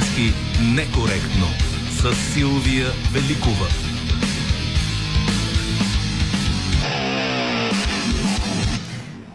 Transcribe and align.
Политически 0.00 0.32
некоректно 0.62 1.46
с 1.90 2.14
Силвия 2.14 2.86
Великова. 3.12 3.66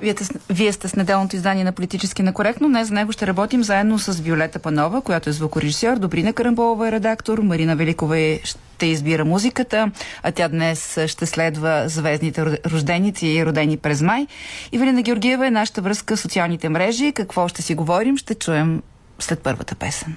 Вие, 0.02 0.16
вие 0.50 0.72
сте 0.72 0.88
с 0.88 0.96
неделното 0.96 1.36
издание 1.36 1.64
на 1.64 1.72
Политически 1.72 2.24
некоректно. 2.24 2.68
Днес 2.68 2.88
за 2.88 2.94
него 2.94 3.12
ще 3.12 3.28
работим 3.28 3.64
заедно 3.64 4.00
с 4.00 4.20
Виолета 4.20 4.60
Панова, 4.60 5.02
която 5.02 5.30
е 5.30 5.34
звукорежисьор, 5.34 5.98
Добрина 5.98 6.34
Карамболова 6.34 6.88
е 6.88 6.92
редактор, 6.92 7.40
Марина 7.40 7.76
Великова 7.76 8.18
е, 8.18 8.40
ще 8.44 8.86
избира 8.86 9.26
музиката, 9.26 9.92
а 10.24 10.32
тя 10.32 10.48
днес 10.48 11.00
ще 11.08 11.26
следва 11.26 11.84
звездните 11.90 12.60
рожденици 12.72 13.28
и 13.28 13.46
родени 13.46 13.78
през 13.78 14.02
май. 14.02 14.28
Ивелина 14.72 15.02
Георгиева 15.02 15.48
е 15.48 15.52
нашата 15.52 15.82
връзка 15.82 16.16
в 16.16 16.20
социалните 16.20 16.70
мрежи. 16.70 17.12
Какво 17.12 17.48
ще 17.48 17.62
си 17.62 17.76
говорим, 17.76 18.18
ще 18.18 18.36
чуем 18.36 18.82
след 19.20 19.40
първата 19.40 19.76
песен. 19.76 20.16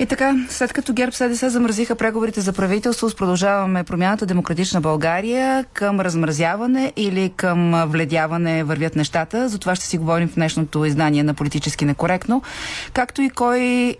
И 0.00 0.06
така, 0.06 0.36
след 0.48 0.72
като 0.72 0.92
ГЕРБ 0.92 1.12
СДС 1.12 1.50
замразиха 1.50 1.94
преговорите 1.94 2.40
за 2.40 2.52
правителство, 2.52 3.08
продължаваме 3.16 3.84
промяната 3.84 4.26
Демократична 4.26 4.80
България 4.80 5.64
към 5.72 6.00
размразяване 6.00 6.92
или 6.96 7.32
към 7.36 7.84
вледяване 7.86 8.64
вървят 8.64 8.96
нещата. 8.96 9.48
За 9.48 9.58
това 9.58 9.74
ще 9.74 9.86
си 9.86 9.98
говорим 9.98 10.28
в 10.28 10.34
днешното 10.34 10.84
издание 10.84 11.22
на 11.22 11.34
Политически 11.34 11.84
некоректно. 11.84 12.42
Както 12.92 13.22
и 13.22 13.30
кой 13.30 13.60
е, 13.60 13.94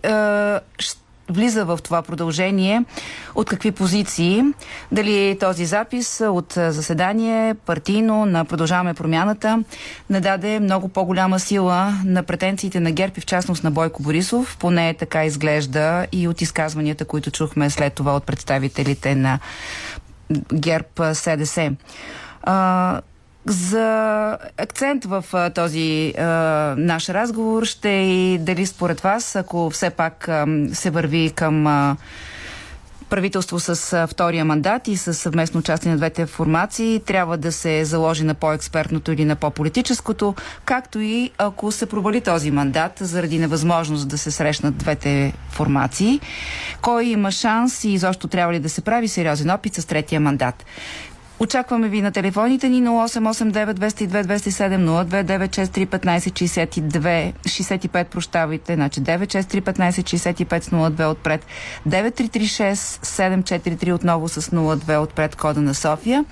ще 0.79 1.08
влиза 1.31 1.65
в 1.65 1.79
това 1.85 2.03
продължение, 2.03 2.85
от 3.35 3.49
какви 3.49 3.73
позиции, 3.73 4.43
дали 4.93 5.37
този 5.41 5.67
запис 5.67 6.21
от 6.21 6.53
заседание 6.53 7.55
партийно 7.55 8.27
на 8.27 8.45
Продължаваме 8.45 8.95
промяната 8.95 9.65
не 10.11 10.21
даде 10.21 10.61
много 10.61 10.89
по-голяма 10.89 11.41
сила 11.41 11.95
на 12.05 12.23
претенциите 12.23 12.81
на 12.81 12.93
ГЕРБ 12.93 13.15
и 13.17 13.21
в 13.21 13.27
частност 13.27 13.65
на 13.65 13.71
Бойко 13.71 14.03
Борисов, 14.03 14.57
поне 14.61 14.95
така 14.95 15.25
изглежда 15.25 16.07
и 16.13 16.29
от 16.29 16.41
изказванията, 16.41 17.05
които 17.05 17.31
чухме 17.31 17.71
след 17.71 17.93
това 17.93 18.17
от 18.17 18.25
представителите 18.25 19.15
на 19.15 19.39
ГЕРБ 20.55 21.15
СДС. 21.15 21.71
За 23.49 24.39
акцент 24.59 25.05
в 25.05 25.25
а, 25.33 25.51
този 25.51 26.15
а, 26.19 26.25
наш 26.79 27.09
разговор 27.09 27.65
ще 27.65 27.89
и 27.89 28.39
дали 28.39 28.67
според 28.67 29.01
вас, 29.01 29.37
ако 29.37 29.71
все 29.71 29.91
пак 29.91 30.29
а, 30.29 30.47
се 30.73 30.91
върви 30.91 31.31
към 31.31 31.67
а, 31.67 31.97
правителство 33.09 33.61
с 33.61 33.93
а, 33.93 34.07
втория 34.07 34.45
мандат 34.45 34.89
и 34.89 34.97
с 34.97 35.15
съвместно 35.15 35.61
участие 35.61 35.91
на 35.91 35.97
двете 35.97 36.27
формации, 36.27 37.01
трябва 37.01 37.37
да 37.37 37.53
се 37.53 37.85
заложи 37.85 38.25
на 38.25 38.35
по-експертното 38.35 39.13
или 39.13 39.25
на 39.25 39.37
по-политическото, 39.37 40.35
както 40.65 41.01
и 41.01 41.31
ако 41.39 41.73
се 41.73 41.87
провали 41.87 42.21
този 42.21 42.51
мандат 42.51 42.93
заради 43.01 43.39
невъзможност 43.39 44.09
да 44.09 44.19
се 44.19 44.31
срещнат 44.31 44.77
двете 44.77 45.33
формации, 45.51 46.21
кой 46.83 47.05
има 47.05 47.31
шанс 47.31 47.85
и 47.85 47.93
изобщо 47.93 48.29
трябва 48.29 48.53
ли 48.53 48.59
да 48.59 48.69
се 48.69 48.81
прави 48.81 49.09
сериозен 49.09 49.51
опит 49.51 49.75
с 49.75 49.85
третия 49.87 50.21
мандат. 50.21 50.65
Очакваме 51.41 51.89
ви 51.89 52.03
на 52.03 52.11
телефоните 52.11 52.69
ни 52.69 52.83
0889 52.83 53.73
202 53.73 54.25
207 54.25 55.05
02 55.05 55.25
963 55.25 57.33
65, 57.43 58.05
прощавайте, 58.05 58.75
значи 58.75 59.01
963 59.01 59.61
15 59.61 59.91
65 59.91 60.61
с 60.61 60.71
02 60.71 61.11
отпред, 61.11 61.47
9336 61.89 62.75
743 62.75 63.93
отново 63.93 64.29
с 64.29 64.41
02 64.41 65.03
отпред 65.03 65.37
кода 65.37 65.61
на 65.61 65.75
София. 65.75 66.25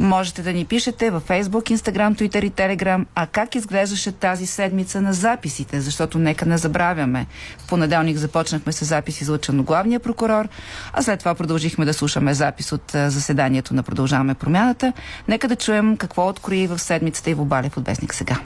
Можете 0.00 0.42
да 0.42 0.52
ни 0.52 0.64
пишете 0.64 1.10
във 1.10 1.28
Facebook, 1.28 1.76
Instagram, 1.76 2.14
Twitter 2.14 2.44
и 2.44 2.50
Telegram, 2.50 3.04
а 3.14 3.26
как 3.26 3.54
изглеждаше 3.54 4.12
тази 4.12 4.46
седмица 4.46 5.00
на 5.00 5.12
записите, 5.12 5.80
защото 5.80 6.18
нека 6.18 6.46
не 6.46 6.58
забравяме. 6.58 7.26
В 7.58 7.68
понеделник 7.68 8.16
започнахме 8.16 8.72
с 8.72 8.84
запис 8.84 9.20
излъчен 9.20 9.62
главния 9.62 10.00
прокурор, 10.00 10.48
а 10.92 11.02
след 11.02 11.18
това 11.18 11.34
продължихме 11.34 11.84
да 11.84 11.94
слушаме 11.94 12.34
запис 12.34 12.72
от 12.72 12.90
заседанието 12.90 13.74
на 13.74 13.82
Продължаваме 13.82 14.34
промяната. 14.48 14.92
Нека 15.28 15.48
да 15.48 15.56
чуем 15.56 15.96
какво 15.96 16.28
открои 16.28 16.66
в 16.66 16.78
седмицата 16.78 17.30
и 17.30 17.34
в 17.34 17.44
Балев 17.44 17.76
от 17.76 17.86
Вестник 17.86 18.14
сега. 18.14 18.40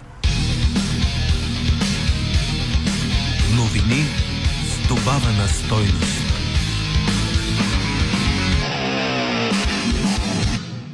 Новини 3.56 4.04
с 4.64 4.88
добавена 4.88 5.48
стойност. 5.48 6.22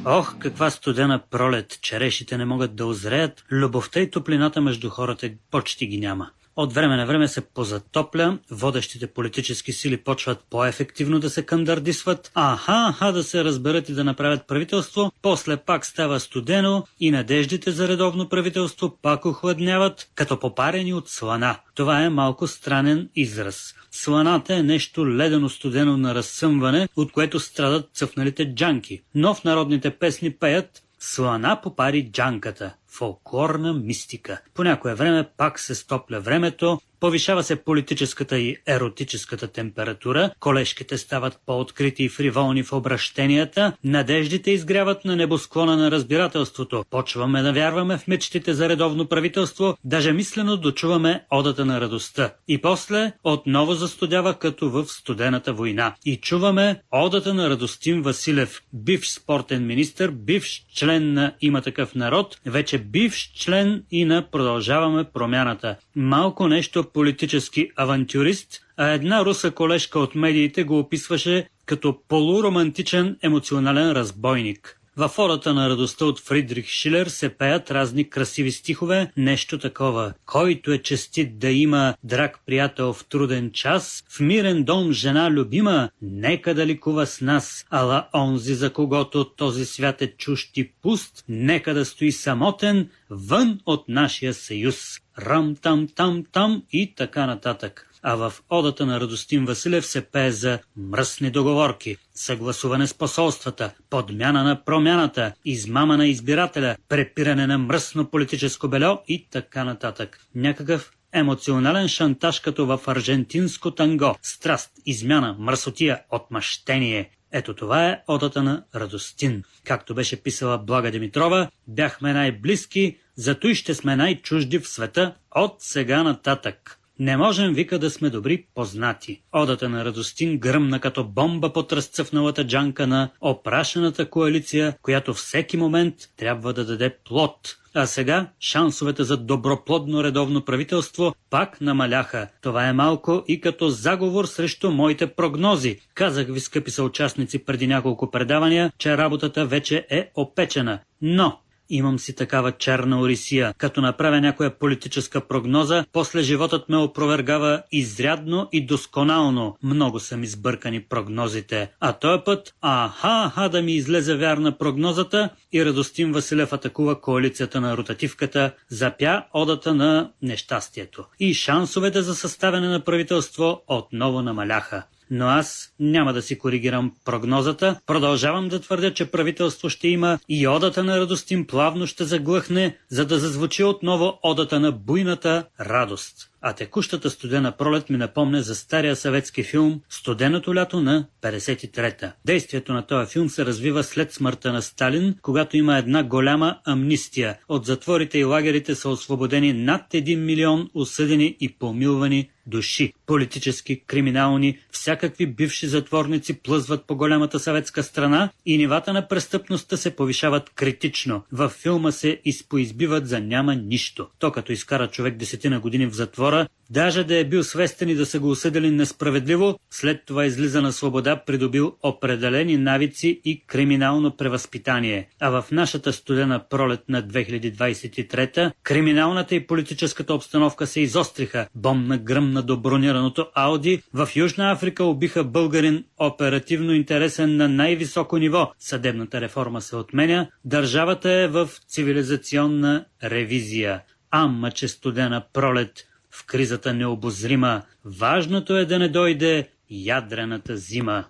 Ох, 0.05 0.37
каква 0.39 0.69
студена 0.69 1.19
пролет! 1.29 1.79
Черешите 1.81 2.37
не 2.37 2.45
могат 2.45 2.75
да 2.75 2.85
озреят, 2.85 3.43
любовта 3.51 3.99
и 3.99 4.11
топлината 4.11 4.61
между 4.61 4.89
хората 4.89 5.29
почти 5.51 5.87
ги 5.87 5.99
няма. 5.99 6.29
От 6.59 6.73
време 6.73 6.95
на 6.95 7.05
време 7.05 7.27
се 7.27 7.41
позатопля, 7.41 8.37
водещите 8.51 9.07
политически 9.07 9.73
сили 9.73 9.97
почват 9.97 10.39
по-ефективно 10.49 11.19
да 11.19 11.29
се 11.29 11.45
кандардисват, 11.45 12.31
аха, 12.35 12.87
аха 12.89 13.13
да 13.13 13.23
се 13.23 13.43
разберат 13.43 13.89
и 13.89 13.93
да 13.93 14.03
направят 14.03 14.47
правителство, 14.47 15.11
после 15.21 15.57
пак 15.57 15.85
става 15.85 16.19
студено 16.19 16.83
и 16.99 17.11
надеждите 17.11 17.71
за 17.71 17.87
редовно 17.87 18.29
правителство 18.29 18.97
пак 19.01 19.25
охладняват, 19.25 20.09
като 20.15 20.39
попарени 20.39 20.93
от 20.93 21.09
слана. 21.09 21.55
Това 21.75 22.03
е 22.03 22.09
малко 22.09 22.47
странен 22.47 23.09
израз. 23.15 23.75
Сланата 23.91 24.55
е 24.55 24.63
нещо 24.63 25.09
ледено 25.09 25.49
студено 25.49 25.97
на 25.97 26.15
разсъмване, 26.15 26.87
от 26.95 27.11
което 27.11 27.39
страдат 27.39 27.89
цъфналите 27.93 28.55
джанки. 28.55 29.01
Но 29.15 29.33
в 29.33 29.43
народните 29.43 29.89
песни 29.89 30.31
пеят 30.31 30.83
Слана 30.99 31.61
попари 31.61 32.11
джанката. 32.11 32.75
Фолклорна 32.87 33.73
мистика. 33.73 34.41
По 34.53 34.63
някое 34.63 34.95
време 34.95 35.29
пак 35.37 35.59
се 35.59 35.75
стопля 35.75 36.19
времето, 36.19 36.79
Повишава 36.99 37.43
се 37.43 37.55
политическата 37.55 38.39
и 38.39 38.57
еротическата 38.67 39.47
температура, 39.47 40.29
колешките 40.39 40.97
стават 40.97 41.39
по-открити 41.45 42.03
и 42.03 42.09
фриволни 42.09 42.63
в 42.63 42.73
обращенията, 42.73 43.73
надеждите 43.83 44.51
изгряват 44.51 45.05
на 45.05 45.15
небосклона 45.15 45.77
на 45.77 45.91
разбирателството, 45.91 46.85
почваме 46.89 47.41
да 47.41 47.53
вярваме 47.53 47.97
в 47.97 48.07
мечтите 48.07 48.53
за 48.53 48.69
редовно 48.69 49.07
правителство, 49.07 49.77
даже 49.83 50.13
мислено 50.13 50.57
дочуваме 50.57 51.23
одата 51.29 51.65
на 51.65 51.81
радостта. 51.81 52.33
И 52.47 52.61
после 52.61 53.11
отново 53.23 53.73
застудява 53.73 54.33
като 54.33 54.69
в 54.69 54.85
студената 54.85 55.53
война. 55.53 55.95
И 56.05 56.15
чуваме 56.17 56.81
одата 56.91 57.33
на 57.33 57.49
Радостин 57.49 58.01
Василев, 58.01 58.61
бивш 58.73 59.09
спортен 59.09 59.65
министр, 59.65 60.11
бивш 60.11 60.65
член 60.75 61.13
на 61.13 61.33
Има 61.41 61.61
такъв 61.61 61.95
народ, 61.95 62.37
вече 62.45 62.77
бивш 62.77 63.31
член 63.35 63.83
и 63.91 64.05
на 64.05 64.29
Продължаваме 64.31 65.03
промяната. 65.03 65.75
Малко 65.95 66.47
нещо 66.47 66.83
политически 66.93 67.71
авантюрист, 67.75 68.61
а 68.77 68.87
една 68.87 69.25
руса 69.25 69.51
колежка 69.51 69.99
от 69.99 70.15
медиите 70.15 70.63
го 70.63 70.79
описваше 70.79 71.49
като 71.65 71.97
полуромантичен 72.07 73.17
емоционален 73.21 73.91
разбойник. 73.91 74.79
Във 74.99 75.11
фората 75.11 75.53
на 75.53 75.69
радостта 75.69 76.05
от 76.05 76.19
Фридрих 76.19 76.67
Шилер 76.67 77.07
се 77.07 77.29
пеят 77.29 77.71
разни 77.71 78.09
красиви 78.09 78.51
стихове, 78.51 79.11
нещо 79.17 79.57
такова. 79.57 80.13
Който 80.25 80.71
е 80.71 80.77
честит 80.77 81.39
да 81.39 81.49
има 81.49 81.95
драг 82.03 82.39
приятел 82.45 82.93
в 82.93 83.05
труден 83.05 83.51
час, 83.51 84.03
в 84.09 84.19
мирен 84.19 84.63
дом 84.63 84.91
жена 84.91 85.31
любима, 85.31 85.89
нека 86.01 86.53
да 86.53 86.65
ликува 86.65 87.05
с 87.05 87.21
нас, 87.21 87.65
ала 87.69 88.07
онзи 88.13 88.53
за 88.53 88.73
когото 88.73 89.25
този 89.25 89.65
свят 89.65 90.01
е 90.01 90.13
чущ 90.17 90.57
и 90.57 90.71
пуст, 90.81 91.23
нека 91.29 91.73
да 91.73 91.85
стои 91.85 92.11
самотен, 92.11 92.89
вън 93.09 93.59
от 93.65 93.89
нашия 93.89 94.33
съюз. 94.33 94.99
Рам-там-там-там 95.21 96.63
и 96.71 96.95
така 96.95 97.25
нататък 97.25 97.89
а 98.03 98.15
в 98.15 98.33
одата 98.49 98.85
на 98.85 98.99
Радостин 98.99 99.45
Василев 99.45 99.85
се 99.85 100.01
пее 100.01 100.31
за 100.31 100.59
мръсни 100.77 101.31
договорки, 101.31 101.97
съгласуване 102.13 102.87
с 102.87 102.93
посолствата, 102.93 103.71
подмяна 103.89 104.43
на 104.43 104.63
промяната, 104.63 105.33
измама 105.45 105.97
на 105.97 106.07
избирателя, 106.07 106.75
препиране 106.89 107.47
на 107.47 107.57
мръсно 107.57 108.09
политическо 108.09 108.67
бельо 108.67 108.99
и 109.07 109.27
така 109.31 109.63
нататък. 109.63 110.19
Някакъв 110.35 110.91
емоционален 111.13 111.87
шантаж 111.87 112.39
като 112.39 112.65
в 112.65 112.79
аржентинско 112.87 113.71
танго, 113.71 114.15
страст, 114.21 114.71
измяна, 114.85 115.35
мръсотия, 115.39 116.01
отмъщение. 116.11 117.09
Ето 117.31 117.53
това 117.53 117.87
е 117.87 117.99
одата 118.07 118.43
на 118.43 118.63
Радостин. 118.75 119.43
Както 119.63 119.95
беше 119.95 120.23
писала 120.23 120.57
Блага 120.57 120.91
Димитрова, 120.91 121.49
бяхме 121.67 122.13
най-близки, 122.13 122.97
зато 123.19 123.47
и 123.47 123.55
ще 123.55 123.73
сме 123.73 123.95
най-чужди 123.95 124.59
в 124.59 124.67
света 124.67 125.13
от 125.35 125.55
сега 125.59 126.03
нататък. 126.03 126.79
Не 126.99 127.17
можем, 127.17 127.53
вика, 127.53 127.79
да 127.79 127.89
сме 127.89 128.09
добри 128.09 128.45
познати. 128.55 129.21
Одата 129.31 129.69
на 129.69 129.85
Радостин 129.85 130.37
гръмна 130.37 130.79
като 130.79 131.03
бомба 131.03 131.53
под 131.53 131.73
разцъфналата 131.73 132.47
джанка 132.47 132.87
на 132.87 133.09
опрашената 133.21 134.09
коалиция, 134.09 134.75
която 134.81 135.13
всеки 135.13 135.57
момент 135.57 135.95
трябва 136.17 136.53
да 136.53 136.65
даде 136.65 136.95
плод. 137.05 137.55
А 137.73 137.85
сега 137.85 138.27
шансовете 138.39 139.03
за 139.03 139.17
доброплодно 139.17 140.03
редовно 140.03 140.45
правителство 140.45 141.15
пак 141.29 141.61
намаляха. 141.61 142.27
Това 142.41 142.67
е 142.67 142.73
малко 142.73 143.23
и 143.27 143.41
като 143.41 143.69
заговор 143.69 144.25
срещу 144.25 144.71
моите 144.71 145.07
прогнози. 145.07 145.79
Казах 145.93 146.27
ви, 146.27 146.39
скъпи 146.39 146.71
съучастници, 146.71 147.45
преди 147.45 147.67
няколко 147.67 148.11
предавания, 148.11 148.71
че 148.77 148.97
работата 148.97 149.45
вече 149.45 149.87
е 149.89 150.11
опечена. 150.15 150.79
Но 151.01 151.39
Имам 151.69 151.99
си 151.99 152.15
такава 152.15 152.51
черна 152.51 153.01
орисия. 153.01 153.53
Като 153.57 153.81
направя 153.81 154.21
някоя 154.21 154.59
политическа 154.59 155.21
прогноза, 155.21 155.85
после 155.93 156.21
животът 156.21 156.69
ме 156.69 156.77
опровергава 156.77 157.61
изрядно 157.71 158.49
и 158.51 158.65
досконално. 158.65 159.57
Много 159.63 159.99
са 159.99 160.17
ми 160.17 160.27
сбъркани 160.27 160.81
прогнозите. 160.81 161.71
А 161.79 161.93
този 161.93 162.23
път, 162.25 162.53
аха, 162.61 163.23
аха 163.25 163.49
да 163.49 163.61
ми 163.61 163.75
излезе 163.75 164.15
вярна 164.15 164.57
прогнозата 164.57 165.29
и 165.53 165.65
Радостин 165.65 166.11
Василев 166.11 166.53
атакува 166.53 167.01
коалицията 167.01 167.61
на 167.61 167.77
ротативката, 167.77 168.51
запя 168.69 169.23
одата 169.33 169.73
на 169.73 170.11
нещастието. 170.21 171.05
И 171.19 171.33
шансовете 171.33 172.01
за 172.01 172.15
съставяне 172.15 172.67
на 172.67 172.79
правителство 172.79 173.61
отново 173.67 174.21
намаляха 174.21 174.83
но 175.11 175.27
аз 175.27 175.73
няма 175.79 176.13
да 176.13 176.21
си 176.21 176.37
коригирам 176.37 176.91
прогнозата. 177.05 177.79
Продължавам 177.85 178.49
да 178.49 178.59
твърдя, 178.59 178.93
че 178.93 179.11
правителство 179.11 179.69
ще 179.69 179.87
има 179.87 180.19
и 180.29 180.47
одата 180.47 180.83
на 180.83 180.99
радостим 180.99 181.47
плавно 181.47 181.87
ще 181.87 182.03
заглъхне, 182.03 182.77
за 182.89 183.05
да 183.05 183.19
зазвучи 183.19 183.63
отново 183.63 184.19
одата 184.23 184.59
на 184.59 184.71
буйната 184.71 185.45
радост 185.59 186.29
а 186.41 186.53
текущата 186.53 187.09
студена 187.09 187.51
пролет 187.51 187.89
ми 187.89 187.97
напомня 187.97 188.41
за 188.41 188.55
стария 188.55 188.95
съветски 188.95 189.43
филм 189.43 189.81
«Студеното 189.89 190.55
лято 190.55 190.81
на 190.81 191.05
53-та». 191.21 192.13
Действието 192.25 192.73
на 192.73 192.87
този 192.87 193.11
филм 193.11 193.29
се 193.29 193.45
развива 193.45 193.83
след 193.83 194.13
смъртта 194.13 194.53
на 194.53 194.61
Сталин, 194.61 195.15
когато 195.21 195.57
има 195.57 195.77
една 195.77 196.03
голяма 196.03 196.59
амнистия. 196.65 197.37
От 197.49 197.65
затворите 197.65 198.19
и 198.19 198.23
лагерите 198.23 198.75
са 198.75 198.89
освободени 198.89 199.53
над 199.53 199.81
1 199.93 200.15
милион 200.15 200.69
осъдени 200.73 201.37
и 201.39 201.49
помилвани 201.49 202.29
души. 202.49 202.93
Политически, 203.05 203.83
криминални, 203.87 204.57
всякакви 204.71 205.25
бивши 205.25 205.67
затворници 205.67 206.39
плъзват 206.39 206.85
по 206.87 206.95
голямата 206.95 207.39
съветска 207.39 207.83
страна 207.83 208.29
и 208.45 208.57
нивата 208.57 208.93
на 208.93 209.07
престъпността 209.07 209.77
се 209.77 209.95
повишават 209.95 210.49
критично. 210.49 211.23
Във 211.31 211.51
филма 211.51 211.91
се 211.91 212.21
изпоизбиват 212.25 213.07
за 213.07 213.19
няма 213.19 213.55
нищо. 213.55 214.07
То 214.19 214.31
като 214.31 214.51
изкара 214.51 214.87
човек 214.87 215.15
десетина 215.15 215.59
години 215.59 215.85
в 215.87 215.93
затвор, 215.93 216.28
затвора, 216.29 216.47
даже 216.71 217.03
да 217.03 217.17
е 217.17 217.23
бил 217.23 217.43
свестен 217.43 217.89
и 217.89 217.95
да 217.95 218.05
са 218.05 218.19
го 218.19 218.29
осъдили 218.29 218.71
несправедливо, 218.71 219.59
след 219.69 220.05
това 220.05 220.25
излиза 220.25 220.61
на 220.61 220.73
свобода, 220.73 221.15
придобил 221.25 221.75
определени 221.83 222.57
навици 222.57 223.21
и 223.25 223.43
криминално 223.47 224.17
превъзпитание. 224.17 225.07
А 225.19 225.29
в 225.29 225.45
нашата 225.51 225.93
студена 225.93 226.43
пролет 226.49 226.89
на 226.89 227.03
2023 227.03 228.51
криминалната 228.63 229.35
и 229.35 229.47
политическата 229.47 230.13
обстановка 230.13 230.67
се 230.67 230.81
изостриха. 230.81 231.47
Бомна 231.55 231.97
гръмна 231.97 232.41
до 232.41 232.57
бронираното 232.57 233.27
Ауди. 233.35 233.81
В 233.93 234.09
Южна 234.15 234.51
Африка 234.51 234.83
убиха 234.83 235.23
българин 235.23 235.83
оперативно 235.97 236.73
интересен 236.73 237.37
на 237.37 237.47
най-високо 237.47 238.17
ниво. 238.17 238.51
Съдебната 238.59 239.21
реформа 239.21 239.61
се 239.61 239.75
отменя. 239.75 240.27
Държавата 240.45 241.11
е 241.11 241.27
в 241.27 241.49
цивилизационна 241.67 242.85
ревизия. 243.03 243.81
Ама, 244.11 244.51
че 244.51 244.67
студена 244.67 245.23
пролет 245.33 245.88
в 246.11 246.25
кризата 246.25 246.73
необозрима. 246.73 247.61
Важното 247.85 248.57
е 248.57 248.65
да 248.65 248.79
не 248.79 248.89
дойде 248.89 249.49
ядрената 249.69 250.57
зима. 250.57 251.05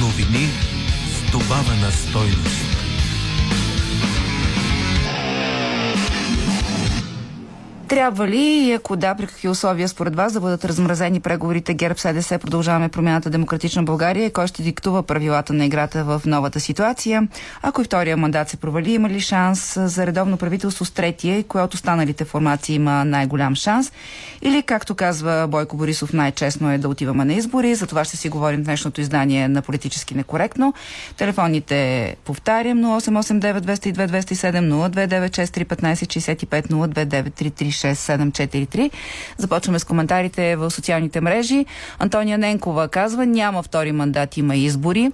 Новини 0.00 0.48
с 1.08 1.32
добавена 1.32 1.90
стойност. 1.92 2.77
Трябва 7.88 8.28
ли 8.28 8.40
и 8.40 8.72
ако 8.72 8.96
да, 8.96 9.14
при 9.14 9.26
какви 9.26 9.48
условия 9.48 9.88
според 9.88 10.16
вас 10.16 10.32
да 10.32 10.40
бъдат 10.40 10.64
размразени 10.64 11.20
преговорите 11.20 11.74
ГЕРБ 11.74 11.98
СДС, 11.98 12.38
продължаваме 12.38 12.88
промяната 12.88 13.30
Демократична 13.30 13.82
България 13.82 14.30
кой 14.30 14.46
ще 14.46 14.62
диктува 14.62 15.02
правилата 15.02 15.52
на 15.52 15.66
играта 15.66 16.04
в 16.04 16.22
новата 16.26 16.60
ситуация? 16.60 17.28
Ако 17.62 17.80
и 17.80 17.84
втория 17.84 18.16
мандат 18.16 18.48
се 18.48 18.56
провали, 18.56 18.92
има 18.92 19.08
ли 19.08 19.20
шанс 19.20 19.78
за 19.80 20.06
редовно 20.06 20.36
правителство 20.36 20.84
с 20.84 20.90
третия 20.90 21.44
кое 21.44 21.62
от 21.62 21.74
останалите 21.74 22.24
формации 22.24 22.74
има 22.74 23.04
най-голям 23.04 23.54
шанс? 23.54 23.92
Или, 24.42 24.62
както 24.62 24.94
казва 24.94 25.46
Бойко 25.48 25.76
Борисов, 25.76 26.12
най-честно 26.12 26.72
е 26.72 26.78
да 26.78 26.88
отиваме 26.88 27.24
на 27.24 27.32
избори. 27.32 27.74
За 27.74 27.86
това 27.86 28.04
ще 28.04 28.16
си 28.16 28.28
говорим 28.28 28.60
в 28.60 28.64
днешното 28.64 29.00
издание 29.00 29.48
на 29.48 29.62
Политически 29.62 30.14
некоректно. 30.14 30.74
Телефоните 31.16 32.16
повтарям 32.24 32.78
0889 32.78 33.60
202 33.60 34.08
207 34.08 34.70
029 34.90 35.64
15 35.64 36.46
65 36.46 36.66
029 36.68 37.30
6743. 37.78 38.90
Започваме 39.36 39.78
с 39.78 39.84
коментарите 39.84 40.56
в 40.56 40.70
социалните 40.70 41.20
мрежи. 41.20 41.66
Антония 41.98 42.38
Ненкова 42.38 42.88
казва, 42.88 43.26
няма 43.26 43.62
втори 43.62 43.92
мандат, 43.92 44.36
има 44.36 44.56
избори. 44.56 45.12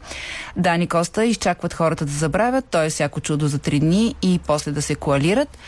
Дани 0.57 0.87
Коста 0.87 1.25
изчакват 1.25 1.75
хората 1.75 2.05
да 2.05 2.13
забравят, 2.13 2.65
т.е. 2.65 2.91
всяко 2.91 3.21
чудо 3.21 3.49
за 3.49 3.59
три 3.59 3.81
дни 3.81 4.15
и 4.23 4.41
после 4.47 4.73
да 4.73 4.83
се 4.83 4.95
коалират. 4.95 5.59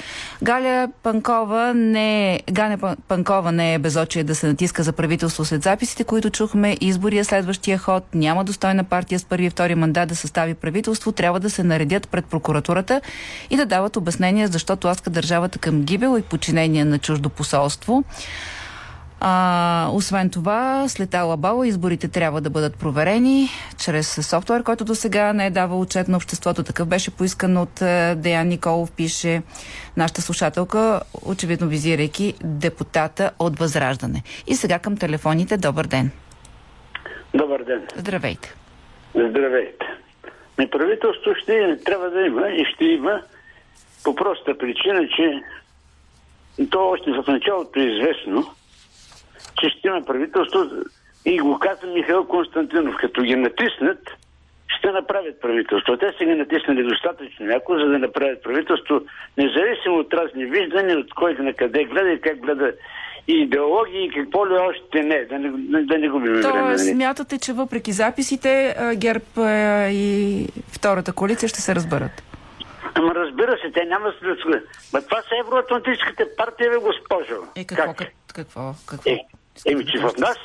Галя 0.42 0.88
Панкова 1.02 1.74
не 1.74 2.34
е, 2.34 2.40
Ганя 2.52 2.96
Панкова 3.08 3.52
не 3.52 3.74
е 3.74 3.78
безочие 3.78 4.24
да 4.24 4.34
се 4.34 4.46
натиска 4.46 4.82
за 4.82 4.92
правителство 4.92 5.44
след 5.44 5.62
записите, 5.62 6.04
които 6.04 6.30
чухме. 6.30 6.76
Избори 6.80 7.18
е 7.18 7.24
следващия 7.24 7.78
ход. 7.78 8.04
Няма 8.14 8.44
достойна 8.44 8.84
партия 8.84 9.18
с 9.18 9.24
първи 9.24 9.44
и 9.44 9.50
втори 9.50 9.74
мандат 9.74 10.08
да 10.08 10.16
състави 10.16 10.54
правителство. 10.54 11.12
Трябва 11.12 11.40
да 11.40 11.50
се 11.50 11.62
наредят 11.62 12.08
пред 12.08 12.24
прокуратурата 12.24 13.00
и 13.50 13.56
да 13.56 13.66
дават 13.66 13.96
обяснения, 13.96 14.48
защото 14.48 14.86
ласка 14.86 15.10
държавата 15.10 15.58
към 15.58 15.82
гибел 15.82 16.18
и 16.18 16.22
подчинение 16.22 16.84
на 16.86 16.98
чуждо 16.98 17.28
посолство. 17.28 18.04
А, 19.20 19.88
освен 19.92 20.30
това, 20.30 20.88
след 20.88 21.14
Алабала 21.14 21.66
изборите 21.66 22.08
трябва 22.08 22.40
да 22.40 22.50
бъдат 22.50 22.78
проверени 22.78 23.48
чрез 23.78 24.28
софтуер, 24.28 24.62
който 24.62 24.84
до 24.84 24.94
сега 24.94 25.32
не 25.32 25.46
е 25.46 25.50
давал 25.50 25.80
отчет 25.80 26.08
на 26.08 26.16
обществото. 26.16 26.62
Такъв 26.62 26.88
беше 26.88 27.16
поискан 27.16 27.56
от 27.56 27.82
е, 27.82 28.14
Деян 28.16 28.48
Николов, 28.48 28.92
пише 28.92 29.42
нашата 29.96 30.22
слушателка, 30.22 31.00
очевидно 31.26 31.68
визирайки 31.68 32.34
депутата 32.44 33.30
от 33.38 33.58
Възраждане. 33.58 34.22
И 34.46 34.54
сега 34.54 34.78
към 34.78 34.96
телефоните. 34.96 35.56
Добър 35.56 35.86
ден. 35.86 36.10
Добър 37.34 37.64
ден. 37.64 37.86
Здравейте. 37.96 38.54
Здравейте. 39.14 39.86
Ми 40.58 40.70
правителство 40.70 41.34
ще 41.42 41.78
трябва 41.84 42.10
да 42.10 42.20
има 42.20 42.48
и 42.48 42.64
ще 42.74 42.84
има 42.84 43.22
по 44.04 44.14
проста 44.14 44.58
причина, 44.58 45.08
че 45.16 45.42
то 46.70 46.88
още 46.88 47.10
в 47.10 47.24
началото 47.28 47.80
е 47.80 47.82
известно, 47.82 48.44
че 49.60 49.68
ще 49.68 49.88
има 49.88 50.02
правителство 50.02 50.58
и 51.24 51.38
го 51.38 51.58
каза 51.58 51.86
Михаил 51.86 52.24
Константинов. 52.24 52.94
Като 53.00 53.22
ги 53.22 53.36
натиснат, 53.36 53.98
ще 54.78 54.90
направят 54.92 55.40
правителство. 55.40 55.96
Те 55.96 56.12
са 56.18 56.24
ги 56.24 56.34
натиснали 56.34 56.82
достатъчно 56.82 57.46
яко, 57.46 57.78
за 57.78 57.84
да 57.84 57.98
направят 57.98 58.42
правителство, 58.42 59.00
независимо 59.38 59.96
от 59.96 60.14
разни 60.14 60.44
виждания, 60.44 60.98
от 60.98 61.14
кой 61.14 61.34
на 61.34 61.52
къде 61.52 61.84
гледа 61.84 62.10
и 62.10 62.20
как 62.20 62.40
гледа 62.40 62.72
и 63.28 63.32
идеологии 63.32 64.04
и 64.04 64.10
какво 64.10 64.48
ли 64.48 64.52
още 64.52 65.02
не, 65.02 65.24
да 65.24 65.38
не, 65.38 65.82
да 65.82 65.98
не 65.98 66.08
губим 66.08 66.42
То, 66.42 66.52
време. 66.52 66.68
нали? 66.68 66.78
смятате, 66.78 67.38
че 67.38 67.52
въпреки 67.52 67.92
записите 67.92 68.76
ГЕРБ 68.96 69.24
и 69.90 70.46
втората 70.68 71.12
коалиция 71.12 71.48
ще 71.48 71.60
се 71.60 71.74
разберат? 71.74 72.22
Ама 72.98 73.14
разбира 73.14 73.58
се, 73.58 73.72
те 73.72 73.84
няма 73.84 74.12
да 74.22 74.36
Ма 74.92 75.02
това 75.02 75.22
са 75.22 75.34
евроатлантическите 75.40 76.24
партии, 76.36 76.68
бе, 76.68 76.76
госпожо. 76.76 77.42
Е, 77.56 77.64
какво? 77.64 77.94
Как? 77.94 78.08
Какво? 78.34 78.74
какво? 78.86 79.10
Е, 79.10 79.18
еми, 79.66 79.86
че 79.86 79.98
в 79.98 80.12
нас 80.18 80.36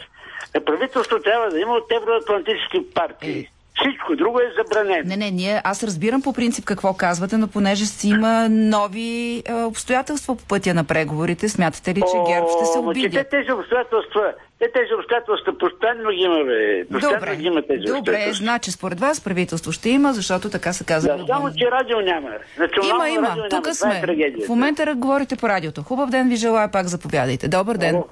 правителство 0.65 1.19
трябва 1.19 1.49
да 1.49 1.59
има 1.59 1.73
от 1.73 1.91
евроатлантически 1.91 2.93
партии. 2.93 3.39
Е. 3.39 3.60
Всичко 3.75 4.15
друго 4.15 4.39
е 4.39 4.53
забранено. 4.57 5.03
Не, 5.05 5.17
не, 5.17 5.31
ние, 5.31 5.61
аз 5.63 5.83
разбирам 5.83 6.21
по 6.21 6.33
принцип 6.33 6.65
какво 6.65 6.93
казвате, 6.93 7.37
но 7.37 7.47
понеже 7.47 7.85
си 7.85 8.09
има 8.09 8.47
нови 8.49 9.43
е, 9.45 9.53
обстоятелства 9.53 10.35
по 10.35 10.45
пътя 10.45 10.73
на 10.73 10.83
преговорите, 10.83 11.49
смятате 11.49 11.89
ли, 11.89 12.01
че 12.11 12.33
ГЕРБ 12.33 12.47
ще 12.55 12.65
се 12.65 12.79
О, 12.79 12.93
че 12.93 13.09
те 13.09 13.23
тези 13.23 13.51
обстоятелства, 13.51 14.33
те 14.59 14.71
тези 14.71 14.93
обстоятелства 14.99 15.57
постоянно 15.57 16.09
ги 16.09 16.21
има, 16.21 16.43
бе. 16.43 16.85
Постоянно 16.91 17.19
Добре, 17.19 17.35
ги 17.35 17.45
има 17.45 17.61
тези 17.61 17.83
добре, 17.83 18.33
значи 18.33 18.71
според 18.71 18.99
вас 18.99 19.21
правителство 19.21 19.71
ще 19.71 19.89
има, 19.89 20.13
защото 20.13 20.49
така 20.49 20.73
се 20.73 20.83
казва. 20.83 21.17
Да, 21.17 21.25
само, 21.27 21.53
че 21.57 21.71
радио 21.71 22.01
няма. 22.01 22.29
Национално 22.59 23.05
Има, 23.05 23.27
има. 23.35 23.49
Тук 23.49 23.67
е 23.67 23.73
сме. 23.73 24.01
трагедия. 24.01 24.45
В 24.45 24.49
момента 24.49 24.93
говорите 24.95 25.35
по 25.35 25.49
радиото. 25.49 25.83
Хубав 25.83 26.09
ден 26.09 26.29
ви 26.29 26.35
желая, 26.35 26.71
пак 26.71 26.87
заповядайте. 26.87 27.47
Добър 27.47 27.77
ден. 27.77 27.95
Ало. 27.95 28.05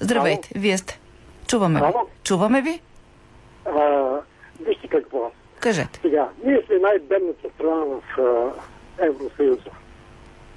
Здравейте, 0.00 0.48
вие 0.56 0.78
сте. 0.78 0.98
Чуваме 1.46 1.80
ви. 1.80 1.86
Ало. 1.86 2.08
Чуваме 2.24 2.62
ви? 2.62 2.80
А, 3.66 3.70
вижте 4.60 4.88
какво. 4.88 5.30
Кажете. 5.60 6.00
Сега, 6.00 6.28
ние 6.44 6.62
сме 6.66 6.78
най-бедната 6.78 7.48
страна 7.54 7.84
в 7.84 8.02
а, 8.18 8.52
Евросъюза. 9.04 9.70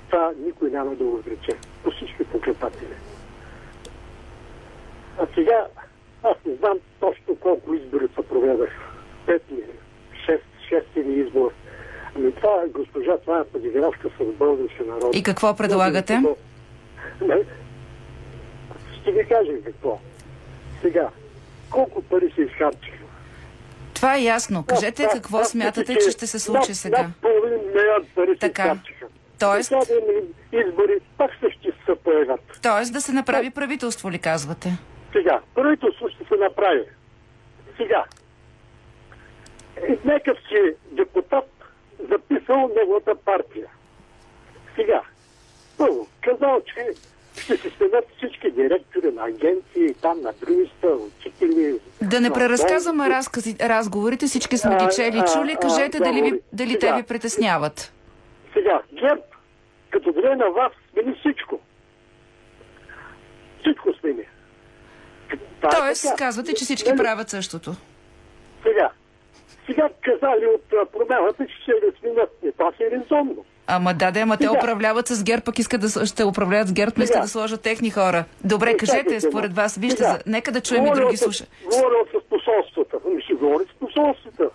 Това 0.10 0.31
никой 0.46 0.70
няма 0.70 0.96
да 0.96 1.03
го 1.03 1.15
отрече. 1.15 1.51
По 1.84 1.91
всички 1.91 2.24
покрепатели. 2.24 2.93
А 5.20 5.27
сега, 5.36 5.67
аз 6.24 6.36
не 6.46 6.55
знам 6.55 6.77
точно 7.00 7.36
колко 7.36 7.74
избори 7.74 8.08
се 8.15 8.27
проведах. 8.27 8.70
Пет 9.25 9.43
ли, 9.51 9.63
шест, 10.25 10.43
шест 10.70 10.88
или 10.96 11.20
избор. 11.20 11.51
Ами 12.15 12.31
това, 12.31 12.63
госпожа, 12.70 13.17
това 13.17 13.39
е 13.39 13.43
подигравка 13.43 14.10
с 14.20 14.24
български 14.38 14.84
народ. 14.84 15.15
И 15.15 15.24
какво 15.24 15.55
предлагате? 15.55 16.22
Ще 19.01 19.12
ви 19.12 19.27
кажа 19.27 19.51
какво. 19.65 20.00
Сега, 20.81 21.10
колко 21.70 22.01
пари 22.01 22.31
се 22.36 22.41
изхарчиха? 22.41 23.00
Това 24.01 24.15
е 24.15 24.24
ясно. 24.24 24.65
Кажете 24.65 25.03
Аз- 25.03 25.13
какво 25.13 25.38
аз 25.38 25.50
смятате, 25.50 25.96
че 25.96 26.12
ще 26.12 26.27
се 26.27 26.39
случи 26.39 26.72
над- 26.72 26.77
сега. 26.77 27.01
Над 27.01 27.12
половин 27.22 27.60
милион 27.65 28.05
пари 28.15 28.38
Така. 28.39 28.75
Тоест? 29.39 29.70
Да 29.70 29.77
избори, 30.53 31.00
пак 31.17 31.31
ще 31.34 31.48
се 31.86 31.96
появят. 32.03 32.39
Тоест 32.62 32.93
да 32.93 33.01
се 33.01 33.12
направи 33.12 33.50
правителство 33.50 34.12
ли 34.12 34.20
казвате? 34.20 34.77
Сега, 35.12 35.39
правителство 35.55 36.10
ще 36.10 36.24
се 36.24 36.36
направи. 36.36 36.84
Сега. 37.77 38.03
Е, 39.77 39.98
Някакъв 40.05 40.38
си 40.39 40.58
депутат 40.91 41.50
записал 42.12 42.70
неговата 42.77 43.15
партия. 43.15 43.67
Сега. 44.75 45.01
Първо, 45.77 46.08
казал, 46.22 46.62
че 46.65 46.88
ще 47.34 47.58
се 47.58 47.70
сменят 47.70 48.06
всички 48.18 48.52
директори 48.52 49.12
на 49.12 49.26
агенции, 49.26 49.94
там 50.02 50.22
на 50.22 50.34
дружества, 50.34 50.90
учители. 50.90 51.80
Да 52.02 52.22
не 52.22 52.30
преразказваме 52.32 53.10
разкази, 53.10 53.56
разговорите, 53.62 54.26
всички 54.26 54.58
сме 54.58 54.72
ги 54.72 54.86
А, 54.86 54.90
чели 54.90 55.18
и 55.18 55.20
а, 55.20 55.26
чули. 55.26 55.52
а, 55.54 55.60
Кажете 55.60 56.00
дали, 56.00 56.22
ви, 56.22 56.40
дали 56.54 56.74
те 56.74 56.80
Сега. 56.80 56.96
ви 56.96 57.04
притесняват. 57.04 57.94
Сега, 58.54 58.82
ГЕРБ, 58.94 59.22
като 59.90 60.12
дойде 60.12 60.36
на 60.36 60.50
вас, 60.50 60.72
смени 60.94 61.16
всичко. 61.20 61.60
Всичко 63.62 63.90
смени. 64.00 64.22
Е 64.22 65.38
Тоест, 65.72 66.04
така. 66.04 66.16
казвате, 66.16 66.54
че 66.54 66.66
всички 66.66 66.90
Нали? 66.90 66.98
правят 66.98 67.30
същото. 67.30 67.72
Сега. 68.64 68.90
Сега 69.66 69.90
казали 70.02 70.46
от 70.46 70.66
а, 70.74 70.86
промяната, 70.86 71.46
че 71.48 71.54
ще 71.62 71.72
сменят. 72.00 72.30
Не, 72.44 72.52
това 72.52 72.72
си 72.72 72.84
е 72.84 72.92
резонно. 72.92 73.46
Ама 73.72 73.94
да, 73.94 74.12
да, 74.12 74.20
ама 74.20 74.38
те 74.38 74.44
Сега. 74.44 74.54
управляват 74.54 75.08
с 75.08 75.24
ГЕРБ, 75.24 75.42
пък 75.42 75.60
искат 75.60 75.82
да 75.82 76.06
ще 76.06 76.24
управляват 76.25 76.68
с 76.68 76.74
ГЕРБ, 76.74 76.94
но 76.98 77.04
искат 77.04 77.13
Сега. 77.13 77.22
да 77.22 77.30
сложат 77.30 77.62
техни 77.62 77.90
хора. 77.90 78.24
Добре, 78.44 78.70
Е, 78.70 78.78
кажете, 78.78 79.22
според 79.22 79.54
вас, 79.54 79.75
вижте, 79.75 79.98
сега. 79.98 80.10
за... 80.10 80.20
нека 80.28 80.51
да 80.51 80.62
чуем 80.62 80.82
и 80.82 80.86
Говорил 80.86 81.04
други 81.04 81.18
с- 81.18 81.20
слуша. 81.20 81.46
Говорил 81.66 82.00
с 82.12 82.30
посолствата. 82.30 82.98
Ами 83.08 83.22
ще 83.22 83.34
говори 83.34 83.63
с 83.66 83.80
посолствата. 83.80 84.50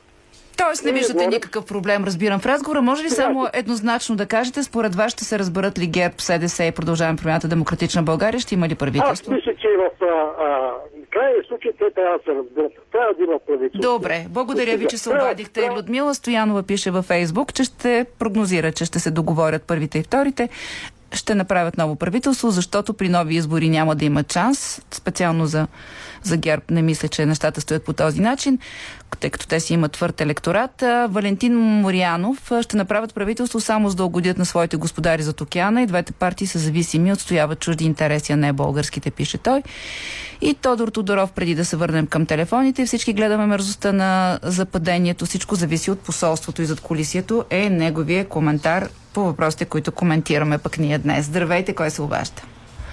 Тоест 0.57 0.85
не 0.85 0.93
виждате 0.93 1.13
говоря- 1.15 1.29
никакъв 1.29 1.65
проблем, 1.65 2.05
разбирам. 2.05 2.41
В 2.41 2.47
разговора 2.47 2.83
може 2.83 3.03
ли 3.03 3.11
само 3.11 3.49
еднозначно 3.53 4.17
да 4.17 4.27
кажете, 4.27 4.63
според 4.63 4.95
вас 4.95 5.13
ще 5.13 5.25
се 5.25 5.39
разберат 5.39 5.79
ли 5.79 5.87
ГЕРБ, 5.89 6.15
СДС 6.19 6.65
и 6.65 6.73
продължаваме 6.73 7.17
промяната 7.17 7.49
Демократична 7.49 8.03
България, 8.03 8.41
ще 8.41 8.55
има 8.55 8.69
ли 8.69 8.73
Аз 8.73 8.79
правителство? 8.79 9.33
мисля, 9.33 9.53
че 9.55 9.69
в 9.69 10.03
а, 10.03 10.07
а, 10.07 10.71
крайния 11.11 11.43
случай 11.49 11.73
те 11.73 11.85
трябва 11.95 12.19
да 12.19 12.25
се 12.25 12.31
разберат. 12.31 12.73
Трябва 12.93 13.15
да 13.15 13.25
има 13.25 13.39
правителство. 13.41 13.93
Добре, 13.93 14.27
благодаря 14.31 14.77
ви, 14.77 14.87
че 14.87 14.99
се 14.99 15.11
обадихте. 15.11 15.53
трябва- 15.53 15.79
Людмила 15.79 16.15
Стоянова 16.15 16.63
пише 16.63 16.91
във 16.91 17.05
Фейсбук, 17.05 17.55
че 17.55 17.65
ще 17.65 18.07
прогнозира, 18.19 18.73
че 18.73 18.85
ще 18.85 18.99
се 18.99 19.11
договорят 19.11 19.63
първите 19.63 19.99
и 19.99 20.03
вторите. 20.03 20.49
Ще 21.13 21.35
направят 21.35 21.79
ново 21.79 21.97
правителство, 21.97 22.51
защото 22.51 22.95
при 22.95 23.09
нови 23.09 23.35
избори 23.35 23.69
няма 23.69 23.95
да 23.95 24.05
има 24.05 24.25
шанс. 24.33 24.83
Специално 24.91 25.47
за, 25.47 25.67
за 26.23 26.37
ГЕРБ 26.37 26.63
не 26.71 26.83
мисля, 26.83 27.09
че 27.09 27.27
нещата 27.27 27.61
стоят 27.61 27.85
по 27.85 27.93
този 27.93 28.21
начин, 28.21 28.59
тъй 29.21 29.31
като 29.31 29.47
те 29.47 29.61
си 29.61 29.75
имат 29.75 29.93
твърд 29.93 30.21
електорат. 30.21 30.85
Валентин 31.09 31.57
Морянов 31.57 32.53
ще 32.61 32.77
направят 32.77 33.15
правителство 33.15 33.61
само 33.61 33.89
за 33.89 33.97
да 33.97 34.05
угодят 34.05 34.39
на 34.39 34.45
своите 34.45 34.77
господари 34.77 35.23
зад 35.23 35.41
океана 35.41 35.83
и 35.83 35.87
двете 35.87 36.13
партии 36.13 36.47
са 36.47 36.59
зависими, 36.59 37.13
отстояват 37.13 37.61
чужди 37.61 37.85
интереси, 37.85 38.33
а 38.33 38.37
не 38.37 38.53
българските, 38.53 39.11
пише 39.11 39.39
той. 39.39 39.63
И 40.41 40.55
Тодор 40.55 40.89
Тодоров, 40.89 41.33
преди 41.33 41.55
да 41.55 41.65
се 41.65 41.77
върнем 41.77 42.07
към 42.07 42.27
телефоните, 42.27 42.87
всички 42.87 43.13
гледаме 43.13 43.47
мерзостта 43.47 43.93
на 43.93 44.39
западението, 44.43 45.27
всичко 45.27 45.55
зависи 45.55 45.91
от 45.91 46.01
посолството 46.01 46.63
и 46.63 46.65
зад 46.65 46.81
колисието, 46.81 47.45
е 47.51 47.71
неговия 47.71 48.29
коментар 48.29 48.89
по 49.15 49.25
въпросите, 49.25 49.65
които 49.65 49.93
коментираме 49.93 50.59
пък 50.59 50.79
ние 50.79 50.99
днес. 50.99 51.25
Здравейте, 51.25 51.75
кой 51.75 51.91
се 51.91 52.03
обажда? 52.03 52.43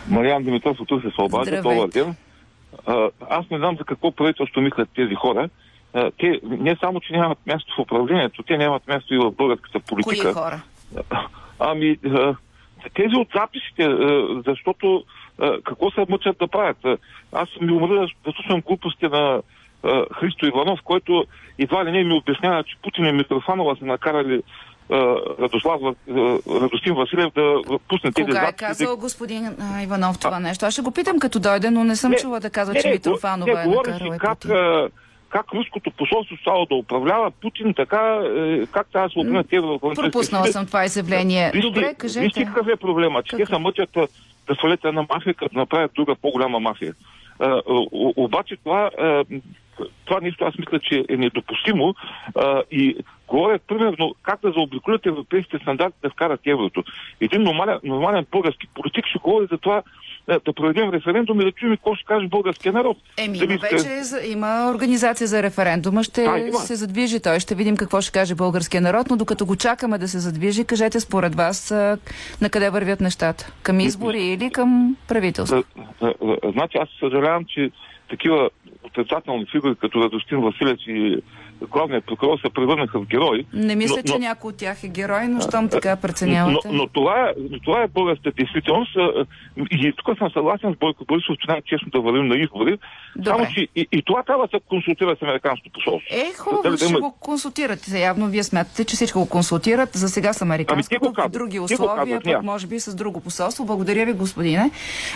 Мариан 0.09 0.43
Димитров 0.43 0.77
от 0.79 0.87
се 0.87 1.21
обажда. 1.21 1.61
Добър 1.61 1.87
ден. 1.87 2.15
Аз 3.29 3.49
не 3.49 3.57
знам 3.57 3.77
за 3.77 3.83
какво 3.83 4.11
правителство 4.11 4.61
мислят 4.61 4.89
тези 4.95 5.15
хора. 5.15 5.49
Те 5.93 6.39
не 6.43 6.75
само, 6.75 6.99
че 6.99 7.13
нямат 7.13 7.37
място 7.47 7.73
в 7.77 7.79
управлението, 7.79 8.43
те 8.43 8.57
нямат 8.57 8.87
място 8.87 9.13
и 9.13 9.17
в 9.17 9.31
българската 9.31 9.79
Кои 9.79 10.03
политика. 10.03 10.33
хора? 10.33 10.61
Ами, 11.59 11.97
тези 12.93 13.15
от 13.15 13.27
записите, 13.35 13.89
защото 14.47 15.03
какво 15.63 15.91
се 15.91 16.05
мъчат 16.09 16.37
да 16.37 16.47
правят? 16.47 16.77
Аз 17.31 17.49
ми 17.61 17.71
умра 17.71 18.07
да, 18.23 18.31
слушам 18.33 18.61
глупости 18.61 19.05
на 19.05 19.41
Христо 20.19 20.45
Иванов, 20.45 20.79
който 20.83 21.25
едва 21.59 21.85
ли 21.85 21.91
не 21.91 22.03
ми 22.03 22.13
обяснява, 22.13 22.63
че 22.63 22.77
Путин 22.81 23.05
и 23.05 23.11
Митрофанова 23.11 23.75
са 23.75 23.85
накарали 23.85 24.41
Радослав, 25.39 25.81
а, 25.81 26.15
Радостин 26.61 26.93
Василев 26.93 27.33
да 27.33 27.61
пусне 27.89 28.11
тези 28.11 28.25
Кога 28.25 28.47
е 28.47 28.53
казал 28.53 28.97
господин 28.97 29.45
а, 29.45 29.81
Иванов 29.83 30.19
това 30.19 30.39
нещо? 30.39 30.65
Аз 30.65 30.73
ще 30.73 30.81
го 30.81 30.91
питам 30.91 31.19
като 31.19 31.39
дойде, 31.39 31.69
но 31.69 31.83
не 31.83 31.95
съм 31.95 32.11
Не, 32.11 32.17
чула 32.17 32.39
да 32.39 32.49
казва, 32.49 32.73
не, 32.73 32.81
че 32.81 32.89
Митрофанова 32.89 33.63
е 33.63 33.67
накарала 33.67 34.17
как, 34.17 34.45
а, 34.45 34.89
как 35.29 35.53
руското 35.53 35.91
посолство 35.91 36.37
стало 36.37 36.65
да 36.65 36.75
управлява 36.75 37.31
Путин 37.31 37.73
така, 37.73 38.21
е, 38.35 38.65
как 38.65 38.87
трябва 38.91 39.07
да 39.07 39.13
се 39.13 39.19
определят 39.19 39.49
тези 39.49 39.57
европейски 39.57 40.01
Пропуснала 40.01 40.47
съм 40.47 40.65
това 40.65 40.85
изявление. 40.85 41.51
Вижте, 41.53 41.67
Добре, 41.67 41.81
Вижте 41.81 41.95
кажете. 41.97 42.45
какъв 42.45 42.67
е 42.67 42.75
проблема, 42.75 43.23
че 43.23 43.37
те 43.37 43.45
се 43.45 43.57
мъчат 43.57 43.97
а, 43.97 44.07
да 44.47 44.55
свалят 44.55 44.85
една 44.85 45.05
мафия, 45.15 45.33
като 45.33 45.57
направят 45.57 45.91
друга 45.95 46.15
по-голяма 46.21 46.59
мафия. 46.59 46.93
А, 47.39 47.61
обаче 48.15 48.55
това, 48.63 48.89
а, 48.99 49.23
това 50.05 50.19
нещо 50.21 50.45
аз 50.45 50.57
мисля, 50.57 50.79
че 50.79 51.05
е 51.09 51.17
недопустимо 51.17 51.95
а, 52.35 52.61
и 52.71 52.95
говорят 53.27 53.61
примерно 53.67 54.15
как 54.23 54.39
да 54.41 54.51
заобиколят 54.51 55.05
европейските 55.05 55.57
стандарти 55.57 55.97
да 56.03 56.09
вкарат 56.09 56.39
еврото. 56.45 56.83
Един 57.21 57.41
нормален, 57.43 57.79
нормален 57.83 58.25
български 58.31 58.67
политик 58.75 59.05
ще 59.05 59.19
говори 59.19 59.47
за 59.51 59.57
това 59.57 59.81
да 60.27 60.53
проведем 60.53 60.89
референдум 60.89 61.41
и 61.41 61.45
да 61.45 61.51
чуем 61.51 61.71
какво 61.71 61.95
ще 61.95 62.05
каже 62.05 62.27
българския 62.27 62.73
народ. 62.73 62.97
Еми, 63.17 63.37
Дали 63.37 63.57
вече 63.57 63.77
за- 63.77 64.21
има 64.21 64.71
организация 64.75 65.27
за 65.27 65.43
референдума, 65.43 66.03
ще 66.03 66.21
А, 66.21 66.39
има. 66.39 66.59
се 66.59 66.75
задвижи 66.75 67.19
той, 67.19 67.39
ще 67.39 67.55
видим 67.55 67.77
какво 67.77 68.01
ще 68.01 68.11
каже 68.11 68.35
българския 68.35 68.81
народ, 68.81 69.07
но 69.09 69.17
докато 69.17 69.45
го 69.45 69.55
чакаме 69.55 69.97
да 69.97 70.07
се 70.07 70.19
задвижи, 70.19 70.65
кажете 70.65 70.99
според 70.99 71.35
вас 71.35 71.71
на 72.41 72.49
къде 72.51 72.69
вървят 72.69 73.01
нещата? 73.01 73.53
Към 73.63 73.79
избори 73.79 74.21
или 74.23 74.49
към 74.49 74.97
правителство? 75.07 75.63
Значи 76.45 76.77
аз 76.77 76.89
съжалявам, 76.99 77.22
че 77.47 77.71
такива 78.09 78.49
отрицателни 78.83 79.45
фигури, 79.51 79.75
като 79.75 80.03
Радостин 80.03 80.41
Василев 80.41 80.77
и 80.87 81.21
главният 81.63 82.05
прокурор 82.05 82.39
се 82.39 82.49
превърнаха 82.49 82.99
в 82.99 83.05
герои. 83.05 83.45
Не 83.53 83.75
мисля, 83.75 83.95
но- 83.97 84.03
че 84.03 84.13
но- 84.13 84.19
някой 84.19 84.49
от 84.49 84.57
тях 84.57 84.83
е 84.83 84.87
герой, 84.89 85.27
но 85.27 85.41
щом 85.41 85.69
така 85.69 85.89
Но, 85.91 85.97
преценявате. 85.97 86.67
но, 86.71 86.87
това, 86.87 87.19
е, 87.19 87.33
но 87.51 87.59
това 87.59 87.81
е 87.81 87.87
българската 87.87 88.31
действителност. 88.31 88.91
И 89.71 89.93
тук 89.97 90.17
съм 90.17 90.29
съгласен 90.31 90.73
с 90.73 90.77
Бойко 90.77 91.05
Борисов, 91.05 91.35
че 91.37 91.47
най-честно 91.47 91.87
да 91.89 92.01
вървим 92.01 92.27
на 92.27 92.35
избори. 92.35 92.77
Добре. 93.15 93.29
Само, 93.29 93.45
че 93.47 93.67
и, 93.75 93.87
и 93.91 94.01
това 94.01 94.23
трябва 94.23 94.43
да 94.43 94.49
се 94.49 94.63
консултира 94.69 95.15
с 95.15 95.23
американското 95.23 95.69
посолство. 95.73 96.07
Е, 96.11 96.33
хубаво, 96.33 96.63
да 96.63 96.77
ще 96.77 96.85
има- 96.85 96.99
го 96.99 97.11
консултирате. 97.19 97.99
Явно 97.99 98.27
вие 98.27 98.43
смятате, 98.43 98.85
че 98.85 98.95
всичко 98.95 99.19
го 99.19 99.29
консултират. 99.29 99.89
За 99.93 100.09
сега 100.09 100.33
с 100.33 100.41
американското, 100.41 100.97
Ами, 101.01 101.15
казват. 101.15 101.31
други 101.31 101.59
условия, 101.59 101.95
казват, 101.97 102.23
пък 102.25 102.43
може 102.43 102.67
би 102.67 102.79
с 102.79 102.95
друго 102.95 103.21
посолство. 103.21 103.65
Благодаря 103.65 104.05
ви, 104.05 104.13
господине. 104.13 104.71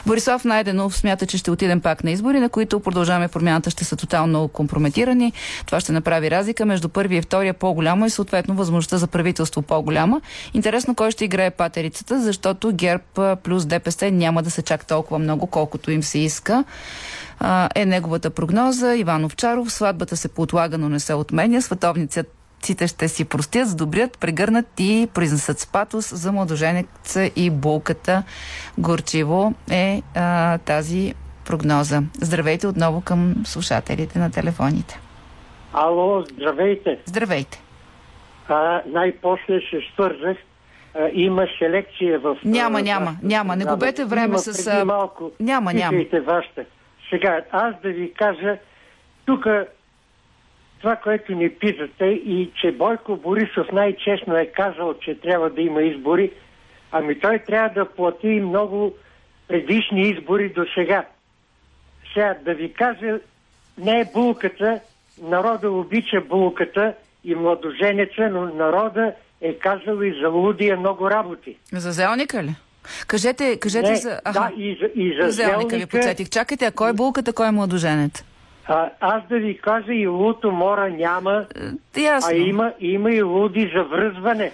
Борисов 0.06 0.46
Найденов 0.46 0.96
смята, 0.96 1.26
че 1.26 1.38
ще 1.38 1.52
отидем 1.52 1.82
пак 1.82 2.04
на 2.04 2.12
избори, 2.12 2.40
на 2.40 2.50
които 2.50 2.80
продължаваме 2.80 3.28
промяната 3.28 3.70
ще 3.70 3.84
са 3.84 3.96
тотално 3.96 4.48
компрометирани. 4.48 5.34
Това 5.66 5.80
ще 5.80 5.92
направи 5.92 6.32
разлика 6.38 6.66
между 6.66 6.90
първия 6.90 7.18
и 7.18 7.22
втория 7.22 7.54
по-голяма 7.54 8.08
и 8.08 8.10
съответно 8.10 8.56
възможността 8.56 8.98
за 8.98 9.08
правителство 9.08 9.62
по-голяма. 9.62 10.22
Интересно 10.54 10.96
кой 10.96 11.12
ще 11.12 11.26
играе 11.26 11.52
патерицата, 11.52 12.22
защото 12.22 12.72
ГЕРБ 12.74 13.36
плюс 13.36 13.66
ДПС 13.66 14.12
няма 14.12 14.44
да 14.44 14.52
се 14.52 14.62
чак 14.62 14.86
толкова 14.86 15.20
много, 15.20 15.48
колкото 15.48 15.92
им 15.92 16.04
се 16.04 16.20
иска 16.20 16.64
е 17.76 17.86
неговата 17.86 18.30
прогноза. 18.30 18.96
Иван 18.96 19.26
Овчаров, 19.26 19.72
сватбата 19.72 20.18
се 20.18 20.28
поотлага, 20.28 20.78
но 20.78 20.90
не 20.90 21.00
се 21.00 21.14
отменя. 21.14 21.62
Световниците 21.62 22.88
ще 22.88 23.08
си 23.08 23.26
простят, 23.26 23.70
сдобрят, 23.70 24.18
прегърнат 24.18 24.66
и 24.80 25.08
произнесат 25.14 25.60
с 25.60 25.66
патос 25.66 26.16
за 26.16 26.32
младоженеца 26.32 27.30
и 27.36 27.50
булката. 27.50 28.24
Горчиво 28.78 29.54
е 29.70 30.02
а, 30.16 30.58
тази 30.58 31.14
прогноза. 31.46 32.04
Здравейте 32.22 32.68
отново 32.68 33.02
към 33.02 33.36
слушателите 33.46 34.20
на 34.20 34.32
телефоните. 34.32 35.00
Ало, 35.80 36.22
здравейте. 36.22 37.00
Здравейте. 37.06 37.62
А, 38.48 38.82
най-после 38.86 39.60
се 39.60 39.82
свързах. 39.94 40.38
А, 40.96 41.10
има 41.14 41.48
селекция 41.60 42.20
в... 42.20 42.38
Няма, 42.46 42.80
а, 42.80 42.84
няма, 42.84 43.18
няма. 43.24 43.56
Не 43.56 43.66
губете 43.66 44.06
време 44.06 44.26
Има 44.26 44.40
с, 44.40 44.66
преди 44.66 44.84
малко. 44.84 45.32
няма, 45.40 45.74
няма. 45.74 46.04
Вашата. 46.22 46.66
Сега, 47.10 47.42
аз 47.52 47.82
да 47.84 47.90
ви 47.90 48.14
кажа, 48.14 48.58
тук 49.26 49.48
това, 50.82 50.96
което 50.96 51.32
ни 51.32 51.50
питате 51.50 52.06
и 52.06 52.52
че 52.62 52.72
Бойко 52.72 53.16
Борисов 53.16 53.72
най-честно 53.72 54.38
е 54.38 54.46
казал, 54.46 54.94
че 54.94 55.20
трябва 55.20 55.50
да 55.50 55.62
има 55.62 55.82
избори, 55.82 56.32
ами 56.92 57.20
той 57.20 57.40
трябва 57.40 57.70
да 57.70 57.90
плати 57.90 58.28
много 58.28 58.94
предишни 59.48 60.02
избори 60.02 60.50
до 60.50 60.66
сега. 60.76 61.06
Сега 62.14 62.36
да 62.46 62.54
ви 62.54 62.74
кажа, 62.74 63.20
не 63.78 64.00
е 64.00 64.10
булката, 64.14 64.80
народа 65.22 65.72
обича 65.72 66.22
булката 66.22 66.94
и 67.24 67.36
младоженеца, 67.36 68.30
но 68.32 68.46
народа 68.46 69.14
е 69.42 69.54
казал 69.54 70.02
и 70.02 70.20
за 70.22 70.30
лудия 70.30 70.78
много 70.78 71.10
работи. 71.10 71.58
За 71.74 71.92
зелника 71.92 72.44
ли? 72.44 72.56
Кажете, 73.08 73.60
кажете 73.60 73.90
не, 73.90 73.96
за... 73.96 74.20
да, 74.34 74.52
и 74.58 74.78
за, 74.82 75.02
и 75.02 75.18
за 75.22 75.32
зелника 75.32 75.58
ви 75.58 75.70
зелника, 75.70 75.88
подсетих. 75.88 76.30
Чакайте, 76.30 76.66
а 76.66 76.72
кой 76.72 76.90
е 76.90 76.94
булката, 76.94 77.34
кой 77.34 77.48
е 77.48 77.52
младоженец? 77.52 78.24
А, 78.66 78.90
аз 79.00 79.24
да 79.30 79.38
ви 79.38 79.58
кажа 79.58 79.94
и 79.94 80.08
луто 80.08 80.52
мора 80.52 80.90
няма, 80.90 81.46
Е, 81.96 82.02
Ясно. 82.02 82.30
а 82.32 82.36
има, 82.36 82.74
има 82.80 83.12
и 83.12 83.22
луди 83.22 83.72
за 83.76 83.84
връзване. 83.84 84.52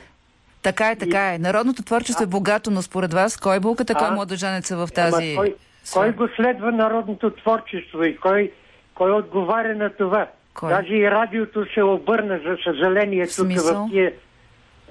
Така 0.62 0.91
е, 0.91 0.96
така 0.96 1.34
е. 1.34 1.38
Народното 1.38 1.84
творчество 1.84 2.24
е 2.24 2.27
богато, 2.27 2.72
но 2.72 2.82
според 2.82 3.13
вас, 3.13 3.38
кой 3.38 3.58
е 3.58 3.60
булката, 3.60 3.93
кой 3.96 4.08
е 4.08 4.10
А, 4.10 4.13
младоженеца 4.13 4.75
в 4.75 4.79
Ама 4.79 4.88
тази... 4.88 5.36
кой, 5.36 5.55
кой 5.93 6.12
го 6.12 6.27
следва 6.36 6.72
народното 6.72 7.29
творчество 7.29 8.03
и 8.03 8.17
кой, 8.17 8.51
кой 8.96 9.12
отговаря 9.12 9.75
на 9.75 9.89
това? 9.89 10.27
Кой? 10.53 10.69
Даже 10.69 10.93
и 10.93 11.12
радиото 11.12 11.65
се 11.74 11.83
обърна, 11.83 12.39
за 12.45 12.57
съжаление, 12.63 13.27
тук 13.27 13.51
в 13.51 13.88
тия, 13.91 14.13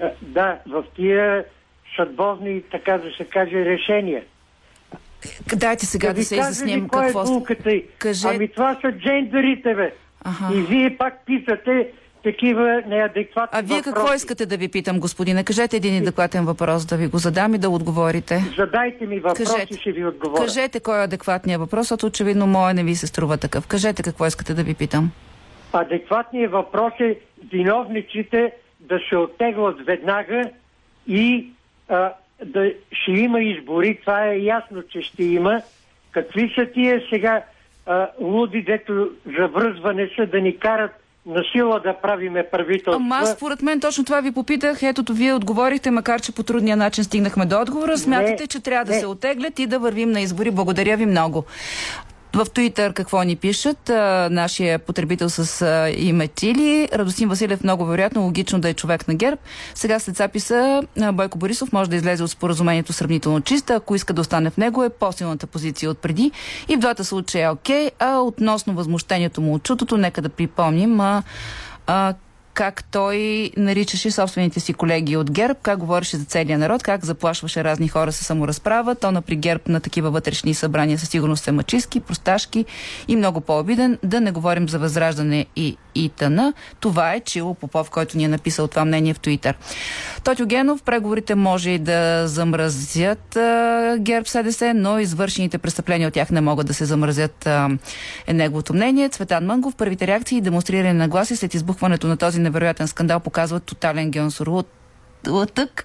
а, 0.03 0.11
да, 0.23 0.59
в 0.67 0.85
тия 0.97 1.45
съдбовни, 1.97 2.63
така 2.63 2.99
да 2.99 3.11
се 3.17 3.25
каже, 3.25 3.65
решения. 3.65 4.23
Дайте 5.57 5.87
сега 5.87 6.09
да, 6.09 6.15
ви 6.15 6.25
се 6.25 6.35
изясним 6.35 6.89
кой 6.89 7.05
какво... 7.05 7.21
е 7.21 7.25
булката 7.25 7.73
й? 7.73 7.85
Кажете. 7.99 8.35
Ами 8.35 8.49
това 8.49 8.79
са 8.81 8.93
джендерите, 8.93 9.75
бе. 9.75 9.95
Аха. 10.25 10.55
И 10.55 10.61
вие 10.61 10.97
пак 10.97 11.15
питате 11.27 11.89
такива 12.23 12.83
неадекватни 12.87 13.59
А 13.59 13.63
вие 13.63 13.77
въпроси. 13.77 13.95
какво 13.95 14.15
искате 14.15 14.47
да 14.47 14.57
ви 14.57 14.69
питам, 14.69 15.01
господине? 15.01 15.45
Кажете 15.45 15.77
един 15.77 16.03
адекватен 16.03 16.45
въпрос 16.45 16.87
да 16.87 16.97
ви 16.97 17.07
го 17.07 17.19
задам 17.19 17.55
и 17.55 17.59
да 17.59 17.71
отговорите. 17.71 18.45
Задайте 18.59 19.07
ми 19.07 19.21
въпроси, 19.21 19.45
Кажете. 19.45 19.79
ще 19.81 19.93
ви 19.93 20.07
отговоря. 20.07 20.43
Кажете 20.43 20.81
кой 20.81 21.01
е 21.01 21.05
адекватният 21.05 21.61
въпрос, 21.61 21.85
защото 21.85 22.07
очевидно 22.07 22.47
моя 22.47 22.75
не 22.75 22.85
ви 22.85 22.95
се 22.95 23.07
струва 23.07 23.37
такъв. 23.37 23.67
Кажете 23.67 24.03
какво 24.03 24.27
искате 24.27 24.55
да 24.55 24.63
ви 24.63 24.75
питам. 24.75 25.11
Адекватният 25.73 26.53
въпрос 26.53 26.93
е 27.01 27.19
виновниците 27.51 28.53
да 28.81 28.99
се 29.09 29.17
оттеглят 29.17 29.87
веднага 29.87 30.51
и 31.07 31.53
а, 31.89 32.13
да 32.45 32.73
ще 32.93 33.13
има 33.13 33.41
избори. 33.41 33.99
Това 34.01 34.27
е 34.27 34.39
ясно, 34.39 34.83
че 34.83 35.03
ще 35.03 35.25
има. 35.25 35.63
Какви 36.11 36.53
са 36.55 36.67
тия 36.67 37.03
сега 37.11 37.43
а, 37.87 38.09
луди, 38.21 38.63
дето 38.63 39.11
за 39.39 39.49
връзване 39.49 40.11
са 40.17 40.27
да 40.27 40.41
ни 40.41 40.59
карат 40.59 40.91
на 41.27 41.43
сила 41.53 41.81
да 41.81 41.95
правиме 41.95 42.47
правителство? 42.51 43.03
Ама 43.03 43.17
аз 43.17 43.33
според 43.33 43.63
мен 43.63 43.81
точно 43.81 44.05
това 44.05 44.21
ви 44.21 44.33
попитах. 44.33 44.83
Ето, 44.83 45.05
вие 45.13 45.35
отговорихте, 45.35 45.91
макар 45.91 46.21
че 46.21 46.35
по 46.35 46.43
трудния 46.43 46.77
начин 46.77 47.05
стигнахме 47.05 47.47
до 47.47 47.61
отговора. 47.61 47.99
Смятате, 47.99 48.47
че 48.47 48.61
трябва 48.63 48.85
да 48.85 48.93
не. 48.93 48.99
се 48.99 49.07
отеглят 49.07 49.59
и 49.59 49.67
да 49.67 49.79
вървим 49.79 50.11
на 50.11 50.21
избори. 50.21 50.51
Благодаря 50.51 50.97
ви 50.97 51.07
много. 51.07 51.45
В 52.35 52.47
Туитър 52.55 52.93
какво 52.93 53.23
ни 53.23 53.37
пишат? 53.37 53.89
Нашия 54.31 54.79
потребител 54.79 55.31
с 55.31 55.63
а, 55.63 55.91
име 55.91 56.29
Тили. 56.29 56.89
Радосин 56.93 57.29
Василев 57.29 57.65
много 57.65 57.85
вероятно, 57.85 58.23
логично 58.23 58.61
да 58.61 58.69
е 58.69 58.75
човек 58.75 59.09
на 59.09 59.15
ГЕРБ. 59.15 59.37
Сега 59.75 59.99
след 59.99 60.17
записа 60.17 60.83
Бойко 61.13 61.39
Борисов 61.39 61.73
може 61.73 61.91
да 61.91 61.97
излезе 61.97 62.23
от 62.23 62.31
споразумението 62.31 62.93
сравнително 62.93 63.41
чиста. 63.41 63.75
Ако 63.75 63.95
иска 63.95 64.13
да 64.13 64.21
остане 64.21 64.51
в 64.51 64.57
него 64.57 64.85
е 64.85 64.89
по-силната 64.89 65.47
позиция 65.47 65.91
от 65.91 65.99
преди. 65.99 66.31
И 66.69 66.77
в 66.77 66.79
двата 66.79 67.05
случая 67.05 67.47
е 67.47 67.51
окей. 67.51 67.91
А 67.99 68.19
относно 68.19 68.75
възмущението 68.75 69.41
му 69.41 69.55
от 69.55 69.63
чутото, 69.63 69.97
нека 69.97 70.23
да 70.23 70.29
припомним 70.29 71.01
а, 71.01 71.23
а, 71.87 72.15
как 72.55 72.85
той 72.85 73.51
наричаше 73.57 74.11
собствените 74.11 74.61
си 74.61 74.75
колеги 74.75 75.17
от 75.17 75.31
ГЕРБ, 75.31 75.59
как 75.63 75.79
говореше 75.79 76.17
за 76.17 76.25
целия 76.25 76.59
народ, 76.59 76.83
как 76.83 77.05
заплашваше 77.05 77.65
разни 77.65 77.89
хора 77.89 78.13
с 78.13 78.25
саморазправа. 78.25 78.95
Тона 78.95 79.23
при 79.23 79.37
ГЕРБ 79.37 79.63
на 79.69 79.81
такива 79.81 80.11
вътрешни 80.11 80.55
събрания 80.55 80.99
със 80.99 81.09
сигурност 81.09 81.49
е 81.49 81.53
мачистки, 81.53 82.01
просташки 82.01 82.65
и 83.09 83.17
много 83.17 83.41
по-обиден. 83.41 83.99
Да 84.03 84.21
не 84.21 84.31
говорим 84.31 84.69
за 84.69 84.79
възраждане 84.79 85.47
и, 85.57 85.77
и. 85.95 86.11
Това 86.81 87.15
е 87.15 87.21
Чило 87.21 87.55
Попов, 87.55 87.91
който 87.91 88.17
ни 88.17 88.25
е 88.25 88.29
написал 88.29 88.69
това 88.69 88.85
мнение 88.85 89.15
в 89.15 89.21
Туитър. 89.21 89.55
Тотю 90.25 90.47
Генов, 90.47 90.83
преговорите 90.83 91.35
може 91.35 91.71
и 91.71 91.79
да 91.79 92.29
замразят 92.29 93.37
а, 93.37 93.97
ГЕРБ 93.99 94.29
СДС, 94.29 94.75
но 94.75 94.99
извършените 94.99 95.59
престъпления 95.59 96.09
от 96.09 96.15
тях 96.15 96.31
не 96.31 96.41
могат 96.41 96.67
да 96.67 96.75
се 96.75 96.85
замразят, 96.85 97.47
а, 97.47 97.71
е 98.27 98.33
неговото 98.33 98.75
мнение. 98.75 99.09
Цветан 99.09 99.47
Мангов, 99.47 99.75
първите 99.75 100.07
реакции 100.07 100.39
и 100.39 100.41
демонстриране 100.41 100.93
на 100.93 101.09
гласи 101.09 101.37
след 101.37 101.55
избухването 101.55 102.07
на 102.07 102.17
този 102.17 102.41
невероятен 102.41 102.89
скандал 102.89 103.21
показват 103.21 103.65
тотален 103.65 104.11
геонсорлут 104.11 104.67
лътък 105.29 105.85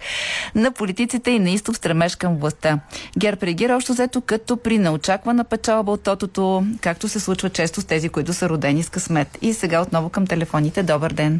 на 0.55 0.71
политиците 0.71 1.31
и 1.31 1.39
неистов 1.39 1.77
стремеж 1.77 2.15
към 2.15 2.37
властта. 2.37 2.79
ГЕРБ 3.17 3.45
реагира 3.45 3.75
общо 3.75 3.91
взето 3.93 4.21
като 4.21 4.57
при 4.57 4.77
неочаквана 4.77 5.43
печалба 5.43 5.91
от 5.91 6.03
тотото, 6.03 6.63
както 6.81 7.07
се 7.07 7.19
случва 7.19 7.49
често 7.49 7.81
с 7.81 7.85
тези, 7.85 8.09
които 8.09 8.33
са 8.33 8.49
родени 8.49 8.83
с 8.83 8.89
късмет. 8.89 9.37
И 9.41 9.53
сега 9.53 9.81
отново 9.81 10.09
към 10.09 10.27
телефоните. 10.27 10.83
Добър 10.83 11.13
ден. 11.13 11.39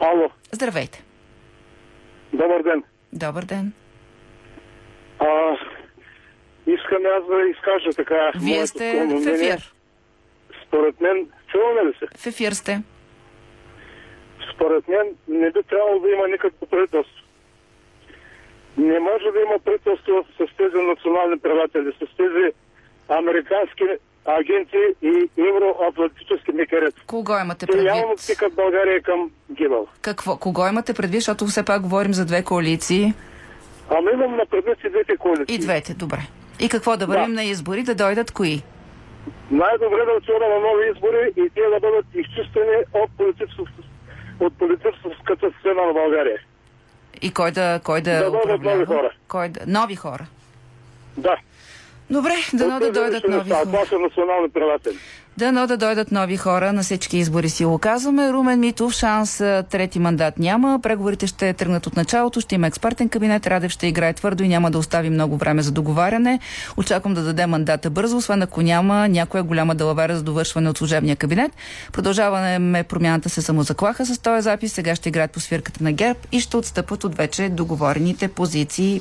Ало, 0.00 0.30
Здравейте. 0.52 1.02
добър 2.32 2.62
ден. 2.62 2.82
Добър 3.12 3.44
ден. 3.44 3.72
А, 5.18 5.26
искам 6.66 7.02
аз 7.18 7.26
да 7.26 7.48
изкажа 7.50 7.90
така. 7.96 8.30
Вие 8.36 8.66
сте 8.66 9.06
в 9.06 9.28
ефир. 9.28 9.74
Според 10.66 11.00
мен, 11.00 11.26
чуваме 11.52 11.80
ли 11.90 11.92
се? 11.98 12.06
В 12.18 12.26
ефир 12.26 12.52
сте. 12.52 12.82
Според 14.54 14.88
мен 14.88 15.06
не 15.28 15.50
би 15.50 15.62
трябвало 15.62 15.98
да 16.00 16.10
има 16.10 16.28
никакво 16.28 16.66
правителство. 16.66 17.24
Не 18.76 18.98
може 19.00 19.24
да 19.24 19.40
има 19.40 19.58
правителство 19.58 20.24
с 20.32 20.56
тези 20.56 20.76
национални 20.76 21.38
предатели, 21.38 21.92
с 21.92 22.16
тези 22.16 22.44
американски 23.08 23.84
агенти 24.26 24.76
и 25.02 25.28
евроатлантически 25.38 26.52
мекерета. 26.52 27.02
Кого 27.06 27.38
имате 27.38 27.66
Те 27.66 27.78
явно 27.78 28.02
предвид? 28.02 28.26
тикат 28.26 28.54
България 28.54 29.02
към 29.02 29.30
гибел. 29.52 29.86
Какво? 30.00 30.36
Кого 30.36 30.68
имате 30.68 30.94
предвид? 30.94 31.20
Защото 31.20 31.46
все 31.46 31.64
пак 31.64 31.82
говорим 31.82 32.14
за 32.14 32.24
две 32.24 32.44
коалиции. 32.44 33.12
Ама 33.90 34.10
имам 34.12 34.36
на 34.36 34.46
предвид 34.46 34.78
и 34.84 34.90
двете 34.90 35.16
коалиции. 35.16 35.54
И 35.54 35.58
двете, 35.58 35.94
добре. 35.94 36.18
И 36.60 36.68
какво 36.68 36.96
да 36.96 37.06
вървим 37.06 37.32
на 37.32 37.44
избори, 37.44 37.82
да 37.82 37.94
дойдат 37.94 38.30
кои? 38.30 38.62
Най-добре 39.50 40.04
да 40.04 40.12
отиваме 40.12 40.48
на 40.48 40.58
нови 40.60 40.90
избори 40.94 41.32
и 41.36 41.50
те 41.54 41.60
да 41.60 41.80
бъдат 41.80 42.06
изчистени 42.14 42.76
от, 42.94 43.10
политическо- 43.18 43.66
от 44.40 44.58
политическата 44.58 45.50
сцена 45.58 45.86
на 45.86 45.92
България. 45.92 46.40
И 47.22 47.34
кой 47.34 47.50
да, 47.50 47.80
кой 47.84 48.00
да, 48.00 48.24
Да 48.24 48.30
дойдат 48.30 48.62
нови 48.62 48.84
хора. 48.84 49.10
Кой 49.28 49.48
да... 49.48 49.60
Нови 49.66 49.96
хора. 49.96 50.26
Да. 51.16 51.36
Добре, 52.10 52.32
дано 52.54 52.78
да 52.78 52.92
дойдат 52.92 53.28
нови 53.28 53.50
хора. 53.50 53.62
Това 53.62 53.84
са 53.86 53.98
национални 53.98 54.50
предатели. 54.50 54.98
Дано 55.38 55.66
да 55.66 55.76
дойдат 55.76 56.12
нови 56.12 56.36
хора 56.36 56.72
на 56.72 56.82
всички 56.82 57.18
избори 57.18 57.50
си 57.50 57.64
го 57.64 57.78
казваме. 57.78 58.32
Румен 58.32 58.60
Митов, 58.60 58.92
шанс 58.92 59.36
трети 59.70 59.98
мандат 59.98 60.38
няма. 60.38 60.80
Преговорите 60.82 61.26
ще 61.26 61.52
тръгнат 61.52 61.86
от 61.86 61.96
началото, 61.96 62.40
ще 62.40 62.54
има 62.54 62.66
експертен 62.66 63.08
кабинет, 63.08 63.46
Радев 63.46 63.70
ще 63.70 63.86
играе 63.86 64.12
твърдо 64.12 64.44
и 64.44 64.48
няма 64.48 64.70
да 64.70 64.78
остави 64.78 65.10
много 65.10 65.36
време 65.36 65.62
за 65.62 65.72
договаряне. 65.72 66.40
Очаквам 66.76 67.14
да 67.14 67.22
даде 67.22 67.46
мандата 67.46 67.90
бързо, 67.90 68.16
освен 68.16 68.42
ако 68.42 68.62
няма 68.62 69.08
някоя 69.08 69.42
голяма 69.42 69.74
далавера 69.74 70.16
за 70.16 70.22
довършване 70.22 70.70
от 70.70 70.78
служебния 70.78 71.16
кабинет. 71.16 71.52
Продължаваме 71.92 72.82
промяната 72.82 73.28
се 73.28 73.42
самозаклаха 73.42 74.06
с 74.06 74.18
този 74.18 74.42
запис. 74.42 74.72
Сега 74.72 74.94
ще 74.94 75.08
играят 75.08 75.30
по 75.30 75.40
свирката 75.40 75.84
на 75.84 75.92
ГЕРБ 75.92 76.20
и 76.32 76.40
ще 76.40 76.56
отстъпват 76.56 77.04
от 77.04 77.16
вече 77.16 77.48
договорените 77.48 78.28
позиции. 78.28 79.00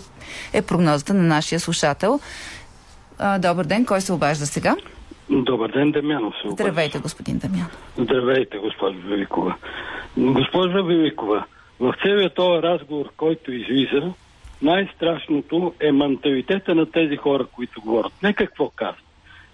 Е 0.54 0.62
прогнозата 0.62 1.14
на 1.14 1.24
нашия 1.24 1.60
слушател. 1.60 2.20
Добър 3.40 3.66
ден, 3.66 3.86
кой 3.86 4.02
се 4.02 4.14
обажда 4.14 4.46
сега? 4.46 4.76
Добър 5.30 5.72
ден, 5.72 5.92
Дамянов 5.92 6.34
се 6.42 6.48
обажда. 6.48 6.64
Здравейте, 6.64 7.00
господин 7.00 7.38
Дамян. 7.38 7.68
Здравейте, 7.98 8.58
госпожо 8.58 9.00
Великова. 9.08 9.56
Госпожо 10.18 10.84
Великова, 10.84 11.46
в 11.80 11.94
целият 12.04 12.36
този 12.36 12.62
разговор, 12.62 13.10
който 13.18 13.52
излиза, 13.54 14.14
най-страшното 14.62 15.74
е 15.80 15.92
менталитета 15.92 16.76
на 16.76 16.92
тези 16.92 17.16
хора, 17.16 17.46
които 17.46 17.82
говорят. 17.82 18.14
Не 18.24 18.34
какво 18.34 18.70
казват. 18.70 19.04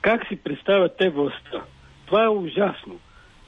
Как 0.01 0.27
си 0.27 0.35
представят 0.35 0.97
те 0.97 1.09
властта. 1.09 1.61
Това 2.05 2.23
е 2.23 2.27
ужасно. 2.27 2.95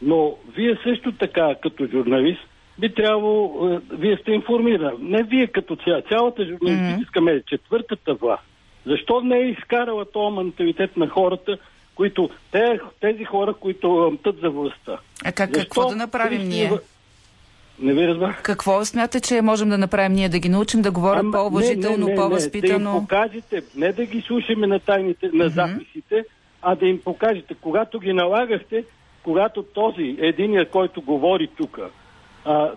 Но 0.01 0.35
вие 0.55 0.77
също 0.83 1.11
така, 1.11 1.55
като 1.63 1.87
журналист, 1.87 2.41
би 2.79 2.93
трябвало, 2.93 3.69
е, 3.69 3.95
вие 3.95 4.17
сте 4.17 4.31
информирани. 4.31 4.97
Не 4.99 5.23
вие 5.23 5.47
като 5.47 5.75
цяло, 5.75 6.01
цялата 6.09 6.45
журналистическа 6.45 7.21
медия, 7.21 7.43
четвъртата 7.47 8.13
власт. 8.13 8.43
Защо 8.85 9.21
не 9.21 9.37
е 9.37 9.49
изкарала 9.49 10.05
този 10.05 10.35
менталитет 10.35 10.97
на 10.97 11.07
хората, 11.07 11.57
които, 11.95 12.29
те, 12.51 12.79
тези 13.01 13.23
хора, 13.23 13.53
които 13.53 14.11
мтат 14.13 14.35
за 14.41 14.49
властта? 14.49 14.97
А 15.25 15.31
как, 15.31 15.49
Защо 15.55 15.69
какво 15.69 15.89
да 15.89 15.95
направим 15.95 16.39
Христо 16.39 16.55
ние? 16.55 16.71
Не 17.79 17.93
ви 17.93 18.07
разбрах. 18.07 18.41
Какво 18.41 18.85
смятате, 18.85 19.19
че 19.19 19.41
можем 19.41 19.69
да 19.69 19.77
направим 19.77 20.13
ние? 20.13 20.29
Да 20.29 20.39
ги 20.39 20.49
научим 20.49 20.81
да 20.81 20.91
говорят 20.91 21.25
по-уважително, 21.31 21.97
не, 21.97 22.05
Да 22.05 22.11
им 22.11 22.17
по-възпитано? 22.17 22.99
покажете, 22.99 23.63
не 23.75 23.91
да 23.91 24.05
ги 24.05 24.21
слушаме 24.21 24.67
на 24.67 24.79
тайните, 24.79 25.29
на 25.33 25.49
записите, 25.49 26.23
а 26.61 26.75
да 26.75 26.85
им 26.85 27.01
покажете, 27.03 27.55
когато 27.61 27.99
ги 27.99 28.13
налагахте, 28.13 28.83
когато 29.23 29.63
този, 29.63 30.15
единият, 30.19 30.69
който 30.69 31.01
говори 31.01 31.49
тук, 31.57 31.79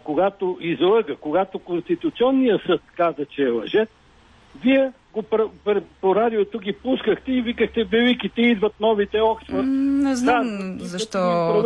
когато 0.04 0.58
излъга, 0.60 1.16
когато 1.20 1.58
Конституционният 1.58 2.62
съд 2.66 2.80
каза, 2.96 3.24
че 3.24 3.42
е 3.42 3.48
лъжец, 3.48 3.88
вие 4.62 4.92
го 5.12 5.22
по 6.00 6.14
радиото 6.14 6.58
ги 6.58 6.72
пускахте 6.72 7.32
и 7.32 7.42
викахте 7.42 7.84
великите 7.84 8.40
идват 8.40 8.72
новите 8.80 9.20
Оксфорд. 9.20 9.66
Не 9.66 10.16
знам 10.16 10.76
Да, 10.78 10.84
защо. 10.84 11.64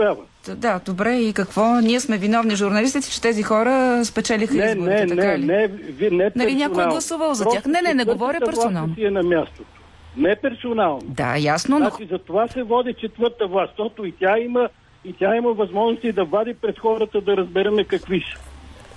Да, 0.57 0.81
добре. 0.87 1.13
И 1.13 1.33
какво? 1.33 1.81
Ние 1.81 2.01
сме 2.01 2.19
виновни 2.19 2.57
журналистите, 2.57 3.11
че 3.11 3.23
тези 3.23 3.43
хора 3.43 4.05
спечелиха 4.05 4.55
Не, 4.55 4.65
изборите, 4.65 5.07
не, 5.07 5.17
така 5.17 5.27
не, 5.29 5.39
ли? 5.39 5.45
не, 5.45 5.67
ви- 5.69 6.11
не 6.11 6.31
Нали 6.37 6.55
някой 6.55 6.85
е 6.85 6.87
гласувал 6.87 7.35
за 7.35 7.45
тях? 7.45 7.67
Не, 7.67 7.83
не, 7.83 7.95
не 7.95 8.05
говоря 8.05 8.39
персонално. 8.41 8.95
си 8.95 9.05
е 9.05 9.11
на 9.11 9.23
мястото. 9.23 9.65
Не 10.17 10.37
персонално. 10.37 11.01
Да, 11.05 11.37
ясно, 11.37 11.79
но 11.79 11.89
Значи 11.89 12.07
за 12.11 12.19
това 12.19 12.49
се 12.49 12.63
води 12.63 12.95
четвърта 12.95 13.47
власт, 13.47 13.73
защото 13.73 14.05
и 14.05 14.13
тя 14.13 14.39
има 14.39 14.69
и 15.05 15.13
тя 15.13 15.37
има 15.37 15.53
възможности 15.53 16.13
да 16.13 16.25
вади 16.25 16.55
пред 16.55 16.79
хората 16.79 17.21
да 17.21 17.37
разбереме 17.37 17.85
какви 17.85 18.21
са. 18.21 18.52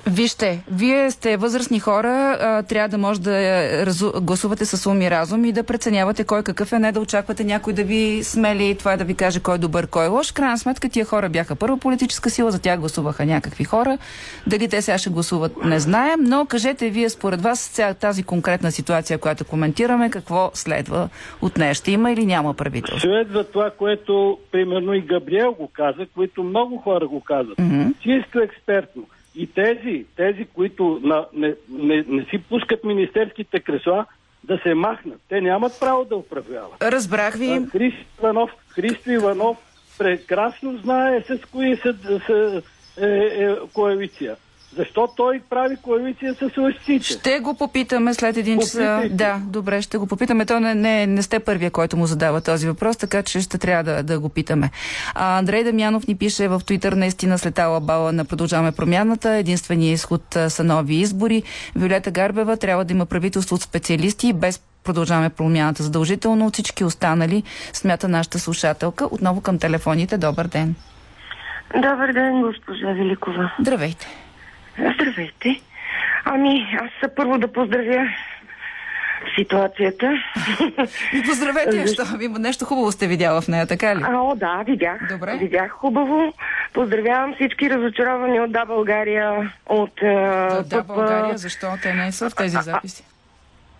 Вижте, 0.08 0.63
вие 0.72 1.12
сте 1.12 1.38
възрастни 1.38 1.80
хора, 1.80 2.38
а, 2.41 2.63
трябва 2.63 2.89
да 2.89 2.98
може 2.98 3.22
да 3.22 3.38
е, 3.38 3.86
разу... 3.86 4.12
гласувате 4.22 4.65
с 4.65 4.89
ум 4.89 5.02
и 5.02 5.12
разум 5.12 5.46
и 5.46 5.52
да 5.52 5.63
преценявате 5.63 6.24
кой 6.24 6.44
какъв 6.44 6.74
е, 6.74 6.80
не 6.80 6.91
да 6.91 7.00
очаквате 7.00 7.44
някой 7.44 7.74
да 7.74 7.84
ви 7.84 8.24
смели 8.24 8.76
това 8.80 8.98
да 8.98 9.04
ви 9.04 9.15
каже 9.15 9.39
кой 9.39 9.56
е 9.56 9.58
добър, 9.58 9.88
кой 9.88 10.06
е 10.06 10.08
лош. 10.08 10.32
Крайна 10.32 10.58
сметка 10.58 10.89
тия 10.89 11.06
хора 11.06 11.30
бяха 11.30 11.56
първа 11.56 11.78
политическа 11.78 12.30
сила, 12.30 12.52
за 12.52 12.62
тях 12.62 12.80
гласуваха 12.80 13.26
някакви 13.26 13.63
хора. 13.63 13.98
Дали 14.48 14.68
те 14.68 14.82
сега 14.82 14.98
ще 14.98 15.10
гласуват, 15.10 15.63
не 15.65 15.80
знаем, 15.80 16.20
но 16.22 16.46
кажете 16.46 16.89
вие 16.89 17.10
според 17.10 17.41
вас 17.41 17.82
тази 18.00 18.24
конкретна 18.24 18.72
ситуация, 18.72 19.18
която 19.18 19.46
коментираме, 19.46 20.10
какво 20.10 20.52
следва 20.54 21.10
от 21.41 21.58
нея? 21.58 21.74
Ще 21.74 21.91
има 21.91 22.12
или 22.12 22.26
няма 22.26 22.54
правителство? 22.54 23.00
Следва 23.00 23.44
това, 23.44 23.70
което 23.78 24.38
примерно 24.52 24.94
и 24.94 25.02
Габриел 25.02 25.52
го 25.52 25.70
каза, 25.74 26.06
които 26.15 26.44
много 26.44 26.78
хора 26.78 27.08
го 27.08 27.22
казват. 27.22 27.60
Мгм. 27.60 27.82
Чисто 28.02 28.39
експертно. 28.39 29.04
И 29.36 29.48
тези, 29.48 30.06
тези 30.15 30.45
които 30.54 31.00
на, 31.04 31.26
не, 31.34 31.56
не, 31.69 32.06
не 32.08 32.26
си 32.26 32.43
пускат 32.50 32.84
министерските 32.84 33.60
кресла, 33.60 34.06
да 34.43 34.60
се 34.63 34.74
махнат. 34.74 35.21
Те 35.30 35.41
нямат 35.41 35.80
право 35.80 36.06
да 36.06 36.15
управляват. 36.15 36.82
Разбрах 36.82 37.38
ви. 37.38 37.65
Христо 37.71 38.06
Иванов, 38.19 38.52
Христо 38.69 39.12
Иванов 39.12 39.58
прекрасно 39.98 40.78
знае 40.78 41.21
с 41.21 41.39
кои 41.52 41.78
са, 41.78 41.95
са 42.26 42.62
е, 43.02 43.08
е, 43.08 43.56
коалиция. 43.74 44.36
Защо 44.77 45.07
той 45.17 45.41
прави 45.49 45.75
коалиция 45.81 46.33
с 46.33 46.57
лъжците? 46.57 47.05
Ще 47.05 47.39
го 47.39 47.57
попитаме 47.57 48.13
след 48.13 48.38
един 48.38 48.59
час. 48.59 48.77
Да, 49.11 49.39
добре, 49.47 49.81
ще 49.81 49.97
го 49.97 50.07
попитаме. 50.07 50.45
То 50.45 50.59
не, 50.59 50.75
не, 50.75 51.07
не 51.07 51.21
сте 51.21 51.39
първия, 51.39 51.71
който 51.71 51.97
му 51.97 52.05
задава 52.05 52.41
този 52.41 52.67
въпрос, 52.67 52.97
така 52.97 53.23
че 53.23 53.41
ще 53.41 53.57
трябва 53.57 53.83
да, 53.83 54.03
да 54.03 54.19
го 54.19 54.29
питаме. 54.29 54.69
А, 55.13 55.38
Андрей 55.38 55.63
Дамянов 55.63 56.07
ни 56.07 56.15
пише 56.15 56.47
в 56.47 56.61
Твитър, 56.65 56.93
наистина 56.93 57.38
след 57.38 57.55
тала 57.55 57.79
бала 57.79 58.11
на 58.11 58.25
Продължаваме 58.25 58.71
промяната. 58.71 59.29
Единственият 59.29 59.97
изход 59.99 60.38
са 60.47 60.63
нови 60.63 60.95
избори. 60.95 61.43
Виолета 61.75 62.11
Гарбева 62.11 62.57
трябва 62.57 62.85
да 62.85 62.93
има 62.93 63.05
правителство 63.05 63.55
от 63.55 63.61
специалисти 63.61 64.33
без 64.33 64.61
Продължаваме 64.85 65.29
промяната 65.29 65.83
задължително 65.83 66.45
от 66.45 66.53
всички 66.53 66.83
останали, 66.83 67.43
смята 67.73 68.07
нашата 68.07 68.39
слушателка. 68.39 69.05
Отново 69.11 69.41
към 69.41 69.59
телефоните. 69.59 70.17
Добър 70.17 70.47
ден. 70.47 70.75
Добър 71.75 72.13
ден, 72.13 72.41
госпожа 72.41 72.88
Великова. 72.88 73.51
Здравейте. 73.59 74.24
Здравейте. 74.77 75.61
Ами, 76.25 76.77
аз 76.81 77.09
първо 77.15 77.38
да 77.38 77.47
поздравя 77.47 78.09
ситуацията. 79.38 80.13
И 81.13 81.23
поздравете, 81.23 81.77
я, 81.77 81.88
що 81.88 82.03
нещо 82.39 82.65
хубаво 82.65 82.91
сте 82.91 83.07
видяла 83.07 83.41
в 83.41 83.47
нея, 83.47 83.67
така 83.67 83.95
ли? 83.95 84.01
А, 84.03 84.21
о, 84.21 84.35
да, 84.35 84.63
видях. 84.65 85.07
Добре. 85.09 85.38
Видях 85.38 85.71
хубаво. 85.71 86.33
Поздравявам 86.73 87.33
всички 87.35 87.69
разочаровани 87.69 88.39
от 88.39 88.51
Да 88.51 88.65
България, 88.65 89.51
от... 89.65 90.01
е, 90.01 90.05
Да, 90.05 90.63
да. 90.65 90.83
България, 90.83 91.38
защо 91.38 91.67
те 91.81 91.93
не 91.93 92.11
са 92.11 92.29
в 92.29 92.35
тези 92.35 92.57
записи? 92.61 93.03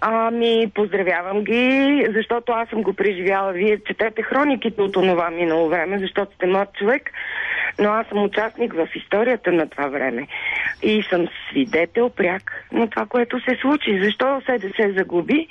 Ами, 0.02 0.72
поздравявам 0.76 1.44
ги, 1.44 2.08
защото 2.16 2.52
аз 2.52 2.70
съм 2.70 2.84
го 2.84 2.94
преживяла. 2.94 3.52
Вие 3.52 3.80
четете 3.88 4.22
хрониките 4.22 4.82
от 4.82 4.96
онова 4.96 5.30
минало 5.30 5.70
време, 5.70 6.00
защото 6.00 6.36
сте 6.36 6.46
млад 6.46 6.74
човек, 6.74 7.12
но 7.80 7.90
аз 7.90 8.08
съм 8.08 8.24
участник 8.24 8.74
в 8.74 8.88
историята 8.96 9.52
на 9.52 9.70
това 9.70 9.88
време. 9.88 10.28
И 10.84 11.04
съм 11.10 11.28
свидетел 11.50 12.10
пряк 12.10 12.52
на 12.72 12.90
това, 12.90 13.06
което 13.06 13.40
се 13.40 13.58
случи. 13.62 14.00
Защо 14.04 14.42
СДС 14.42 14.94
загуби? 14.98 15.48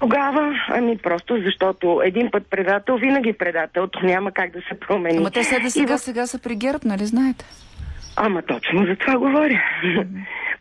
Тогава, 0.00 0.54
ами 0.68 0.98
просто 0.98 1.38
защото 1.44 2.00
един 2.04 2.30
път 2.30 2.42
предател, 2.50 2.96
винаги 2.96 3.32
предател, 3.32 3.86
то 3.86 4.00
няма 4.02 4.32
как 4.32 4.50
да 4.52 4.58
се 4.58 4.80
промени. 4.80 5.18
Ама 5.18 5.30
те 5.30 5.44
сега, 5.44 5.70
сега, 5.70 5.98
сега 5.98 6.26
са 6.26 6.38
при 6.38 6.56
ГЕРБ, 6.56 6.78
нали 6.84 7.06
знаете? 7.06 7.44
Ама 8.16 8.42
точно 8.42 8.86
за 8.86 8.96
това 8.96 9.18
говоря. 9.18 9.62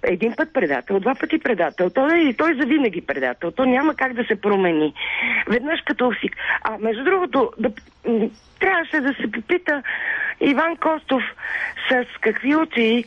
Един 0.03 0.33
път 0.37 0.53
предател, 0.53 0.99
два 0.99 1.15
пъти 1.15 1.39
предател. 1.39 1.89
Той, 1.89 2.29
е- 2.29 2.33
той 2.33 2.53
завинаги 2.53 3.01
предател. 3.01 3.51
То 3.51 3.65
няма 3.65 3.95
как 3.95 4.13
да 4.13 4.23
се 4.23 4.41
промени. 4.41 4.93
Веднъж 5.47 5.81
като 5.85 6.11
всик. 6.11 6.35
А 6.63 6.77
между 6.77 7.03
другото, 7.03 7.51
да, 7.59 7.69
трябваше 8.59 8.99
да 8.99 9.13
се 9.13 9.31
попита 9.31 9.83
Иван 10.41 10.75
Костов 10.77 11.23
с 11.89 12.05
какви 12.21 12.55
очи 12.55 13.03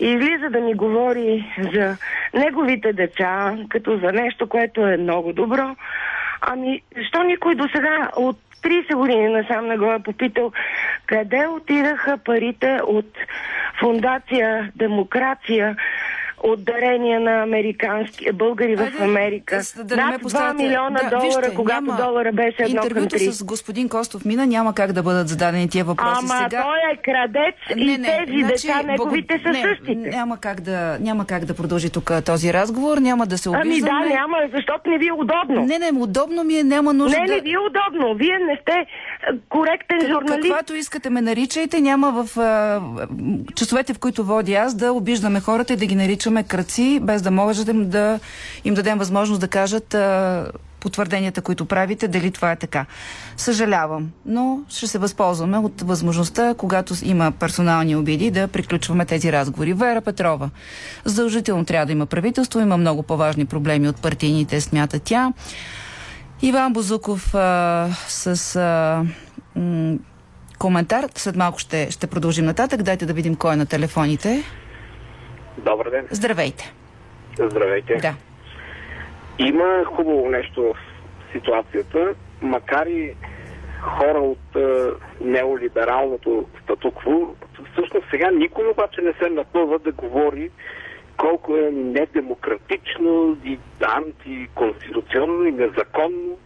излиза 0.00 0.50
да 0.50 0.60
ни 0.60 0.74
говори 0.74 1.54
за 1.72 1.96
неговите 2.34 2.92
деца, 2.92 3.56
като 3.68 3.98
за 3.98 4.12
нещо, 4.12 4.48
което 4.48 4.86
е 4.86 4.96
много 4.96 5.32
добро. 5.32 5.76
Ами, 6.40 6.82
защо 6.96 7.22
никой 7.22 7.54
до 7.54 7.68
сега 7.68 8.10
от 8.16 8.36
30 8.64 8.94
години 8.94 9.28
насам 9.28 9.66
не 9.66 9.76
го 9.76 9.92
е 9.92 10.02
попитал 10.02 10.52
къде 11.06 11.46
отидаха 11.46 12.18
парите 12.24 12.78
от 12.86 13.10
фундация 13.80 14.72
Демокрация, 14.76 15.76
от 16.44 16.64
дарения 16.64 17.20
на 17.20 17.42
американски 17.42 18.32
българи 18.34 18.76
в 18.76 18.80
Айде, 18.82 18.96
Америка. 19.00 19.60
да- 19.76 19.96
не 19.96 20.02
Над 20.02 20.10
2 20.12 20.22
поставяте- 20.22 20.62
милиона 20.62 20.90
да, 21.00 21.10
долара, 21.10 21.24
вижте, 21.40 21.54
когато 21.54 21.82
няма- 21.82 21.96
долара 21.98 22.32
беше 22.32 22.56
едно 22.60 22.76
към 22.76 22.84
Интервюто 22.84 23.08
три. 23.08 23.32
с 23.32 23.44
господин 23.44 23.88
Костов 23.88 24.24
мина 24.24 24.46
няма 24.46 24.74
как 24.74 24.92
да 24.92 25.02
бъдат 25.02 25.28
зададени 25.28 25.68
тия 25.68 25.84
въпроси 25.84 26.10
Ама 26.18 26.34
сега. 26.40 26.62
той 26.62 26.78
е 26.92 26.96
крадец 26.98 27.54
и 27.70 28.02
тези 28.02 28.42
деца, 28.42 28.82
неговите 28.82 29.40
са 29.40 29.50
не, 29.50 29.62
същите. 29.62 30.10
Няма 30.10 30.36
как, 30.38 30.60
да, 30.60 30.96
няма 31.00 31.26
как 31.26 31.44
да 31.44 31.54
продължи 31.54 31.90
тук 31.90 32.12
този 32.22 32.52
разговор, 32.52 32.98
няма 32.98 33.26
да 33.26 33.38
се 33.38 33.48
Ами 33.48 33.58
обиждаме. 33.60 34.02
да, 34.02 34.08
няма, 34.10 34.36
защото 34.54 34.90
не 34.90 34.98
ви 34.98 35.08
е 35.08 35.12
удобно. 35.14 35.64
Не, 35.64 35.78
не, 35.80 35.92
удобно 35.94 36.44
ми 36.44 36.56
е, 36.56 36.62
няма 36.64 36.92
нужда 36.94 37.18
Не, 37.18 37.26
да... 37.26 37.34
не 37.34 37.40
ви 37.40 37.52
е 37.52 37.58
удобно. 37.60 38.14
Вие 38.14 38.38
не 38.40 38.58
сте 38.62 38.86
коректен 39.48 39.98
Как- 40.00 40.08
журналист. 40.08 40.42
Каквато 40.42 40.74
искате 40.74 41.10
ме 41.10 41.20
наричайте, 41.22 41.80
няма 41.80 42.12
в 42.14 42.38
а, 42.38 42.80
часовете, 43.54 43.94
в 43.94 43.98
които 43.98 44.24
водя 44.24 44.52
аз, 44.54 44.74
да 44.74 44.92
обиждаме 44.92 45.40
хората 45.40 45.72
и 45.72 45.76
да 45.76 45.86
ги 45.86 45.94
наричаме 46.34 46.42
кръци, 46.42 47.00
без 47.02 47.22
да 47.22 47.30
можем 47.30 47.88
да 47.90 48.20
им 48.64 48.74
дадем 48.74 48.98
възможност 48.98 49.40
да 49.40 49.48
кажат 49.48 49.94
а, 49.94 50.46
потвърденията, 50.80 51.42
които 51.42 51.64
правите, 51.64 52.08
дали 52.08 52.30
това 52.30 52.52
е 52.52 52.56
така. 52.56 52.86
Съжалявам, 53.36 54.10
но 54.26 54.60
ще 54.68 54.86
се 54.86 54.98
възползваме 54.98 55.58
от 55.58 55.80
възможността, 55.80 56.54
когато 56.54 56.94
има 57.02 57.32
персонални 57.32 57.96
обиди, 57.96 58.30
да 58.30 58.48
приключваме 58.48 59.04
тези 59.04 59.32
разговори. 59.32 59.72
Вера 59.72 60.00
Петрова. 60.00 60.50
Задължително 61.04 61.64
трябва 61.64 61.86
да 61.86 61.92
има 61.92 62.06
правителство, 62.06 62.60
има 62.60 62.76
много 62.76 63.02
по-важни 63.02 63.44
проблеми 63.44 63.88
от 63.88 63.96
партийните, 63.96 64.60
смята 64.60 64.98
тя. 64.98 65.32
Иван 66.42 66.72
Бозуков 66.72 67.34
а, 67.34 67.88
с 68.08 68.56
а, 68.56 69.04
коментар. 70.58 71.08
След 71.14 71.36
малко 71.36 71.58
ще, 71.58 71.90
ще 71.90 72.06
продължим 72.06 72.44
нататък. 72.44 72.82
Дайте 72.82 73.06
да 73.06 73.12
видим 73.12 73.34
кой 73.34 73.52
е 73.52 73.56
на 73.56 73.66
телефоните. 73.66 74.44
Добър 75.58 75.90
ден. 75.90 76.06
Здравейте. 76.10 76.72
Здравейте. 77.38 77.94
Да. 77.94 78.14
Има 79.38 79.84
хубаво 79.84 80.30
нещо 80.30 80.62
в 80.62 80.76
ситуацията, 81.32 82.14
макар 82.42 82.86
и 82.86 83.14
хора 83.80 84.18
от 84.18 84.56
е, 84.56 84.90
неолибералното 85.20 86.46
статукво, 86.62 87.34
всъщност 87.72 88.06
сега 88.10 88.30
никой 88.30 88.68
обаче 88.68 89.00
не 89.00 89.12
се 89.12 89.30
напълва 89.30 89.78
да 89.78 89.92
говори 89.92 90.50
колко 91.16 91.56
е 91.56 91.70
недемократично 91.70 93.36
и 93.44 93.58
антиконституционно 93.96 95.44
и 95.44 95.52
незаконно 95.52 96.38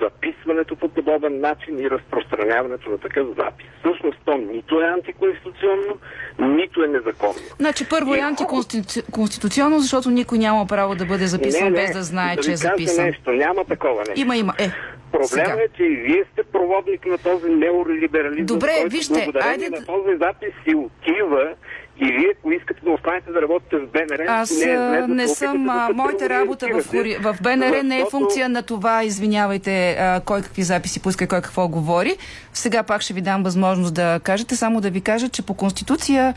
записването 0.00 0.76
по 0.76 0.88
подобен 0.88 1.40
начин 1.40 1.78
и 1.78 1.90
разпространяването 1.90 2.90
на 2.90 2.98
такъв 2.98 3.26
запис. 3.36 3.66
Всъщност 3.78 4.18
то 4.24 4.36
нито 4.36 4.80
е 4.80 4.84
антиконституционно, 4.84 5.98
нито 6.38 6.84
е 6.84 6.86
незаконно. 6.86 7.34
Значи 7.58 7.88
първо 7.88 8.14
е 8.14 8.18
антиконституционно, 8.18 9.78
защото 9.78 10.10
никой 10.10 10.38
няма 10.38 10.66
право 10.66 10.94
да 10.94 11.04
бъде 11.06 11.26
записан 11.26 11.72
без 11.72 11.92
да 11.92 12.02
знае, 12.02 12.36
да 12.36 12.42
че 12.42 12.52
е 12.52 12.56
записан. 12.56 13.04
нещо, 13.04 13.32
няма 13.32 13.64
такова 13.64 13.98
нещо. 13.98 14.20
Има, 14.20 14.36
има. 14.36 14.54
Е, 14.58 14.70
Проблема 15.12 15.28
сега. 15.28 15.62
е, 15.64 15.68
че 15.76 15.82
и 15.82 15.96
вие 15.96 16.24
сте 16.32 16.42
проводник 16.42 17.06
на 17.06 17.18
този 17.18 17.48
неолиберализъм, 17.48 18.46
Добре, 18.46 18.72
който 18.80 18.96
вижте, 18.96 19.30
айде 19.42 19.68
на 19.70 19.86
този 19.86 20.16
запис 20.18 20.52
си 20.64 20.74
отива 20.74 21.54
и 21.96 22.04
вие, 22.04 22.32
ако 22.38 22.52
искате 22.52 22.80
да 22.84 22.90
останете 22.90 23.30
да 23.30 23.42
работите 23.42 23.76
в 23.76 23.86
БНР, 23.86 24.24
Аз 24.28 24.50
не, 24.50 24.72
е 24.72 24.76
да 24.76 25.08
не 25.08 25.28
се 25.28 25.34
съм. 25.34 25.64
да 25.64 25.88
моята 25.94 26.28
работа 26.28 26.68
в, 26.68 26.82
в 27.20 27.36
БНР 27.42 27.82
не 27.82 27.96
е 27.96 27.98
защото- 27.98 28.10
функция 28.10 28.48
на 28.48 28.62
това, 28.62 29.04
извинявайте, 29.04 29.90
а, 29.90 30.20
кой 30.20 30.42
какви 30.42 30.62
записи 30.62 31.00
пуска 31.00 31.24
и 31.24 31.26
кой 31.26 31.40
какво 31.40 31.68
говори. 31.68 32.16
Сега 32.52 32.82
пак 32.82 33.02
ще 33.02 33.14
ви 33.14 33.20
дам 33.20 33.42
възможност 33.42 33.94
да 33.94 34.20
кажете, 34.22 34.56
само 34.56 34.80
да 34.80 34.90
ви 34.90 35.00
кажа, 35.00 35.28
че 35.28 35.42
по 35.42 35.54
Конституция 35.54 36.34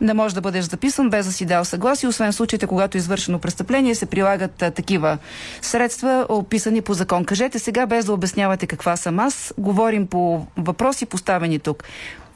не 0.00 0.14
може 0.14 0.34
да 0.34 0.40
бъдеш 0.40 0.64
записан 0.64 1.10
без 1.10 1.26
да 1.26 1.32
си 1.32 1.46
дал 1.46 1.64
съгласие, 1.64 2.08
освен 2.08 2.32
случаите, 2.32 2.66
когато 2.66 2.96
е 2.96 3.00
извършено 3.00 3.38
престъпление, 3.38 3.94
се 3.94 4.06
прилагат 4.06 4.62
а, 4.62 4.70
такива 4.70 5.18
средства, 5.62 6.26
описани 6.28 6.82
по 6.82 6.94
закон. 6.94 7.24
Кажете 7.24 7.58
сега, 7.58 7.86
без 7.86 8.04
да 8.04 8.12
обяснявате 8.12 8.66
каква 8.66 8.96
съм 8.96 9.18
аз, 9.18 9.54
говорим 9.58 10.06
по 10.06 10.46
въпроси 10.56 11.06
поставени 11.06 11.58
тук. 11.58 11.84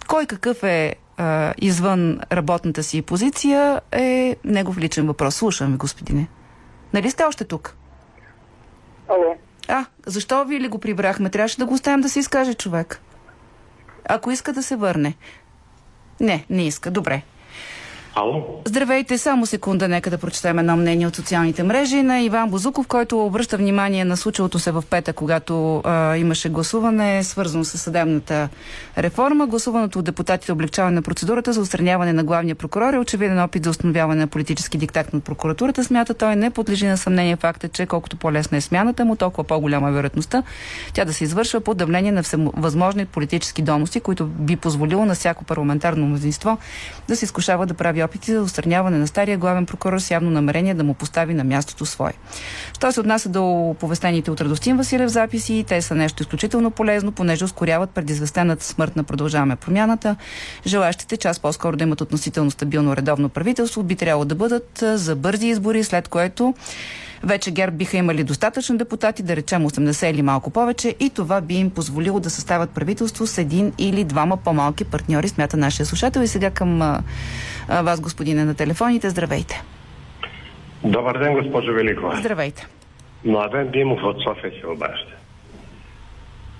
Кой 0.08 0.26
какъв 0.26 0.62
е 0.62 0.94
а, 1.16 1.54
извън 1.58 2.20
работната 2.32 2.82
си 2.82 3.02
позиция 3.02 3.80
е 3.92 4.36
негов 4.44 4.78
личен 4.78 5.06
въпрос. 5.06 5.34
Слушам 5.34 5.70
ви, 5.72 5.76
господине. 5.76 6.28
Нали 6.94 7.10
сте 7.10 7.24
още 7.24 7.44
тук? 7.44 7.76
Ало, 9.08 9.36
А, 9.68 9.84
защо 10.06 10.44
ви 10.44 10.60
ли 10.60 10.68
го 10.68 10.78
прибрахме? 10.78 11.30
Трябваше 11.30 11.58
да 11.58 11.66
го 11.66 11.74
оставим 11.74 12.00
да 12.00 12.08
се 12.08 12.18
изкаже 12.18 12.54
човек. 12.54 13.00
Ако 14.08 14.30
иска 14.30 14.52
да 14.52 14.62
се 14.62 14.76
върне. 14.76 15.14
Не, 16.20 16.46
не 16.50 16.66
иска. 16.66 16.90
Добре. 16.90 17.22
Ало? 18.14 18.60
Здравейте, 18.64 19.18
само 19.18 19.46
секунда, 19.46 19.88
нека 19.88 20.10
да 20.10 20.18
прочетем 20.18 20.58
едно 20.58 20.76
мнение 20.76 21.06
от 21.06 21.16
социалните 21.16 21.62
мрежи 21.62 22.02
на 22.02 22.20
Иван 22.20 22.50
Бозуков, 22.50 22.86
който 22.86 23.26
обръща 23.26 23.56
внимание 23.56 24.04
на 24.04 24.16
случилото 24.16 24.58
се 24.58 24.70
в 24.70 24.84
пета, 24.90 25.12
когато 25.12 25.82
а, 25.84 26.16
имаше 26.16 26.48
гласуване, 26.48 27.24
свързано 27.24 27.64
с 27.64 27.78
съдебната 27.78 28.48
реформа. 28.98 29.46
Гласуваното 29.46 29.98
от 29.98 30.04
депутатите 30.04 30.52
облегчаване 30.52 30.94
на 30.94 31.02
процедурата 31.02 31.52
за 31.52 31.60
устраняване 31.60 32.12
на 32.12 32.24
главния 32.24 32.54
прокурор 32.54 32.92
е 32.94 32.98
очевиден 32.98 33.40
опит 33.40 33.64
за 33.64 33.70
установяване 33.70 34.20
на 34.20 34.26
политически 34.26 34.78
диктат 34.78 35.12
над 35.12 35.24
прокуратурата. 35.24 35.84
Смята 35.84 36.14
той 36.14 36.36
не 36.36 36.50
подлежи 36.50 36.86
на 36.86 36.96
съмнение 36.96 37.36
факта, 37.36 37.68
че 37.68 37.86
колкото 37.86 38.16
по-лесна 38.16 38.58
е 38.58 38.60
смяната 38.60 39.04
му, 39.04 39.16
толкова 39.16 39.44
по-голяма 39.44 39.88
е 39.88 39.92
вероятността 39.92 40.42
тя 40.92 41.04
да 41.04 41.12
се 41.12 41.24
извършва 41.24 41.60
под 41.60 41.76
давление 41.76 42.12
на 42.12 42.22
всевъзможни 42.22 43.06
политически 43.06 43.62
доности, 43.62 44.00
които 44.00 44.26
би 44.26 44.56
позволило 44.56 45.04
на 45.04 45.14
всяко 45.14 45.44
парламентарно 45.44 46.06
мнозинство 46.06 46.58
да 47.08 47.16
се 47.16 47.24
изкушава 47.24 47.66
да 47.66 47.74
прави 47.74 48.01
опити 48.04 48.32
за 48.32 48.42
устраняване 48.42 48.98
на 48.98 49.06
стария 49.06 49.38
главен 49.38 49.66
прокурор 49.66 49.98
с 49.98 50.10
явно 50.10 50.30
намерение 50.30 50.74
да 50.74 50.84
му 50.84 50.94
постави 50.94 51.34
на 51.34 51.44
мястото 51.44 51.86
свое. 51.86 52.12
Що 52.76 52.92
се 52.92 53.00
отнася 53.00 53.28
до 53.28 53.74
повестените 53.80 54.30
от 54.30 54.40
Радостин 54.40 54.76
Василев 54.76 55.08
записи, 55.08 55.64
те 55.68 55.82
са 55.82 55.94
нещо 55.94 56.22
изключително 56.22 56.70
полезно, 56.70 57.12
понеже 57.12 57.44
ускоряват 57.44 57.90
предизвестената 57.90 58.64
смърт 58.64 58.96
на 58.96 59.04
продължаваме 59.04 59.56
промяната. 59.56 60.16
Желащите 60.66 61.16
час 61.16 61.40
по-скоро 61.40 61.76
да 61.76 61.84
имат 61.84 62.00
относително 62.00 62.50
стабилно 62.50 62.96
редовно 62.96 63.28
правителство 63.28 63.82
би 63.82 63.96
трябвало 63.96 64.24
да 64.24 64.34
бъдат 64.34 64.84
за 64.94 65.16
бързи 65.16 65.46
избори, 65.46 65.84
след 65.84 66.08
което 66.08 66.54
вече 67.24 67.50
ГЕРБ 67.50 67.76
биха 67.76 67.96
имали 67.96 68.24
достатъчно 68.24 68.78
депутати, 68.78 69.22
да 69.22 69.36
речем 69.36 69.62
80 69.62 70.10
или 70.10 70.22
малко 70.22 70.50
повече, 70.50 70.94
и 71.00 71.10
това 71.10 71.40
би 71.40 71.54
им 71.54 71.70
позволило 71.70 72.20
да 72.20 72.30
съставят 72.30 72.70
правителство 72.70 73.26
с 73.26 73.38
един 73.38 73.72
или 73.78 74.04
двама 74.04 74.36
по-малки 74.36 74.84
партньори, 74.84 75.28
смята 75.28 75.56
нашия 75.56 75.86
слушател. 75.86 76.20
И 76.20 76.26
сега 76.26 76.50
към 76.50 76.82
а, 76.82 77.02
а, 77.68 77.82
вас, 77.82 78.00
господине, 78.00 78.44
на 78.44 78.54
телефоните. 78.54 79.10
Здравейте. 79.10 79.62
Добър 80.84 81.18
ден, 81.18 81.34
госпожо 81.34 81.72
Великова. 81.72 82.16
Здравейте. 82.16 82.66
Младен 83.24 83.70
Димов 83.70 84.02
от 84.02 84.16
София 84.22 84.52
се 84.60 84.66
обажда. 84.66 85.12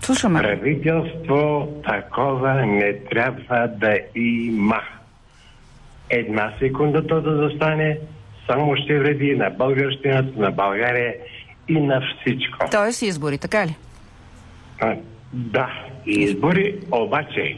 Слушаме. 0.01 0.40
Правителство 0.40 1.68
такова 1.85 2.66
не 2.66 2.98
трябва 2.98 3.68
да 3.68 3.98
има. 4.14 4.81
Една 6.11 6.53
секунда 6.59 7.07
то 7.07 7.20
да 7.20 7.37
застане, 7.37 7.98
само 8.53 8.77
ще 8.77 8.99
вреди 8.99 9.37
на 9.37 9.51
българщината, 9.51 10.41
на 10.41 10.51
България 10.51 11.15
и 11.69 11.81
на 11.81 12.03
всичко. 12.21 12.59
Тоест 12.71 13.03
избори, 13.03 13.38
така 13.38 13.67
ли? 13.67 13.77
А, 14.81 14.97
да, 15.33 15.69
избори, 16.07 16.75
обаче 16.91 17.57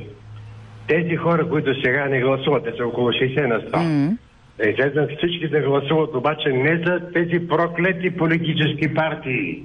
тези 0.87 1.17
хора, 1.17 1.49
които 1.49 1.81
сега 1.85 2.05
не 2.05 2.21
гласуват, 2.21 2.65
те 2.65 2.73
са 2.77 2.87
около 2.87 3.09
60 3.09 3.47
на 3.47 3.61
100, 3.61 4.09
М. 4.09 4.17
да 4.59 4.71
излезнат 4.71 5.11
всички 5.19 5.49
да 5.49 5.61
гласуват, 5.61 6.15
обаче 6.15 6.49
не 6.49 6.77
за 6.87 7.13
тези 7.13 7.49
проклети 7.49 8.11
политически 8.17 8.95
партии, 8.95 9.63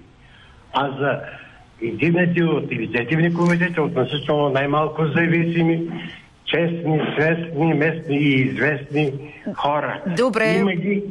а 0.73 0.89
за 0.99 1.19
единици 1.81 2.43
от 2.43 2.71
инициативни 2.71 3.33
комитети, 3.33 3.79
относително 3.79 4.49
най-малко 4.49 5.05
зависими, 5.05 5.81
честни, 6.49 7.01
свестни, 7.15 7.73
местни 7.73 8.17
и 8.17 8.41
известни 8.41 9.13
хора. 9.55 10.01
Добре. 10.17 10.55
Има 10.59 10.73
ги, 10.73 11.03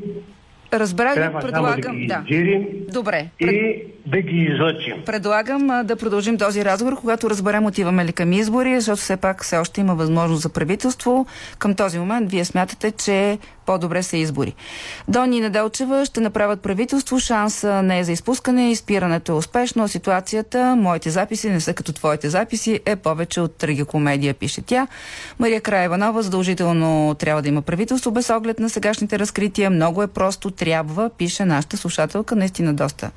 Разбрах 0.72 1.14
да 1.14 1.38
предлагам. 1.38 2.06
Да. 2.06 2.22
издирим 2.28 2.66
Добре. 2.92 3.26
и 3.40 3.84
да 4.12 4.20
ги 4.22 4.36
излъчим. 4.36 5.02
Предлагам 5.06 5.70
а, 5.70 5.84
да 5.84 5.96
продължим 5.96 6.38
този 6.38 6.64
разговор, 6.64 6.96
когато 6.96 7.30
разберем 7.30 7.66
отиваме 7.66 8.04
ли 8.04 8.12
към 8.12 8.32
избори, 8.32 8.74
защото 8.80 9.00
все 9.00 9.16
пак 9.16 9.44
все 9.44 9.56
още 9.56 9.80
има 9.80 9.94
възможност 9.94 10.42
за 10.42 10.48
правителство. 10.48 11.26
Към 11.58 11.74
този 11.74 11.98
момент 11.98 12.30
вие 12.30 12.44
смятате, 12.44 12.90
че 12.90 13.38
по-добре 13.66 14.02
са 14.02 14.16
избори. 14.16 14.54
Дони 15.08 15.40
Неделчева 15.40 16.04
ще 16.04 16.20
направят 16.20 16.60
правителство, 16.60 17.18
шанса 17.18 17.82
не 17.82 17.98
е 17.98 18.04
за 18.04 18.12
изпускане, 18.12 18.70
изпирането 18.70 19.32
е 19.32 19.34
успешно, 19.34 19.88
ситуацията, 19.88 20.76
моите 20.76 21.10
записи 21.10 21.50
не 21.50 21.60
са 21.60 21.74
като 21.74 21.92
твоите 21.92 22.28
записи, 22.28 22.80
е 22.86 22.96
повече 22.96 23.40
от 23.40 23.56
трагикомедия, 23.56 24.34
пише 24.34 24.62
тя. 24.62 24.86
Мария 25.38 25.60
Краеванова 25.60 26.22
задължително 26.22 27.14
трябва 27.14 27.42
да 27.42 27.48
има 27.48 27.62
правителство 27.62 28.10
без 28.10 28.30
оглед 28.30 28.58
на 28.58 28.70
сегашните 28.70 29.18
разкрития. 29.18 29.70
Много 29.70 30.02
е 30.02 30.06
просто, 30.06 30.50
трябва, 30.50 31.10
пише 31.18 31.44
нашата 31.44 31.76
слушателка. 31.76 32.36
Наистина 32.36 32.74
доста 32.74 33.10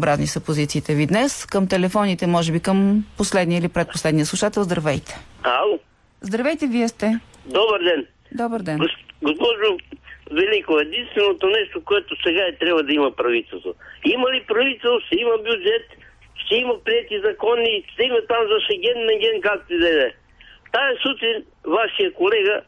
разнообразни 0.00 0.26
са 0.26 0.40
позициите 0.40 0.94
ви 0.94 1.06
днес. 1.06 1.46
Към 1.46 1.68
телефоните, 1.68 2.26
може 2.26 2.52
би 2.52 2.60
към 2.60 3.04
последния 3.16 3.58
или 3.58 3.68
предпоследния 3.68 4.26
слушател. 4.26 4.62
Здравейте. 4.62 5.18
Ало, 5.42 5.78
Здравейте, 6.20 6.66
вие 6.66 6.88
сте. 6.88 7.20
добър 7.46 7.80
ден. 7.84 8.06
Добър 8.32 8.60
ден. 8.62 8.78
Гос, 8.78 8.90
госпожо 9.22 9.78
Велико, 10.30 10.78
единственото 10.78 11.46
нещо, 11.46 11.84
което 11.84 12.22
сега 12.22 12.42
е 12.46 12.56
трябва 12.56 12.82
да 12.82 12.92
има 12.92 13.10
правителство. 13.10 13.74
Има 14.04 14.32
ли 14.32 14.44
правителство, 14.48 15.06
ще 15.06 15.16
има 15.16 15.36
бюджет, 15.38 15.86
ще 16.34 16.54
има 16.54 16.74
прияти 16.84 17.20
закони, 17.28 17.84
ще 17.92 18.02
има 18.02 18.20
там 18.28 18.42
за 18.50 18.58
шеген, 18.66 18.98
ген, 19.22 19.40
както 19.40 19.74
и 19.74 19.78
да 19.78 20.06
е. 20.06 20.10
Тая 20.72 20.96
сутрин 21.02 21.44
вашия 21.66 22.12
колега, 22.12 22.60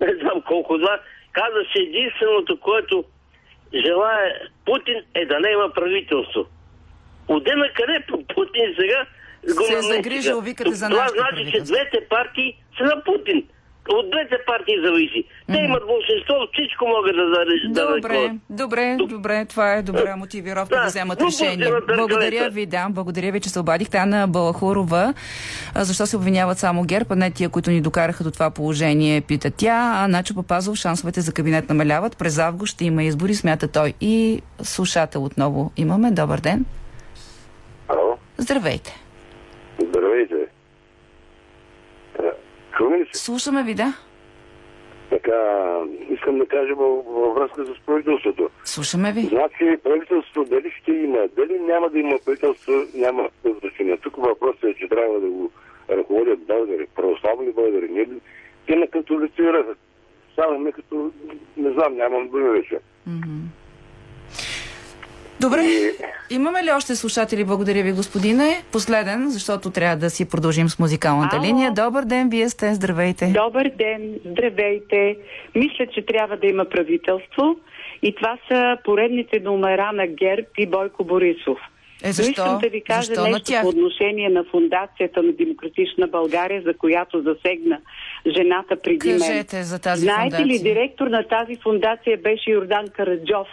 не 0.00 0.12
знам 0.20 0.42
колко 0.48 0.78
два, 0.78 1.00
каза, 1.32 1.60
че 1.72 1.78
единственото, 1.82 2.60
което 2.60 3.04
желая 3.74 4.50
Путин 4.64 5.02
е 5.14 5.26
да 5.26 5.40
не 5.40 5.50
има 5.50 5.70
правителство. 5.74 6.46
Отде 7.28 7.56
на 7.56 7.68
къде 7.74 8.04
Путин 8.34 8.74
сега 8.80 9.06
го 9.54 9.62
Се 9.64 9.78
е 9.78 9.82
загрижил, 9.82 10.40
викате 10.40 10.70
за 10.70 10.88
Това 10.88 11.08
значи, 11.08 11.52
че 11.52 11.60
двете 11.60 12.08
партии 12.08 12.62
са 12.78 12.84
на 12.84 13.04
Путин. 13.04 13.48
От 13.88 14.10
двете 14.10 14.36
партии 14.46 14.74
зависи. 14.84 15.24
Те 15.46 15.58
имат 15.58 15.82
большинство, 15.86 16.34
всичко 16.52 16.84
могат 16.86 17.16
да, 17.16 17.24
да, 17.26 17.44
да 17.44 17.86
Добре, 17.86 18.08
ръководят. 18.08 18.32
добре, 18.50 18.96
добре. 19.08 19.44
Това 19.44 19.74
е 19.74 19.82
добра 19.82 20.16
мотивировка 20.16 20.76
Да, 20.76 20.80
да 20.82 20.86
вземат 20.86 21.22
решение. 21.22 21.70
Благодаря 21.96 22.50
ви, 22.50 22.66
да. 22.66 22.86
Благодаря 22.90 23.32
ви, 23.32 23.40
че 23.40 23.48
се 23.48 23.60
обадихте. 23.60 23.98
Ана 23.98 24.28
Балахурова. 24.28 25.14
Защо 25.76 26.06
се 26.06 26.16
обвиняват 26.16 26.58
само 26.58 26.84
ГЕРБ, 26.84 27.06
а 27.10 27.16
не 27.16 27.30
тия, 27.30 27.48
които 27.48 27.70
ни 27.70 27.80
докараха 27.80 28.24
до 28.24 28.30
това 28.30 28.50
положение, 28.50 29.20
пита 29.20 29.50
тя. 29.50 29.92
А 29.96 30.08
Начо 30.08 30.34
Папазов, 30.34 30.76
шансовете 30.76 31.20
за 31.20 31.32
кабинет 31.32 31.68
намаляват. 31.68 32.18
През 32.18 32.38
август 32.38 32.74
ще 32.74 32.84
има 32.84 33.02
избори, 33.02 33.34
смята 33.34 33.68
той. 33.68 33.94
И 34.00 34.42
слушател 34.62 35.24
отново 35.24 35.72
имаме. 35.76 36.10
Добър 36.10 36.40
ден. 36.40 36.64
Здравейте. 38.38 38.98
Е, 42.18 42.22
Чуваме 42.76 42.98
ли 42.98 43.06
се? 43.12 43.24
Слушаме 43.24 43.62
ви, 43.62 43.74
да? 43.74 43.94
Така, 45.10 45.38
искам 46.10 46.38
да 46.38 46.46
кажа 46.46 46.74
във, 46.74 47.04
във 47.06 47.34
връзка 47.34 47.64
с 47.64 47.86
правителството. 47.86 48.50
Слушаме 48.64 49.12
ви. 49.12 49.20
Значи 49.20 49.78
правителството 49.84 50.44
дали 50.44 50.70
ще 50.80 50.92
има, 50.92 51.18
дали 51.36 51.60
няма 51.60 51.90
да 51.90 51.98
има 51.98 52.18
правителство, 52.24 52.72
няма 52.94 53.28
значение. 53.60 53.96
Тук 53.96 54.16
въпросът 54.16 54.64
е, 54.64 54.74
че 54.74 54.88
трябва 54.88 55.20
да 55.20 55.28
го 55.28 55.50
ръководят 55.90 56.46
българи, 56.46 56.86
православни 56.96 57.52
българи. 57.52 57.88
Ли? 57.88 58.20
те 58.66 58.76
на 58.76 58.86
католицираха. 58.86 59.74
Ставаме 60.32 60.72
като, 60.72 61.10
не 61.56 61.72
знам, 61.72 61.96
нямам 61.96 62.28
думи 62.28 62.50
вече. 62.50 62.78
Добре. 65.42 65.62
Имаме 66.30 66.62
ли 66.64 66.70
още 66.76 66.96
слушатели? 66.96 67.44
Благодаря 67.44 67.82
ви, 67.82 67.92
господине. 67.92 68.62
Последен, 68.72 69.30
защото 69.30 69.70
трябва 69.70 69.96
да 69.96 70.10
си 70.10 70.28
продължим 70.28 70.68
с 70.68 70.78
музикалната 70.78 71.36
Ало. 71.36 71.44
линия. 71.44 71.72
Добър 71.72 72.04
ден, 72.04 72.28
вие 72.28 72.48
сте. 72.48 72.74
Здравейте. 72.74 73.26
Добър 73.26 73.70
ден, 73.78 74.14
здравейте. 74.26 75.16
Мисля, 75.54 75.86
че 75.94 76.06
трябва 76.06 76.36
да 76.36 76.46
има 76.46 76.64
правителство 76.64 77.56
и 78.02 78.14
това 78.14 78.38
са 78.48 78.76
поредните 78.84 79.40
номера 79.40 79.92
на 79.92 80.06
ГЕРБ 80.06 80.48
и 80.58 80.66
Бойко 80.66 81.04
Борисов. 81.04 81.58
Е, 82.04 82.12
защо? 82.12 82.42
Но 82.42 82.46
искам 82.46 82.58
да 82.58 82.68
ви 82.68 82.80
кажа 82.80 83.02
Защо 83.02 83.26
нещо 83.26 83.52
по 83.62 83.68
отношение 83.68 84.28
на 84.28 84.44
фундацията 84.44 85.22
на 85.22 85.32
Демократична 85.32 86.06
България, 86.06 86.62
за 86.66 86.74
която 86.74 87.22
засегна 87.22 87.78
жената 88.36 88.76
преди 88.82 89.08
мен. 89.08 89.18
Кажете 89.18 89.62
за 89.62 89.78
тази 89.78 90.02
Знаете 90.02 90.36
ли, 90.36 90.40
фундация. 90.40 90.74
директор 90.74 91.06
на 91.06 91.28
тази 91.28 91.56
фундация 91.56 92.16
беше 92.16 92.50
Йордан 92.50 92.88
Караджов 92.88 93.48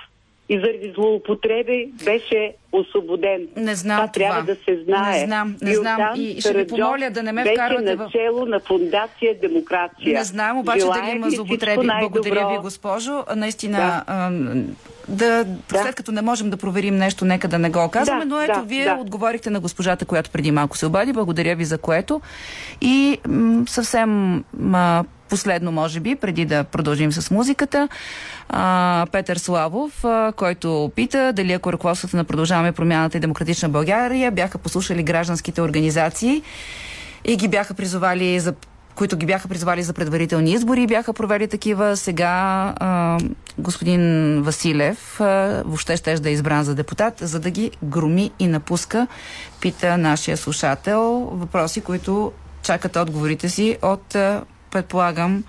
и 0.49 0.55
заради 0.55 0.93
злоупотреби 0.95 1.91
беше 2.05 2.53
освободен. 2.71 3.47
Не 3.55 3.75
знам 3.75 3.97
това. 3.97 4.07
това. 4.07 4.25
трябва 4.25 4.43
да 4.43 4.55
се 4.55 4.83
знае. 4.83 5.19
Не 5.19 5.25
знам, 5.25 5.55
не 5.61 5.75
знам. 5.75 5.99
Йордан 5.99 6.15
И 6.17 6.41
ще 6.41 6.53
ви 6.53 6.67
помоля 6.67 7.09
да 7.09 7.23
не 7.23 7.31
ме 7.31 7.45
вкарвате 7.45 7.95
в- 7.95 7.99
начело 7.99 8.45
на 8.45 8.59
фундация 8.59 9.35
Демокрация. 9.41 10.13
Не 10.13 10.23
знаем 10.23 10.57
обаче 10.57 10.79
Желая 10.79 11.01
дали 11.01 11.15
има 11.15 11.29
злоупотреби. 11.29 11.87
Благодаря 11.99 12.47
ви, 12.49 12.57
госпожо. 12.57 13.23
Наистина, 13.35 14.03
да. 14.07 14.31
да, 15.09 15.43
да, 15.43 15.77
след 15.77 15.95
като 15.95 16.11
не 16.11 16.21
можем 16.21 16.49
да 16.49 16.57
проверим 16.57 16.95
нещо, 16.97 17.25
нека 17.25 17.47
да 17.47 17.59
не 17.59 17.69
го 17.69 17.89
казваме, 17.89 18.19
Да, 18.19 18.25
но 18.27 18.41
ето 18.41 18.53
да, 18.53 18.61
вие 18.61 18.85
да. 18.85 18.93
отговорихте 18.93 19.49
на 19.49 19.59
госпожата, 19.59 20.05
която 20.05 20.29
преди 20.29 20.51
малко 20.51 20.77
се 20.77 20.85
обади. 20.85 21.13
Благодаря 21.13 21.55
ви 21.55 21.65
за 21.65 21.77
което. 21.77 22.21
И 22.81 23.17
м- 23.27 23.63
съвсем 23.67 24.09
м- 24.53 25.05
последно, 25.29 25.71
може 25.71 25.99
би, 25.99 26.15
преди 26.15 26.45
да 26.45 26.63
продължим 26.63 27.11
с 27.11 27.31
музиката. 27.31 27.89
А, 28.49 29.05
Петър 29.11 29.37
Славов, 29.37 30.05
а, 30.05 30.33
който 30.35 30.91
пита 30.95 31.33
дали 31.35 31.53
ако 31.53 31.73
ръководството 31.73 32.17
на 32.17 32.23
Продължаваме 32.23 32.71
промяната 32.71 33.17
и 33.17 33.21
Демократична 33.21 33.69
България 33.69 34.31
бяха 34.31 34.57
послушали 34.57 35.03
гражданските 35.03 35.61
организации 35.61 36.41
и 37.25 37.35
ги 37.35 37.47
бяха 37.47 37.73
призовали 37.73 38.39
за 38.39 38.53
които 38.99 39.17
ги 39.17 39.25
бяха 39.25 39.47
призвали 39.47 39.83
за 39.83 39.93
предварителни 39.93 40.51
избори, 40.51 40.87
бяха 40.87 41.13
провели 41.13 41.47
такива. 41.47 41.97
Сега 41.97 42.73
а, 42.79 43.17
господин 43.57 44.01
Василев 44.41 45.21
а, 45.21 45.25
въобще 45.65 45.97
ще 45.97 46.15
да 46.15 46.29
е 46.29 46.31
избран 46.31 46.63
за 46.63 46.75
депутат, 46.75 47.13
за 47.21 47.39
да 47.39 47.49
ги 47.49 47.71
громи 47.83 48.31
и 48.39 48.47
напуска, 48.47 49.07
пита 49.61 49.97
нашия 49.97 50.37
слушател. 50.37 51.29
Въпроси, 51.33 51.81
които 51.81 52.31
чакат 52.63 52.95
отговорите 52.95 53.49
си 53.49 53.77
от, 53.81 54.15
а, 54.15 54.41
предполагам, 54.71 55.43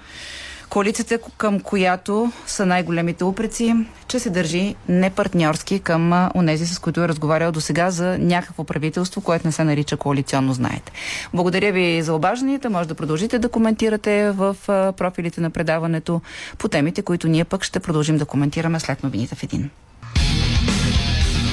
коалицията, 0.71 1.19
към 1.37 1.61
която 1.61 2.33
са 2.47 2.67
най-големите 2.67 3.25
упреци, 3.25 3.75
че 4.09 4.19
се 4.19 4.31
държи 4.31 4.75
непартньорски 4.89 5.81
към 5.81 6.31
онези, 6.35 6.67
с 6.67 6.79
които 6.79 7.01
е 7.01 7.09
разговарял 7.09 7.53
до 7.53 7.61
сега 7.61 7.91
за 7.91 8.19
някакво 8.19 8.65
правителство, 8.65 9.21
което 9.21 9.47
не 9.47 9.53
се 9.53 9.65
нарича 9.65 9.97
коалиционно, 9.97 10.53
знаете. 10.53 10.93
Благодаря 11.35 11.73
ви 11.73 12.03
за 12.03 12.15
обажданията. 12.15 12.71
Може 12.71 12.89
да 12.89 12.95
продължите 12.95 13.39
да 13.39 13.49
коментирате 13.49 14.31
в 14.31 14.57
профилите 14.97 15.41
на 15.41 15.51
предаването 15.51 16.21
по 16.59 16.69
темите, 16.69 17.03
които 17.03 17.29
ние 17.29 17.45
пък 17.45 17.65
ще 17.65 17.81
продължим 17.81 18.19
да 18.19 18.25
коментираме 18.25 18.81
след 18.81 19.03
новините 19.03 19.35
в 19.35 19.43
един. 19.43 19.71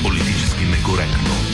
Политически 0.04 0.64
некоректно. 0.64 1.47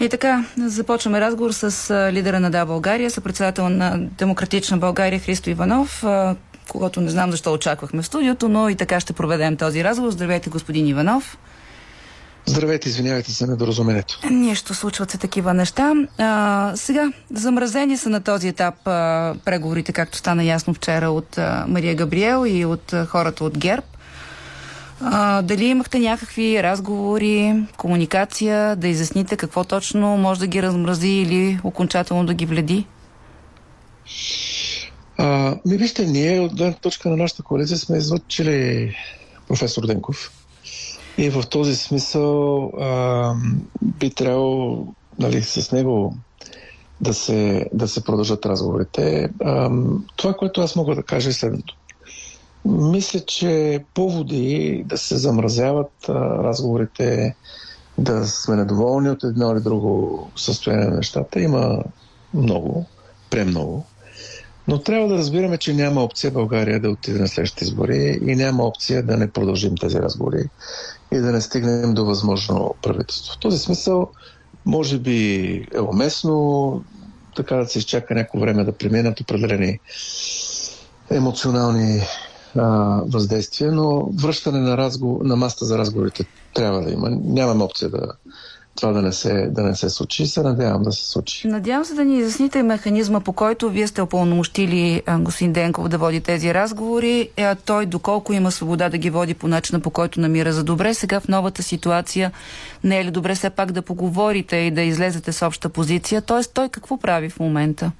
И 0.00 0.08
така, 0.08 0.44
започваме 0.58 1.20
разговор 1.20 1.50
с 1.52 2.10
лидера 2.12 2.40
на 2.40 2.50
Да 2.50 2.66
България, 2.66 3.10
съпредседател 3.10 3.68
на 3.68 3.98
Демократична 3.98 4.78
България 4.78 5.20
Христо 5.20 5.50
Иванов, 5.50 6.04
когато 6.68 7.00
не 7.00 7.10
знам 7.10 7.30
защо 7.30 7.52
очаквахме 7.52 8.02
в 8.02 8.06
студиото, 8.06 8.48
но 8.48 8.68
и 8.68 8.74
така 8.74 9.00
ще 9.00 9.12
проведем 9.12 9.56
този 9.56 9.84
разговор. 9.84 10.10
Здравейте, 10.10 10.50
господин 10.50 10.86
Иванов. 10.86 11.38
Здравейте, 12.46 12.88
извинявайте 12.88 13.32
за 13.32 13.46
недоразумението. 13.46 14.20
Нищо, 14.30 14.74
случват 14.74 15.10
се 15.10 15.18
такива 15.18 15.54
неща. 15.54 15.92
А, 16.18 16.72
сега, 16.74 17.12
замразени 17.30 17.96
са 17.96 18.08
на 18.08 18.20
този 18.20 18.48
етап 18.48 18.74
а, 18.84 19.34
преговорите, 19.44 19.92
както 19.92 20.18
стана 20.18 20.44
ясно 20.44 20.74
вчера 20.74 21.10
от 21.10 21.38
а, 21.38 21.64
Мария 21.68 21.94
Габриел 21.94 22.44
и 22.46 22.64
от 22.64 22.92
а, 22.92 23.06
хората 23.06 23.44
от 23.44 23.58
ГЕРБ. 23.58 23.82
А, 23.94 23.99
дали 25.42 25.64
имахте 25.64 25.98
някакви 25.98 26.62
разговори, 26.62 27.64
комуникация, 27.76 28.76
да 28.76 28.88
изясните 28.88 29.36
какво 29.36 29.64
точно 29.64 30.16
може 30.16 30.40
да 30.40 30.46
ги 30.46 30.62
размрази 30.62 31.08
или 31.08 31.60
окончателно 31.64 32.26
да 32.26 32.34
ги 32.34 32.46
вледи? 32.46 32.86
А, 35.18 35.56
ми 35.66 35.76
вижте, 35.76 36.06
ние 36.06 36.40
от 36.40 36.56
гледна 36.56 36.72
точка 36.72 37.08
на 37.08 37.16
нашата 37.16 37.42
коалиция 37.42 37.78
сме 37.78 37.96
излъчили 37.96 38.94
професор 39.48 39.86
Денков. 39.86 40.32
И 41.18 41.30
в 41.30 41.42
този 41.50 41.76
смисъл 41.76 42.64
а, 42.80 43.34
би 43.82 44.10
трябвало 44.10 44.86
нали, 45.18 45.42
с 45.42 45.72
него 45.72 46.14
да 47.00 47.14
се, 47.14 47.66
да 47.72 47.88
се 47.88 48.04
продължат 48.04 48.46
разговорите. 48.46 49.30
А, 49.42 49.70
това, 50.16 50.34
което 50.34 50.60
аз 50.60 50.76
мога 50.76 50.94
да 50.94 51.02
кажа 51.02 51.30
е 51.30 51.32
следното. 51.32 51.76
Мисля, 52.64 53.20
че 53.20 53.84
поводи 53.94 54.82
да 54.86 54.98
се 54.98 55.16
замразяват 55.16 55.92
разговорите, 56.08 57.36
да 57.98 58.26
сме 58.26 58.56
недоволни 58.56 59.10
от 59.10 59.24
едно 59.24 59.52
или 59.52 59.60
друго 59.60 60.30
състояние 60.36 60.86
на 60.86 60.96
нещата, 60.96 61.40
има 61.40 61.82
много, 62.34 62.86
премного. 63.30 63.84
Но 64.68 64.78
трябва 64.78 65.08
да 65.08 65.14
разбираме, 65.14 65.58
че 65.58 65.74
няма 65.74 66.02
опция 66.02 66.30
България 66.30 66.80
да 66.80 66.90
отиде 66.90 67.18
на 67.18 67.28
следващите 67.28 67.64
избори 67.64 68.18
и 68.26 68.36
няма 68.36 68.64
опция 68.64 69.02
да 69.02 69.16
не 69.16 69.30
продължим 69.30 69.76
тези 69.76 69.98
разговори 69.98 70.44
и 71.12 71.18
да 71.18 71.32
не 71.32 71.40
стигнем 71.40 71.94
до 71.94 72.04
възможно 72.04 72.74
правителство. 72.82 73.34
В 73.34 73.38
този 73.38 73.58
смисъл, 73.58 74.10
може 74.66 74.98
би 74.98 75.54
е 75.74 75.80
уместно 75.80 76.84
така 77.36 77.56
да 77.56 77.66
се 77.66 77.78
изчака 77.78 78.14
някакво 78.14 78.38
време 78.38 78.64
да 78.64 78.72
преминат 78.72 79.20
определени 79.20 79.78
емоционални 81.10 82.02
а, 82.56 83.00
въздействие, 83.06 83.70
но 83.70 84.08
връщане 84.14 84.60
на, 84.60 84.76
разговор, 84.76 85.24
на 85.24 85.36
маста 85.36 85.64
за 85.64 85.78
разговорите 85.78 86.24
трябва 86.54 86.80
да 86.80 86.90
има. 86.90 87.10
Нямам 87.10 87.62
опция 87.62 87.90
да, 87.90 88.12
това 88.76 88.92
да 88.92 89.02
не, 89.02 89.12
се, 89.12 89.46
да 89.46 89.62
не 89.62 89.76
се 89.76 89.90
случи. 89.90 90.26
Се 90.26 90.42
надявам 90.42 90.82
да 90.82 90.92
се 90.92 91.10
случи. 91.10 91.48
Надявам 91.48 91.84
се 91.84 91.94
да 91.94 92.04
ни 92.04 92.18
изясните 92.18 92.62
механизма, 92.62 93.20
по 93.20 93.32
който 93.32 93.70
вие 93.70 93.86
сте 93.86 94.02
опълномощили 94.02 95.02
господин 95.18 95.52
Денков 95.52 95.88
да 95.88 95.98
води 95.98 96.20
тези 96.20 96.54
разговори. 96.54 97.30
Е, 97.36 97.54
той 97.54 97.86
доколко 97.86 98.32
има 98.32 98.50
свобода 98.50 98.88
да 98.88 98.98
ги 98.98 99.10
води 99.10 99.34
по 99.34 99.48
начина, 99.48 99.80
по 99.80 99.90
който 99.90 100.20
намира 100.20 100.52
за 100.52 100.64
добре. 100.64 100.94
Сега 100.94 101.20
в 101.20 101.28
новата 101.28 101.62
ситуация 101.62 102.32
не 102.84 103.00
е 103.00 103.04
ли 103.04 103.10
добре 103.10 103.34
все 103.34 103.50
пак 103.50 103.72
да 103.72 103.82
поговорите 103.82 104.56
и 104.56 104.70
да 104.70 104.82
излезете 104.82 105.32
с 105.32 105.46
обща 105.46 105.68
позиция? 105.68 106.22
Тоест 106.22 106.52
той 106.54 106.68
какво 106.68 106.96
прави 106.96 107.30
в 107.30 107.40
момента? 107.40 107.92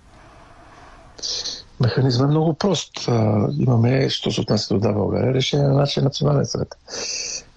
Механизмът 1.80 2.28
е 2.28 2.30
много 2.30 2.54
прост. 2.54 3.08
А, 3.08 3.48
имаме, 3.58 4.10
що 4.10 4.30
се 4.30 4.40
отнася 4.40 4.74
до 4.74 4.80
да 4.80 4.92
България, 4.92 5.34
решение 5.34 5.66
на 5.66 5.74
нашия 5.74 6.04
национален 6.04 6.46
съвет, 6.46 6.76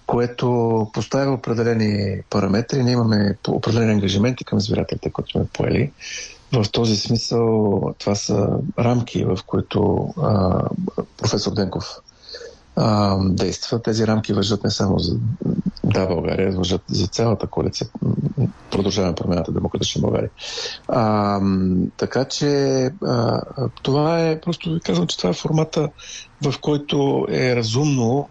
което 0.06 0.90
поставя 0.94 1.32
определени 1.32 2.22
параметри. 2.30 2.84
Ние 2.84 2.92
имаме 2.92 3.36
определени 3.48 3.92
ангажименти 3.92 4.44
към 4.44 4.58
избирателите, 4.58 5.10
които 5.10 5.30
сме 5.30 5.46
поели. 5.52 5.92
В 6.52 6.70
този 6.72 6.96
смисъл 6.96 7.80
това 7.98 8.14
са 8.14 8.48
рамки, 8.78 9.24
в 9.24 9.38
които 9.46 10.08
а, 10.22 10.60
професор 11.16 11.52
Денков 11.52 11.84
а, 12.76 13.18
действа. 13.28 13.82
Тези 13.82 14.06
рамки 14.06 14.32
въжат 14.32 14.64
не 14.64 14.70
само 14.70 14.98
за 14.98 15.16
Да, 15.84 16.06
България, 16.06 16.52
въжат 16.52 16.82
за 16.88 17.06
цялата 17.06 17.46
коалиция. 17.46 17.88
Продължаваме 18.70 19.14
промената 19.14 19.52
Демократична 19.52 20.02
България. 20.02 20.30
А, 20.88 21.40
така 21.96 22.24
че 22.24 22.46
а, 23.06 23.40
това 23.82 24.20
е, 24.20 24.40
просто 24.40 24.74
ви 24.74 24.80
казвам, 24.80 25.06
че 25.06 25.16
това 25.16 25.30
е 25.30 25.34
формата, 25.34 25.88
в 26.42 26.54
който 26.60 27.26
е 27.30 27.56
разумно 27.56 28.28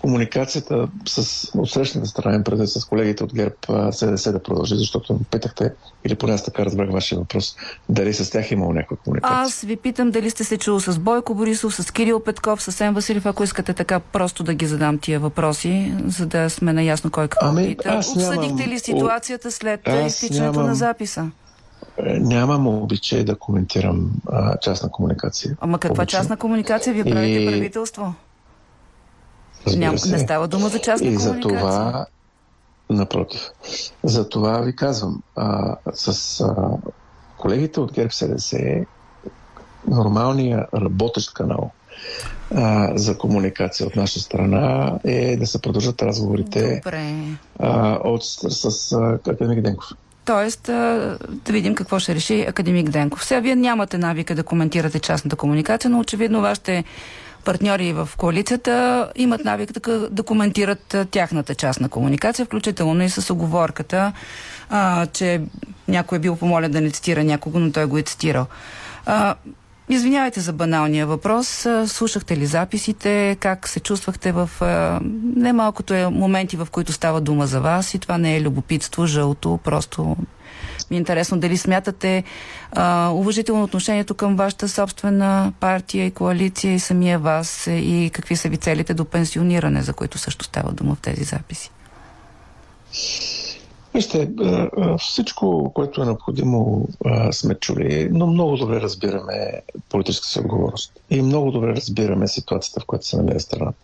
комуникацията 0.00 0.88
с 1.08 1.48
отсрещната 1.58 2.08
страна, 2.08 2.44
преди 2.44 2.66
с 2.66 2.84
колегите 2.84 3.24
от 3.24 3.34
ГЕРБ 3.34 3.92
СДС 3.92 4.32
да 4.32 4.42
продължи, 4.42 4.74
защото 4.74 5.20
питахте, 5.30 5.72
или 6.04 6.14
поне 6.14 6.32
аз 6.32 6.44
така 6.44 6.64
разбрах 6.64 6.90
вашия 6.90 7.18
въпрос, 7.18 7.56
дали 7.88 8.14
с 8.14 8.30
тях 8.30 8.50
е 8.50 8.54
имало 8.54 8.72
някаква 8.72 8.96
комуникация. 8.96 9.38
Аз 9.38 9.60
ви 9.60 9.76
питам 9.76 10.10
дали 10.10 10.30
сте 10.30 10.44
се 10.44 10.58
чул 10.58 10.80
с 10.80 10.98
Бойко 10.98 11.34
Борисов, 11.34 11.74
с 11.74 11.90
Кирил 11.90 12.20
Петков, 12.20 12.62
с 12.62 12.72
Сен 12.72 12.94
Василев, 12.94 13.26
ако 13.26 13.44
искате 13.44 13.72
така 13.72 14.00
просто 14.00 14.42
да 14.42 14.54
ги 14.54 14.66
задам 14.66 14.98
тия 14.98 15.20
въпроси, 15.20 15.94
за 16.06 16.26
да 16.26 16.50
сме 16.50 16.72
наясно 16.72 17.10
кой 17.10 17.28
какво 17.28 17.46
ами, 17.46 17.66
пита. 17.68 17.94
Обсъдихте 17.96 18.54
нямам... 18.54 18.68
ли 18.68 18.78
ситуацията 18.78 19.50
след 19.50 19.80
изтичането 20.06 20.52
нямам... 20.52 20.66
на 20.66 20.74
записа? 20.74 21.30
Е, 22.06 22.18
нямам 22.18 22.66
обичай 22.66 23.24
да 23.24 23.36
коментирам 23.36 24.10
а, 24.26 24.58
частна 24.58 24.90
комуникация. 24.90 25.56
Ама 25.60 25.78
каква 25.78 26.02
обичай. 26.02 26.18
частна 26.18 26.36
комуникация? 26.36 26.94
Вие 26.94 27.04
правите 27.04 27.42
и... 27.42 27.46
правителство? 27.46 28.14
Ням, 29.76 29.94
не 30.06 30.18
става 30.18 30.48
дума 30.48 30.68
за 30.68 30.78
частна 30.78 31.08
И 31.08 31.16
за 31.16 31.40
това, 31.40 32.06
напротив, 32.90 33.50
за 34.04 34.28
това 34.28 34.60
ви 34.60 34.76
казвам, 34.76 35.22
а, 35.36 35.76
с 35.94 36.40
а, 36.40 36.54
колегите 37.36 37.80
от 37.80 37.92
ГЕРБ 37.92 38.10
СДС 38.10 38.84
нормалния 39.86 40.66
работещ 40.74 41.34
канал 41.34 41.70
а, 42.54 42.98
за 42.98 43.18
комуникация 43.18 43.86
от 43.86 43.96
наша 43.96 44.20
страна 44.20 44.92
е 45.04 45.36
да 45.36 45.46
се 45.46 45.62
продължат 45.62 46.02
разговорите 46.02 46.80
а, 47.58 47.98
от, 48.04 48.24
с, 48.24 48.70
с 48.70 48.92
Академик 48.92 49.60
Денков. 49.60 49.88
Тоест, 50.24 50.62
да 50.62 51.18
видим 51.48 51.74
какво 51.74 51.98
ще 51.98 52.14
реши 52.14 52.40
Академик 52.40 52.90
Денков. 52.90 53.24
Сега 53.24 53.40
вие 53.40 53.56
нямате 53.56 53.98
навика 53.98 54.34
да 54.34 54.42
коментирате 54.42 54.98
частната 54.98 55.36
комуникация, 55.36 55.90
но 55.90 55.98
очевидно 56.00 56.40
вашите 56.40 56.84
партньори 57.44 57.92
в 57.92 58.08
коалицията 58.16 59.08
имат 59.16 59.44
навик 59.44 59.72
да, 59.72 60.08
да 60.10 60.22
коментират 60.22 60.96
тяхната 61.10 61.54
част 61.54 61.80
на 61.80 61.88
комуникация, 61.88 62.46
включително 62.46 63.02
и 63.02 63.08
с 63.08 63.30
оговорката, 63.30 64.12
а, 64.70 65.06
че 65.06 65.40
някой 65.88 66.18
е 66.18 66.20
бил 66.20 66.36
помолен 66.36 66.70
да 66.70 66.80
не 66.80 66.90
цитира 66.90 67.24
някого, 67.24 67.58
но 67.58 67.72
той 67.72 67.86
го 67.86 67.98
е 67.98 68.02
цитирал. 68.02 68.46
А, 69.06 69.34
Извинявайте 69.90 70.40
за 70.40 70.52
баналния 70.52 71.06
въпрос. 71.06 71.66
Слушахте 71.86 72.36
ли 72.36 72.46
записите? 72.46 73.36
Как 73.40 73.68
се 73.68 73.80
чувствахте 73.80 74.32
в 74.32 74.50
немалкото 75.36 75.94
е 75.94 76.08
моменти, 76.08 76.56
в 76.56 76.68
които 76.70 76.92
става 76.92 77.20
дума 77.20 77.46
за 77.46 77.60
вас 77.60 77.94
и 77.94 77.98
това 77.98 78.18
не 78.18 78.36
е 78.36 78.42
любопитство, 78.42 79.06
жълто, 79.06 79.60
просто 79.64 80.16
ми 80.90 80.96
е 80.96 80.98
интересно 80.98 81.38
дали 81.38 81.56
смятате 81.56 82.24
а, 82.72 83.10
уважително 83.14 83.64
отношението 83.64 84.14
към 84.14 84.36
вашата 84.36 84.68
собствена 84.68 85.52
партия 85.60 86.06
и 86.06 86.10
коалиция 86.10 86.74
и 86.74 86.80
самия 86.80 87.18
вас 87.18 87.66
и 87.66 88.10
какви 88.14 88.36
са 88.36 88.48
ви 88.48 88.56
целите 88.56 88.94
до 88.94 89.04
пенсиониране, 89.04 89.82
за 89.82 89.92
които 89.92 90.18
също 90.18 90.44
става 90.44 90.72
дума 90.72 90.94
в 90.94 91.00
тези 91.00 91.24
записи. 91.24 91.70
Вижте, 93.94 94.30
всичко, 94.98 95.72
което 95.74 96.02
е 96.02 96.04
необходимо, 96.04 96.88
сме 97.32 97.54
чули, 97.54 98.08
но 98.12 98.26
много 98.26 98.56
добре 98.56 98.80
разбираме 98.80 99.62
политическата 99.88 100.32
си 100.32 100.40
отговорност. 100.40 100.92
И 101.10 101.22
много 101.22 101.50
добре 101.50 101.68
разбираме 101.68 102.28
ситуацията, 102.28 102.80
в 102.80 102.86
която 102.86 103.06
се 103.06 103.16
намира 103.16 103.40
страната. 103.40 103.78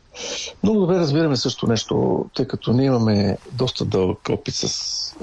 Много 0.62 0.80
добре 0.80 0.94
разбираме 0.94 1.36
също 1.36 1.66
нещо, 1.66 2.24
тъй 2.34 2.46
като 2.46 2.72
ние 2.72 2.86
имаме 2.86 3.38
доста 3.52 3.84
дълъг 3.84 4.18
опит 4.30 4.55
с 4.55 5.14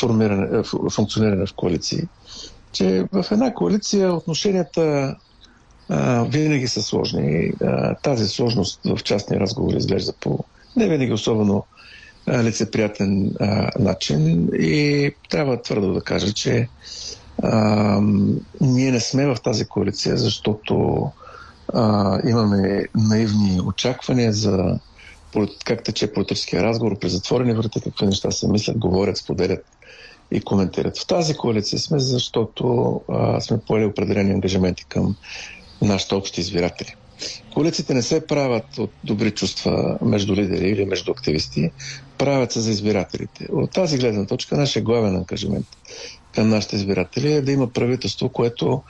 формиране, 0.00 0.62
функциониране 0.90 1.46
в 1.46 1.54
коалиции, 1.54 2.02
че 2.72 3.04
в 3.12 3.24
една 3.30 3.54
коалиция 3.54 4.12
отношенията 4.14 5.16
а, 5.88 6.24
винаги 6.24 6.68
са 6.68 6.82
сложни. 6.82 7.52
А, 7.62 7.94
тази 7.94 8.28
сложност 8.28 8.80
в 8.84 9.02
частния 9.02 9.40
разговор 9.40 9.74
изглежда 9.74 10.12
по 10.20 10.44
не 10.76 10.88
винаги 10.88 11.12
особено 11.12 11.64
а, 12.26 12.42
лицеприятен 12.42 13.32
а, 13.40 13.70
начин 13.78 14.48
и 14.52 15.10
трябва 15.30 15.62
твърдо 15.62 15.92
да 15.92 16.00
кажа, 16.00 16.32
че 16.32 16.68
а, 17.42 18.00
ние 18.60 18.90
не 18.90 19.00
сме 19.00 19.26
в 19.26 19.36
тази 19.44 19.64
коалиция, 19.64 20.16
защото 20.16 21.06
а, 21.74 22.18
имаме 22.28 22.84
наивни 22.94 23.60
очаквания 23.66 24.32
за 24.32 24.78
как 25.64 25.82
тече 25.82 26.12
политическия 26.12 26.62
разговор 26.62 26.98
при 26.98 27.08
затворени 27.08 27.54
врати, 27.54 27.80
какви 27.80 28.06
неща 28.06 28.30
се 28.30 28.48
мислят, 28.48 28.78
говорят, 28.78 29.16
споделят 29.16 29.64
и 30.30 30.40
коментират. 30.40 30.98
В 30.98 31.06
тази 31.06 31.34
коалиция 31.34 31.78
сме, 31.78 31.98
защото 31.98 33.00
а, 33.08 33.40
сме 33.40 33.58
поели 33.58 33.84
определени 33.84 34.32
ангажименти 34.32 34.84
към 34.84 35.16
нашите 35.82 36.14
общи 36.14 36.40
избиратели. 36.40 36.94
Коалициите 37.54 37.94
не 37.94 38.02
се 38.02 38.26
правят 38.26 38.78
от 38.78 38.90
добри 39.04 39.30
чувства 39.30 39.98
между 40.02 40.34
лидери 40.34 40.68
или 40.68 40.84
между 40.84 41.12
активисти, 41.12 41.70
правят 42.18 42.52
се 42.52 42.60
за 42.60 42.70
избирателите. 42.70 43.46
От 43.52 43.70
тази 43.70 43.98
гледна 43.98 44.26
точка 44.26 44.56
нашия 44.56 44.82
главен 44.82 45.16
ангажимент 45.16 45.66
към 46.34 46.48
нашите 46.48 46.76
избиратели 46.76 47.32
е 47.32 47.42
да 47.42 47.52
има 47.52 47.66
правителство, 47.68 48.28
което 48.28 48.82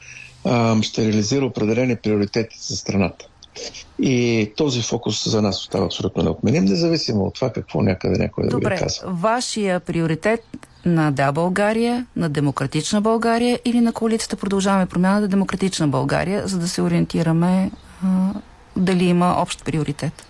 а, 0.45 0.83
ще 0.83 1.05
реализира 1.05 1.47
определени 1.47 1.97
приоритети 1.97 2.57
за 2.61 2.77
страната. 2.77 3.29
И 3.99 4.53
този 4.57 4.83
фокус 4.83 5.29
за 5.29 5.43
нас 5.43 5.61
остава 5.61 5.87
абсолютно 5.87 6.23
неотменим, 6.23 6.65
независимо 6.65 7.25
от 7.25 7.35
това 7.35 7.51
какво 7.51 7.83
някъде 7.83 8.19
някой 8.19 8.45
да 8.45 8.51
Добре, 8.51 8.75
ви 8.75 8.81
казва. 8.81 9.11
вашия 9.11 9.81
приоритет 9.81 10.45
на 10.85 11.13
Да 11.13 11.33
България, 11.33 12.07
на 12.17 12.29
Демократична 12.29 13.01
България 13.01 13.61
или 13.65 13.81
на 13.81 13.93
коалицията 13.93 14.37
Продължаваме 14.37 14.87
промяна 14.87 15.21
на 15.21 15.29
Демократична 15.29 15.89
България, 15.89 16.47
за 16.47 16.59
да 16.59 16.69
се 16.69 16.83
ориентираме 16.83 17.71
а, 18.05 18.33
дали 18.77 19.05
има 19.05 19.37
общ 19.39 19.65
приоритет? 19.65 20.27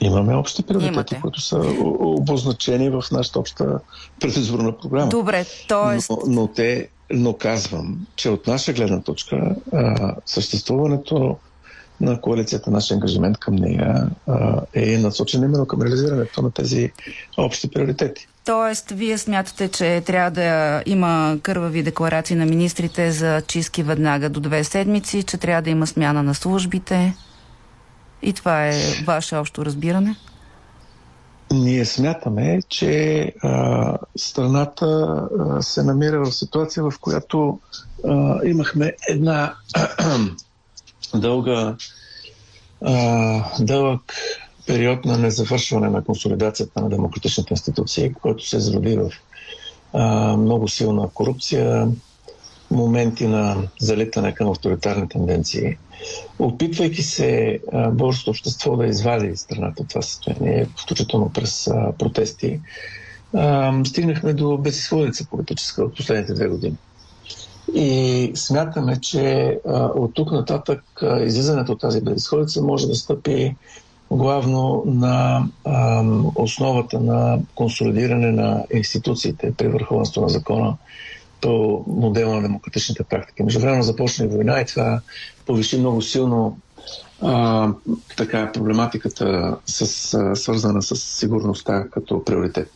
Имаме 0.00 0.34
общи 0.34 0.62
приоритети, 0.62 0.94
Имате. 0.94 1.20
които 1.20 1.40
са 1.40 1.58
обозначени 1.88 2.90
в 2.90 3.02
нашата 3.12 3.38
обща 3.38 3.78
предизборна 4.20 4.78
програма. 4.78 5.08
Добре, 5.08 5.44
т.е. 5.68 5.98
Но, 6.10 6.18
но 6.26 6.46
те, 6.46 6.88
но 7.10 7.32
казвам, 7.32 8.06
че 8.16 8.30
от 8.30 8.46
наша 8.46 8.72
гледна 8.72 9.00
точка 9.00 9.56
а, 9.72 10.14
съществуването 10.26 11.36
на 12.00 12.20
коалицията, 12.20 12.70
наш 12.70 12.90
ангажимент 12.90 13.38
към 13.38 13.54
нея 13.54 14.10
а, 14.26 14.60
е 14.74 14.98
насочен 14.98 15.42
именно 15.42 15.66
към 15.66 15.82
реализирането 15.82 16.42
на 16.42 16.50
тези 16.50 16.92
общи 17.36 17.70
приоритети. 17.70 18.28
Тоест, 18.44 18.90
вие 18.90 19.18
смятате, 19.18 19.68
че 19.68 20.02
трябва 20.06 20.30
да 20.30 20.82
има 20.86 21.38
кървави 21.42 21.82
декларации 21.82 22.36
на 22.36 22.46
министрите 22.46 23.10
за 23.10 23.42
чистки 23.46 23.82
веднага 23.82 24.28
до 24.28 24.40
две 24.40 24.64
седмици, 24.64 25.22
че 25.22 25.36
трябва 25.36 25.62
да 25.62 25.70
има 25.70 25.86
смяна 25.86 26.22
на 26.22 26.34
службите. 26.34 27.16
И 28.22 28.32
това 28.32 28.66
е 28.66 28.72
ваше 29.04 29.36
общо 29.36 29.64
разбиране? 29.64 30.16
Ние 31.52 31.84
смятаме, 31.84 32.60
че 32.68 33.32
а, 33.42 33.98
страната 34.16 34.86
а, 35.38 35.62
се 35.62 35.82
намира 35.82 36.24
в 36.24 36.32
ситуация, 36.32 36.82
в 36.82 36.92
която 37.00 37.58
а, 38.04 38.38
имахме 38.44 38.92
една 39.08 39.54
дълга, 41.20 41.76
а, 42.84 43.44
дълъг 43.60 44.00
период 44.66 45.04
на 45.04 45.18
незавършване 45.18 45.90
на 45.90 46.04
консолидацията 46.04 46.80
на 46.80 46.88
демократичните 46.88 47.52
институции, 47.52 48.12
който 48.12 48.48
се 48.48 48.56
изроди 48.56 48.96
в 48.96 49.10
а, 49.92 50.36
много 50.36 50.68
силна 50.68 51.08
корупция, 51.14 51.88
моменти 52.70 53.26
на 53.26 53.56
залитане 53.80 54.34
към 54.34 54.48
авторитарни 54.48 55.08
тенденции. 55.08 55.76
Опитвайки 56.38 57.02
се 57.02 57.60
българското 57.92 58.30
общество 58.30 58.76
да 58.76 58.86
извади 58.86 59.36
страната 59.36 59.82
от 59.82 59.88
това 59.88 60.02
състояние, 60.02 60.66
включително 60.82 61.30
през 61.32 61.66
а, 61.68 61.92
протести, 61.98 62.60
а, 63.34 63.72
стигнахме 63.84 64.32
до 64.32 64.58
безисходица 64.58 65.26
политическа 65.30 65.84
от 65.84 65.96
последните 65.96 66.34
две 66.34 66.48
години. 66.48 66.76
И 67.74 68.32
смятаме, 68.34 69.00
че 69.00 69.58
а, 69.68 69.84
от 69.84 70.14
тук 70.14 70.32
нататък 70.32 70.82
а, 71.02 71.22
излизането 71.22 71.72
от 71.72 71.80
тази 71.80 72.00
безисходица 72.00 72.62
може 72.62 72.86
да 72.86 72.94
стъпи 72.94 73.56
главно 74.10 74.82
на 74.86 75.46
а, 75.64 76.04
основата 76.34 77.00
на 77.00 77.38
консолидиране 77.54 78.32
на 78.32 78.64
институциите 78.74 79.54
при 79.54 79.68
върховенство 79.68 80.20
на 80.20 80.28
закона 80.28 80.76
по 81.40 81.84
модела 81.86 82.34
на 82.34 82.42
демократичните 82.42 83.04
практики. 83.04 83.42
Между 83.42 83.60
време 83.60 83.82
започна 83.82 84.28
война 84.28 84.60
и 84.60 84.66
това 84.66 85.00
повиши 85.46 85.78
много 85.78 86.02
силно 86.02 86.58
а, 87.22 87.68
така 88.16 88.52
проблематиката 88.52 89.56
с, 89.66 90.14
а, 90.14 90.36
свързана 90.36 90.82
с 90.82 90.96
сигурността 90.96 91.84
като 91.90 92.24
приоритет. 92.24 92.70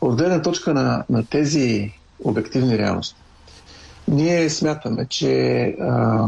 От 0.00 0.16
гледна 0.16 0.42
точка 0.42 0.74
на, 0.74 1.04
на 1.10 1.26
тези 1.26 1.92
обективни 2.24 2.78
реалности, 2.78 3.16
ние 4.08 4.50
смятаме, 4.50 5.06
че 5.08 5.62
а, 5.80 6.26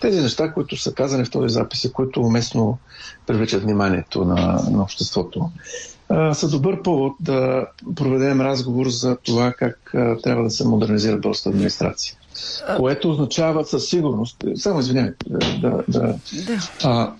тези 0.00 0.20
неща, 0.20 0.52
които 0.52 0.76
са 0.76 0.94
казани 0.94 1.24
в 1.24 1.30
този 1.30 1.52
запис 1.54 1.84
и 1.84 1.92
които 1.92 2.20
уместно 2.20 2.78
привличат 3.26 3.62
вниманието 3.62 4.24
на, 4.24 4.62
на 4.70 4.82
обществото, 4.82 5.50
а, 6.08 6.34
са 6.34 6.48
добър 6.48 6.82
повод 6.82 7.12
да 7.20 7.66
проведем 7.96 8.40
разговор 8.40 8.88
за 8.88 9.16
това 9.16 9.52
как 9.52 9.94
а, 9.94 10.16
трябва 10.16 10.44
да 10.44 10.50
се 10.50 10.68
модернизира 10.68 11.18
българската 11.18 11.48
администрация. 11.48 12.16
Което 12.76 13.10
означава 13.10 13.64
със 13.64 13.88
сигурност, 13.88 14.44
само 14.54 14.80
извинявайте, 14.80 15.26
да, 15.28 15.38
да, 15.58 15.84
да, 15.88 16.16
а, 16.84 17.12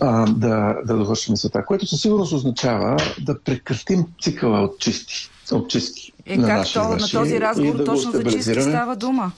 а, 0.00 0.26
да, 0.26 0.76
да 0.84 0.96
довършим 0.96 1.32
мисълта, 1.32 1.64
което 1.64 1.86
със 1.86 2.00
сигурност 2.00 2.32
означава 2.32 2.96
да 3.20 3.40
прекратим 3.40 4.06
цикъла 4.22 4.60
от 4.60 4.78
чисти, 4.78 5.30
от 5.52 5.70
чистки. 5.70 6.12
Е, 6.28 6.36
на 6.36 6.46
как 6.46 6.72
то, 6.72 6.88
на 6.88 7.08
този 7.12 7.40
разговор 7.40 7.76
да 7.76 7.84
точно 7.84 8.12
за 8.12 8.24
чистки 8.24 8.62
става 8.62 8.96
дума? 8.96 9.32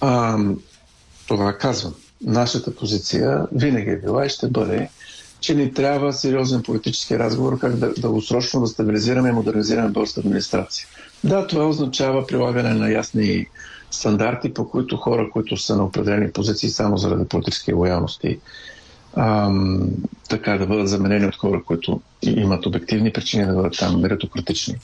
А, 0.00 0.38
това 1.28 1.52
казвам. 1.52 1.94
Нашата 2.22 2.74
позиция 2.74 3.46
винаги 3.52 3.90
е 3.90 3.96
била 3.96 4.26
и 4.26 4.28
ще 4.28 4.48
бъде, 4.48 4.88
че 5.40 5.54
ни 5.54 5.74
трябва 5.74 6.12
сериозен 6.12 6.62
политически 6.62 7.18
разговор 7.18 7.58
как 7.58 7.76
да 7.76 7.94
дългосрочно 7.94 8.60
да 8.60 8.66
стабилизираме 8.66 9.28
и 9.28 9.32
модернизираме 9.32 9.88
българската 9.88 10.20
администрация. 10.20 10.86
Да, 11.24 11.46
това 11.46 11.64
означава 11.66 12.26
прилагане 12.26 12.74
на 12.74 12.90
ясни 12.90 13.46
стандарти, 13.90 14.54
по 14.54 14.68
които 14.68 14.96
хора, 14.96 15.30
които 15.32 15.56
са 15.56 15.76
на 15.76 15.84
определени 15.84 16.30
позиции 16.32 16.70
само 16.70 16.96
заради 16.96 17.28
политически 17.28 17.72
лоялности, 17.72 18.38
ам, 19.16 19.90
така 20.28 20.58
да 20.58 20.66
бъдат 20.66 20.88
заменени 20.88 21.26
от 21.26 21.36
хора, 21.36 21.62
които 21.66 22.00
имат 22.22 22.66
обективни 22.66 23.12
причини 23.12 23.46
да 23.46 23.54
бъдат 23.54 23.78
там 23.78 24.00
меритократични. 24.00 24.74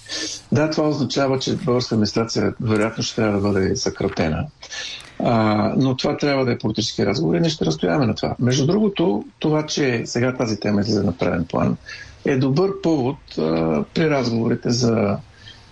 Да, 0.53 0.71
това 0.71 0.89
означава, 0.89 1.39
че 1.39 1.57
българска 1.57 1.95
администрация 1.95 2.55
вероятно 2.61 3.03
ще 3.03 3.17
трябва 3.17 3.41
да 3.41 3.49
бъде 3.49 3.77
съкратена. 3.77 4.47
А, 5.19 5.73
но 5.77 5.97
това 5.97 6.17
трябва 6.17 6.45
да 6.45 6.53
е 6.53 6.59
политически 6.59 7.07
разговор 7.07 7.35
и 7.35 7.41
ние 7.41 7.51
ще 7.51 7.65
разстояваме 7.65 8.07
на 8.07 8.15
това. 8.15 8.37
Между 8.39 8.67
другото, 8.67 9.25
това, 9.39 9.67
че 9.67 10.03
сега 10.05 10.35
тази 10.35 10.61
тема 10.61 10.81
излиза 10.81 11.03
на 11.03 11.13
преден 11.13 11.45
план, 11.45 11.77
е 12.25 12.37
добър 12.37 12.81
повод 12.83 13.17
а, 13.39 13.85
при 13.95 14.11
разговорите 14.11 14.71
за 14.71 15.19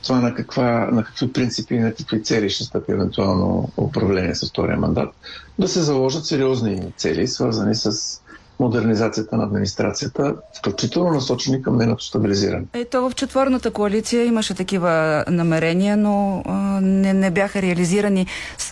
това 0.02 0.20
на, 0.20 0.34
каква, 0.34 0.88
на 0.92 1.04
какви 1.04 1.32
принципи 1.32 1.74
и 1.74 1.78
на 1.78 1.94
какви 1.94 2.22
цели 2.22 2.50
ще 2.50 2.64
стъпи 2.64 2.92
евентуално 2.92 3.68
управление 3.76 4.34
с 4.34 4.48
втория 4.48 4.76
мандат, 4.76 5.14
да 5.58 5.68
се 5.68 5.80
заложат 5.80 6.26
сериозни 6.26 6.92
цели, 6.96 7.28
свързани 7.28 7.74
с 7.74 8.20
модернизацията 8.62 9.36
на 9.36 9.44
администрацията, 9.44 10.34
включително 10.58 11.10
насочени 11.10 11.62
към 11.62 11.76
нейното 11.76 12.04
стабилизиране. 12.04 12.64
Ето 12.72 13.10
в 13.10 13.14
четвърната 13.14 13.70
коалиция 13.70 14.24
имаше 14.24 14.54
такива 14.54 15.24
намерения, 15.28 15.96
но 15.96 16.42
а, 16.46 16.52
не, 16.80 17.12
не 17.12 17.30
бяха 17.30 17.62
реализирани. 17.62 18.26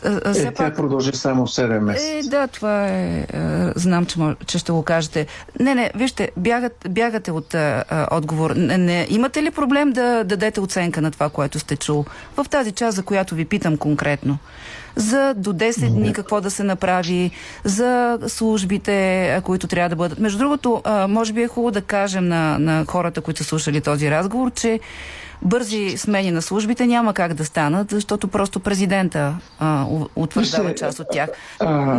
А, 0.05 0.21
а, 0.25 0.31
Е, 0.31 0.43
тя 0.43 0.53
пак... 0.53 0.77
продължи 0.77 1.13
само 1.13 1.47
7 1.47 1.79
месеца. 1.79 2.13
Е, 2.13 2.23
да, 2.23 2.47
това 2.47 2.89
е. 2.89 3.27
А, 3.35 3.73
знам, 3.77 4.07
че, 4.07 4.19
че 4.47 4.59
ще 4.59 4.73
го 4.73 4.83
кажете. 4.83 5.27
Не, 5.61 5.75
не, 5.75 5.91
вижте, 5.95 6.31
бягат, 6.37 6.87
бягате 6.89 7.31
от 7.31 7.55
а, 7.55 7.85
отговор. 8.11 8.51
Не, 8.57 8.79
не, 8.79 9.07
имате 9.11 9.43
ли 9.43 9.51
проблем 9.51 9.93
да 9.93 10.25
дадете 10.25 10.61
оценка 10.61 11.01
на 11.01 11.11
това, 11.11 11.29
което 11.29 11.59
сте 11.59 11.77
чул? 11.77 12.05
В 12.37 12.47
тази 12.51 12.73
част, 12.73 12.97
за 12.97 13.03
която 13.03 13.35
ви 13.35 13.45
питам 13.45 13.77
конкретно. 13.77 14.39
За 14.97 15.35
до 15.37 15.53
10 15.53 15.91
дни 15.91 16.13
какво 16.13 16.41
да 16.41 16.51
се 16.51 16.65
направи, 16.65 17.31
за 17.65 18.19
службите, 18.27 19.41
които 19.45 19.67
трябва 19.67 19.89
да 19.89 19.97
бъдат. 19.97 20.19
Между 20.19 20.39
другото, 20.39 20.83
може 21.09 21.33
би 21.33 21.43
е 21.43 21.49
хубаво 21.49 21.71
да 21.71 21.83
кажем 21.83 22.29
на, 22.29 22.59
на 22.59 22.85
хората, 22.89 23.21
които 23.21 23.43
са 23.43 23.49
слушали 23.49 23.81
този 23.81 24.11
разговор, 24.11 24.51
че 24.51 24.81
бързи 25.43 25.99
смени 25.99 26.31
на 26.31 26.43
службите 26.43 26.87
няма 26.87 27.15
как 27.15 27.35
да 27.35 27.45
станат, 27.45 27.91
защото 27.91 28.29
просто 28.29 28.61
президента 28.61 29.35
а, 29.59 29.87
утвърждава 30.17 30.75
част 30.75 31.01
от 31.01 31.07
тях. 31.13 31.31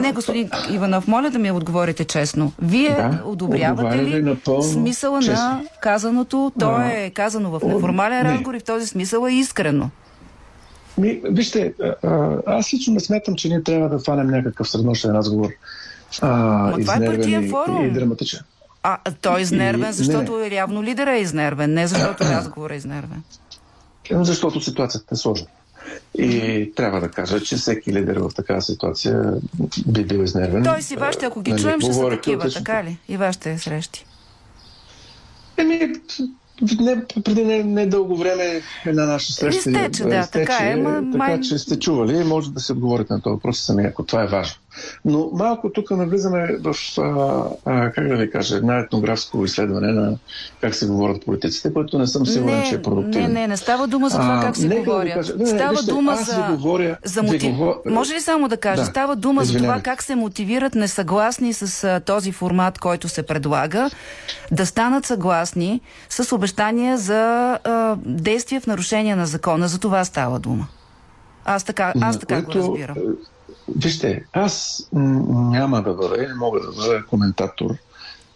Не, 0.01 0.11
господин 0.11 0.49
Иванов, 0.69 1.07
моля 1.07 1.29
да 1.29 1.39
ми 1.39 1.51
отговорите 1.51 2.05
честно. 2.05 2.51
Вие 2.61 2.89
да, 2.89 3.21
одобрявате 3.25 3.97
ли 3.97 4.21
напълно, 4.21 4.63
смисъла 4.63 5.19
честно. 5.19 5.45
на 5.45 5.61
казаното? 5.81 6.51
То 6.59 6.81
е 6.81 7.11
казано 7.13 7.49
в 7.49 7.67
неформален 7.67 8.21
разговор 8.21 8.53
и 8.53 8.59
в 8.59 8.63
този 8.63 8.87
смисъл 8.87 9.25
е 9.25 9.31
искрено. 9.31 9.89
Ми, 10.97 11.21
вижте, 11.23 11.73
аз 12.45 12.73
лично 12.73 12.93
не 12.93 12.99
смятам, 12.99 13.35
че 13.35 13.49
ние 13.49 13.63
трябва 13.63 13.89
да 13.89 13.99
фанем 13.99 14.27
някакъв 14.27 14.69
среднощен 14.69 15.11
разговор. 15.11 15.49
А, 16.21 16.71
това 16.79 16.95
е 16.95 17.05
партиен 17.05 17.49
форум. 17.49 17.85
И 17.85 17.91
драматичен. 17.91 18.39
А 18.83 18.97
той 19.21 19.39
е 19.39 19.41
изнервен, 19.41 19.91
защото 19.91 20.37
не. 20.37 20.55
явно 20.55 20.83
лидера 20.83 21.11
е 21.11 21.21
изнервен, 21.21 21.73
не 21.73 21.87
защото 21.87 22.23
разговор 22.23 22.71
е 22.71 22.75
изнервен. 22.75 23.23
Защото 24.11 24.61
ситуацията 24.61 25.15
е 25.15 25.17
сложна. 25.17 25.47
И 26.17 26.71
трябва 26.75 27.01
да 27.01 27.09
кажа, 27.09 27.41
че 27.41 27.55
всеки 27.55 27.93
лидер 27.93 28.17
в 28.17 28.29
такава 28.35 28.61
ситуация 28.61 29.33
би 29.87 30.05
бил 30.05 30.23
изнервен. 30.23 30.63
Той 30.63 30.81
си 30.81 30.95
вашите, 30.95 31.25
ако 31.25 31.41
ги 31.41 31.51
нали, 31.51 31.61
чуем, 31.61 31.81
ще 31.81 31.93
са 31.93 32.09
такива, 32.09 32.49
така 32.49 32.83
ли? 32.83 32.97
И 33.07 33.17
вашите 33.17 33.57
срещи. 33.57 34.05
Еми, 35.57 35.93
не, 36.79 37.05
преди 37.23 37.43
не, 37.43 37.63
не 37.63 37.85
дълго 37.85 38.17
време 38.17 38.61
една 38.85 39.05
наша 39.05 39.33
среща. 39.33 39.69
Изтече, 39.69 40.03
да, 40.03 40.19
изтече, 40.19 40.45
така 40.45 40.69
е. 40.69 40.75
Ма, 40.75 41.03
така 41.11 41.17
май... 41.17 41.41
че 41.41 41.57
сте 41.57 41.79
чували, 41.79 42.23
може 42.23 42.51
да 42.51 42.59
се 42.59 42.73
отговорите 42.73 43.13
на 43.13 43.21
този 43.21 43.33
въпрос 43.33 43.59
сами, 43.59 43.83
ако 43.83 44.03
това 44.03 44.23
е 44.23 44.27
важно. 44.27 44.55
Но 45.05 45.29
малко 45.33 45.69
тук 45.69 45.91
навлизаме 45.91 46.57
в, 46.59 46.75
а, 46.97 47.43
а, 47.65 47.91
как 47.91 48.07
да 48.07 48.15
ви 48.15 48.31
кажа, 48.31 48.55
една 48.55 48.79
етнографско 48.79 49.45
изследване 49.45 49.87
на 49.87 50.17
как 50.61 50.75
се 50.75 50.87
говорят 50.87 51.25
политиците, 51.25 51.73
което 51.73 51.99
не 51.99 52.07
съм 52.07 52.25
сигурен, 52.25 52.59
не, 52.59 52.69
че 52.69 52.75
е 52.75 52.81
продуктивно. 52.81 53.27
Не, 53.27 53.33
не, 53.33 53.47
не 53.47 53.57
става 53.57 53.87
дума 53.87 54.09
за 54.09 54.17
това 54.17 54.39
как 54.43 54.57
се 54.57 54.67
говорят. 54.67 55.07
Да 55.07 55.13
кажа, 55.13 55.33
не, 55.37 55.45
става 55.45 55.71
вижте, 55.71 55.91
дума 55.91 56.15
за, 56.15 56.47
говоря, 56.49 56.97
за 57.03 57.23
мотив... 57.23 57.51
говоря... 57.51 57.77
Може 57.85 58.13
ли 58.13 58.21
само 58.21 58.47
да 58.47 58.57
кажа? 58.57 58.81
Да, 58.81 58.85
става 58.85 59.15
дума 59.15 59.41
извинявай. 59.41 59.67
за 59.67 59.73
това 59.73 59.83
как 59.83 60.03
се 60.03 60.15
мотивират 60.15 60.75
несъгласни 60.75 61.53
с 61.53 61.83
а, 61.83 61.99
този 61.99 62.31
формат, 62.31 62.79
който 62.79 63.09
се 63.09 63.23
предлага, 63.23 63.89
да 64.51 64.65
станат 64.65 65.05
съгласни 65.05 65.81
с 66.09 66.35
обещания 66.35 66.97
за 66.97 67.51
а, 67.63 67.95
действия 68.05 68.61
в 68.61 68.67
нарушение 68.67 69.15
на 69.15 69.25
закона. 69.25 69.67
За 69.67 69.79
това 69.79 70.05
става 70.05 70.39
дума. 70.39 70.67
Аз 71.45 71.63
така, 71.63 71.93
аз 72.01 72.19
така 72.19 72.43
което, 72.43 72.59
го 72.59 72.67
разбирам. 72.67 72.95
Вижте, 73.75 74.23
аз 74.33 74.87
няма 74.93 75.83
да 75.83 75.93
бъда, 75.93 76.17
не 76.17 76.33
мога 76.33 76.59
да 76.59 76.71
бъда 76.71 77.05
коментатор 77.05 77.75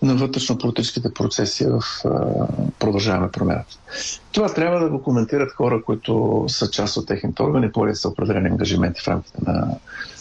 на 0.02 0.16
вътрешно-политическите 0.16 1.14
процеси 1.14 1.66
в 1.66 1.82
продължаване 2.80 3.32
промяната. 3.32 3.78
Това 4.32 4.54
трябва 4.54 4.80
да 4.80 4.90
го 4.90 5.04
коментират 5.04 5.52
хора, 5.52 5.82
които 5.86 6.46
са 6.48 6.70
част 6.72 6.98
от 6.98 7.08
техните 7.08 7.44
органи, 7.44 7.72
поели 7.72 7.96
са 7.96 8.10
определени 8.10 8.50
ангажименти 8.50 9.02
в 9.02 9.08
рамките 9.08 9.38
на, 9.48 9.68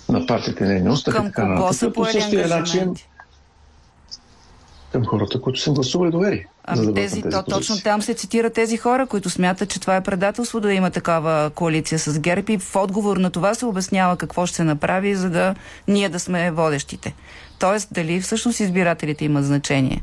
на 0.08 0.26
партията 0.26 0.64
и 0.64 0.68
нейния 0.68 0.92
устав. 0.92 1.14
Към 1.14 1.32
кого 1.32 1.72
са 1.72 1.92
поели 1.92 2.20
ангажименти? 2.22 2.54
Начин, 2.54 2.94
към 4.94 5.06
хората, 5.06 5.40
които 5.40 5.60
са 5.60 5.70
гласували 5.72 6.10
доверие. 6.10 6.46
Ами 6.64 6.86
да 6.86 6.94
тези, 6.94 7.22
тези 7.22 7.30
то, 7.30 7.42
точно 7.42 7.76
там 7.84 8.02
се 8.02 8.14
цитира 8.14 8.50
тези 8.50 8.76
хора, 8.76 9.06
които 9.06 9.30
смятат, 9.30 9.68
че 9.68 9.80
това 9.80 9.96
е 9.96 10.00
предателство 10.00 10.60
да 10.60 10.72
има 10.72 10.90
такава 10.90 11.50
коалиция 11.50 11.98
с 11.98 12.18
ГЕРБ 12.18 12.52
и 12.52 12.58
в 12.58 12.76
отговор 12.76 13.16
на 13.16 13.30
това 13.30 13.54
се 13.54 13.66
обяснява 13.66 14.16
какво 14.16 14.46
ще 14.46 14.56
се 14.56 14.64
направи, 14.64 15.14
за 15.14 15.30
да 15.30 15.54
ние 15.88 16.08
да 16.08 16.20
сме 16.20 16.50
водещите. 16.50 17.14
Тоест, 17.58 17.88
дали 17.92 18.20
всъщност 18.20 18.60
избирателите 18.60 19.24
имат 19.24 19.44
значение 19.44 20.02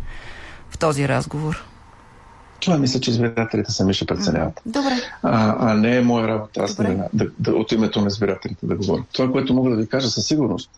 в 0.70 0.78
този 0.78 1.08
разговор? 1.08 1.64
Това 2.60 2.78
мисля, 2.78 3.00
че 3.00 3.12
избирателите 3.12 3.72
сами 3.72 3.94
ще 3.94 4.06
преценяват. 4.06 4.62
Добре. 4.66 4.94
А, 5.24 5.56
а 5.72 5.74
не 5.74 5.98
е 5.98 6.02
моя 6.02 6.28
работа 6.28 6.62
аз 6.64 6.76
да, 6.76 7.10
да, 7.40 7.52
от 7.52 7.72
името 7.72 8.02
на 8.02 8.08
избирателите 8.08 8.66
да 8.66 8.76
говоря. 8.76 9.04
Това, 9.14 9.32
което 9.32 9.54
мога 9.54 9.70
да 9.70 9.76
ви 9.76 9.88
кажа 9.88 10.08
със 10.08 10.26
сигурност, 10.26 10.70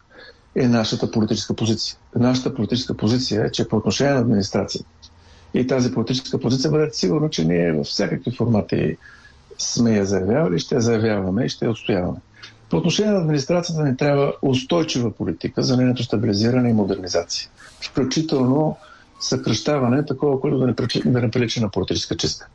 е 0.55 0.67
нашата 0.67 1.11
политическа 1.11 1.53
позиция. 1.53 1.97
Нашата 2.15 2.55
политическа 2.55 2.97
позиция 2.97 3.45
е, 3.45 3.51
че 3.51 3.67
по 3.67 3.75
отношение 3.77 4.13
на 4.13 4.19
администрацията 4.19 4.89
и 5.53 5.67
тази 5.67 5.93
политическа 5.93 6.39
позиция 6.39 6.71
бъдете 6.71 6.97
сигурно, 6.97 7.29
че 7.29 7.45
ние 7.45 7.71
във 7.73 7.85
всякакви 7.85 8.31
формати 8.31 8.97
сме 9.57 9.97
я 9.97 10.05
заявявали, 10.05 10.59
ще 10.59 10.75
я 10.75 10.81
заявяваме 10.81 11.45
и 11.45 11.49
ще 11.49 11.65
я 11.65 11.71
отстояваме. 11.71 12.17
По 12.69 12.77
отношение 12.77 13.11
на 13.11 13.19
администрацията 13.19 13.83
ни 13.83 13.97
трябва 13.97 14.33
устойчива 14.41 15.11
политика 15.11 15.63
за 15.63 15.77
нейното 15.77 16.03
стабилизиране 16.03 16.69
и 16.69 16.73
модернизация. 16.73 17.49
Включително 17.81 18.77
съкръщаване, 19.19 20.05
такова, 20.05 20.41
което 20.41 20.57
да 21.05 21.21
не 21.21 21.31
прилича 21.31 21.61
на 21.61 21.69
политическа 21.69 22.17
чистка. 22.17 22.47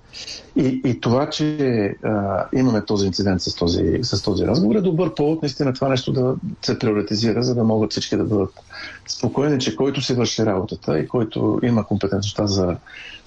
И, 0.56 0.80
и 0.84 1.00
това, 1.00 1.30
че 1.30 1.94
а, 2.02 2.44
имаме 2.52 2.84
този 2.84 3.06
инцидент 3.06 3.42
с 3.42 3.54
този, 3.54 3.98
с 4.02 4.22
този 4.22 4.46
разговор 4.46 4.76
е 4.76 4.80
добър 4.80 5.14
повод 5.14 5.42
наистина 5.42 5.72
това 5.72 5.88
нещо 5.88 6.12
да 6.12 6.34
се 6.62 6.78
приоритизира, 6.78 7.42
за 7.42 7.54
да 7.54 7.64
могат 7.64 7.90
всички 7.90 8.16
да 8.16 8.24
бъдат 8.24 8.50
спокойни, 9.08 9.60
че 9.60 9.76
който 9.76 10.00
си 10.00 10.14
върши 10.14 10.46
работата 10.46 10.98
и 10.98 11.08
който 11.08 11.60
има 11.62 11.84
компетентността 11.84 12.46
за 12.46 12.76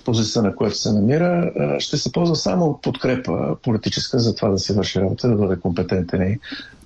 позицията, 0.06 0.48
на 0.48 0.56
която 0.56 0.78
се 0.78 0.94
намира, 0.94 1.52
ще 1.80 1.98
се 1.98 2.12
ползва 2.12 2.36
само 2.36 2.80
подкрепа 2.82 3.56
политическа 3.64 4.20
за 4.20 4.36
това 4.36 4.50
да 4.50 4.60
си 4.60 4.74
върши 4.74 5.02
работа, 5.02 5.28
да 5.28 5.36
бъде 5.36 5.60
компетентен 5.60 6.32
и 6.32 6.40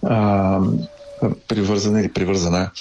а, 0.04 0.60
привързан 1.48 2.00
или 2.00 2.14
привързана 2.14 2.72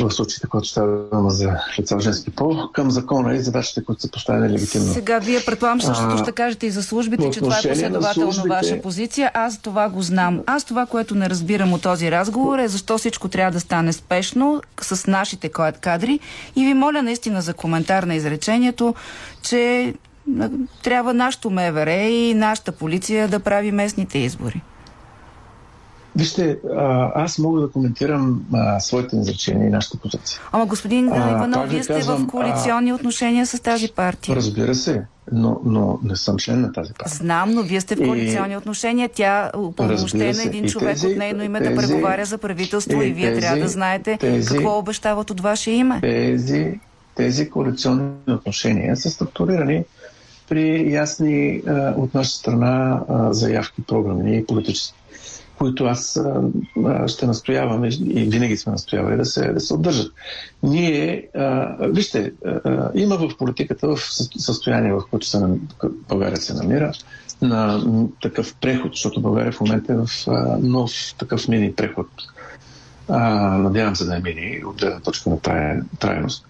в 0.00 0.10
случаите, 0.10 0.46
когато 0.46 0.68
става 0.68 0.98
дума 1.12 1.30
за 1.30 1.50
лица 1.78 2.00
женски 2.00 2.30
пол, 2.30 2.56
към 2.72 2.90
закона 2.90 3.34
и 3.34 3.42
задачите, 3.42 3.84
които 3.84 4.02
са 4.02 4.10
поставени 4.10 4.52
легитимно. 4.52 4.92
Сега 4.92 5.18
вие 5.18 5.44
предполагам 5.44 5.80
същото 5.80 6.18
ще 6.18 6.32
кажете 6.32 6.66
и 6.66 6.70
за 6.70 6.82
службите, 6.82 7.30
че 7.30 7.40
това 7.40 7.58
е 7.58 7.68
последователно 7.68 8.32
службите... 8.32 8.48
ваша 8.48 8.80
позиция. 8.82 9.30
Аз 9.34 9.58
това 9.58 9.88
го 9.88 10.02
знам. 10.02 10.40
Аз 10.46 10.64
това, 10.64 10.86
което 10.86 11.14
не 11.14 11.30
разбирам 11.30 11.72
от 11.72 11.82
този 11.82 12.10
разговор 12.10 12.58
е 12.58 12.68
защо 12.68 12.98
всичко 12.98 13.28
трябва 13.28 13.52
да 13.52 13.60
стане 13.60 13.92
спешно 13.92 14.62
с 14.80 15.06
нашите 15.06 15.48
кадри 15.80 16.20
и 16.56 16.64
ви 16.64 16.74
моля 16.74 17.02
наистина 17.02 17.42
за 17.42 17.54
коментар 17.54 18.02
на 18.02 18.14
изречението, 18.14 18.94
че 19.42 19.94
трябва 20.82 21.14
нашото 21.14 21.50
МВР 21.50 21.92
и 21.92 22.34
нашата 22.34 22.72
полиция 22.72 23.28
да 23.28 23.40
прави 23.40 23.72
местните 23.72 24.18
избори. 24.18 24.62
Вижте, 26.16 26.58
аз 27.14 27.38
мога 27.38 27.60
да 27.60 27.70
коментирам 27.70 28.42
а, 28.52 28.80
своите 28.80 29.16
изречения 29.16 29.66
и 29.66 29.70
нашата 29.70 29.98
позиция. 29.98 30.40
Ама 30.52 30.66
господин 30.66 31.06
Иванов, 31.06 31.70
вие 31.70 31.82
сте 31.82 31.92
казвам, 31.92 32.24
в 32.24 32.26
коалиционни 32.26 32.90
а, 32.90 32.94
отношения 32.94 33.46
с 33.46 33.62
тази 33.62 33.88
партия. 33.88 34.36
Разбира 34.36 34.74
се, 34.74 35.04
но, 35.32 35.60
но 35.64 35.98
не 36.02 36.16
съм 36.16 36.38
член 36.38 36.60
на 36.60 36.72
тази 36.72 36.92
партия. 36.92 37.16
Знам, 37.16 37.50
но 37.50 37.62
вие 37.62 37.80
сте 37.80 37.94
в 37.96 37.98
коалиционни 37.98 38.54
и... 38.54 38.56
отношения. 38.56 39.10
Тя 39.14 39.50
упълномощена 39.58 40.42
един 40.44 40.66
човек 40.66 40.94
тези, 40.94 41.06
от 41.06 41.16
нейно 41.16 41.42
име 41.42 41.58
тези, 41.58 41.74
да 41.74 41.80
преговаря 41.80 42.24
за 42.24 42.38
правителство 42.38 43.02
и, 43.02 43.06
и 43.06 43.12
вие 43.12 43.28
тези, 43.28 43.40
трябва 43.40 43.62
да 43.62 43.68
знаете 43.68 44.18
тези, 44.20 44.48
какво 44.48 44.78
обещават 44.78 45.30
от 45.30 45.40
ваше 45.40 45.70
име. 45.70 46.00
Тези, 46.00 46.80
тези 47.14 47.50
коалиционни 47.50 48.12
отношения 48.28 48.96
са 48.96 49.10
структурирани 49.10 49.84
при 50.48 50.92
ясни 50.92 51.62
а, 51.66 51.94
от 51.96 52.14
наша 52.14 52.30
страна 52.30 53.00
а, 53.08 53.32
заявки, 53.32 53.82
програмни 53.82 54.38
и 54.38 54.46
политически 54.46 55.01
които 55.58 55.84
аз 55.84 56.20
а, 56.84 57.08
ще 57.08 57.26
настоявам 57.26 57.84
и 57.84 58.24
винаги 58.24 58.56
сме 58.56 58.72
настоявали 58.72 59.16
да 59.16 59.24
се, 59.24 59.52
да 59.52 59.60
се 59.60 59.74
отдържат. 59.74 60.12
Ние, 60.62 61.28
а, 61.34 61.76
вижте, 61.80 62.32
а, 62.44 62.90
има 62.94 63.16
в 63.16 63.36
политиката 63.38 63.88
в 63.88 63.98
състояние, 64.38 64.92
в 64.92 65.02
което 65.10 65.26
се, 65.26 65.38
България 66.08 66.36
се 66.36 66.54
намира, 66.54 66.92
на 67.42 67.82
такъв 68.22 68.54
преход, 68.60 68.92
защото 68.92 69.20
България 69.20 69.52
в 69.52 69.60
момента 69.60 69.92
е 69.92 69.96
в 69.96 70.08
а, 70.26 70.58
нов 70.60 70.92
такъв 71.18 71.48
мини 71.48 71.72
преход. 71.72 72.06
Надявам 73.08 73.96
се 73.96 74.04
да 74.04 74.16
е 74.16 74.20
мини 74.20 74.62
от 74.66 74.76
гледна 74.76 75.00
точка 75.00 75.30
на 75.30 75.40
трай, 75.40 75.80
трайност 75.98 76.46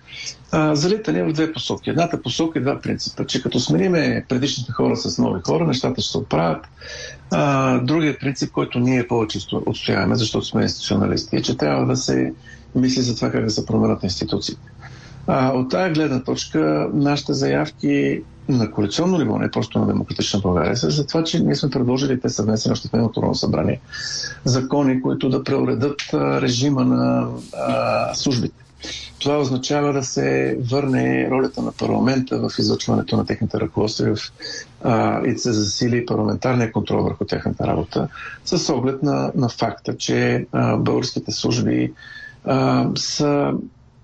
а, 0.52 0.74
залитане 0.74 1.22
в 1.22 1.32
две 1.32 1.52
посоки. 1.52 1.90
Едната 1.90 2.22
посока 2.22 2.58
е 2.58 2.62
два 2.62 2.80
принципа, 2.80 3.24
че 3.24 3.42
като 3.42 3.60
смениме 3.60 4.24
предишните 4.28 4.72
хора 4.72 4.96
с 4.96 5.18
нови 5.18 5.40
хора, 5.46 5.66
нещата 5.66 6.00
ще 6.00 6.10
се 6.10 6.18
оправят. 6.18 6.66
Другият 7.86 8.20
принцип, 8.20 8.52
който 8.52 8.78
ние 8.78 9.08
повече 9.08 9.38
отстояваме, 9.52 10.14
защото 10.14 10.46
сме 10.46 10.62
институционалисти, 10.62 11.36
е, 11.36 11.42
че 11.42 11.56
трябва 11.56 11.86
да 11.86 11.96
се 11.96 12.32
мисли 12.74 13.02
за 13.02 13.16
това 13.16 13.30
как 13.30 13.44
да 13.44 13.50
се 13.50 13.66
променят 13.66 14.02
институциите. 14.02 14.62
А, 15.26 15.48
от 15.52 15.70
тази 15.70 15.92
гледна 15.92 16.24
точка, 16.24 16.90
нашите 16.92 17.32
заявки 17.32 18.22
на 18.48 18.70
коалиционно 18.70 19.18
ниво, 19.18 19.38
не 19.38 19.50
просто 19.50 19.78
на 19.78 19.86
Демократична 19.86 20.40
България, 20.40 20.76
са 20.76 20.90
за 20.90 21.06
това, 21.06 21.24
че 21.24 21.40
ние 21.40 21.54
сме 21.54 21.70
предложили, 21.70 22.20
те 22.20 22.28
са 22.28 22.42
внесени 22.42 22.72
още 22.72 22.88
в 22.88 22.92
миналото 22.92 23.34
събрание, 23.34 23.80
закони, 24.44 25.02
които 25.02 25.28
да 25.28 25.44
преуредат 25.44 26.00
режима 26.14 26.84
на 26.84 27.28
а, 27.56 28.14
службите. 28.14 28.54
Това 29.18 29.38
означава 29.38 29.92
да 29.92 30.02
се 30.02 30.58
върне 30.70 31.30
ролята 31.30 31.62
на 31.62 31.72
парламента 31.72 32.38
в 32.38 32.58
излъчването 32.58 33.16
на 33.16 33.26
техните 33.26 33.60
ръководства 33.60 34.14
и 35.26 35.32
да 35.32 35.38
се 35.38 35.52
засили 35.52 36.06
парламентарния 36.06 36.72
контрол 36.72 37.02
върху 37.02 37.24
техната 37.24 37.66
работа, 37.66 38.08
с 38.44 38.72
оглед 38.74 39.02
на, 39.02 39.32
на 39.34 39.48
факта, 39.48 39.96
че 39.96 40.46
а, 40.52 40.76
българските 40.76 41.32
служби 41.32 41.92
а, 42.44 42.88
са 42.96 43.52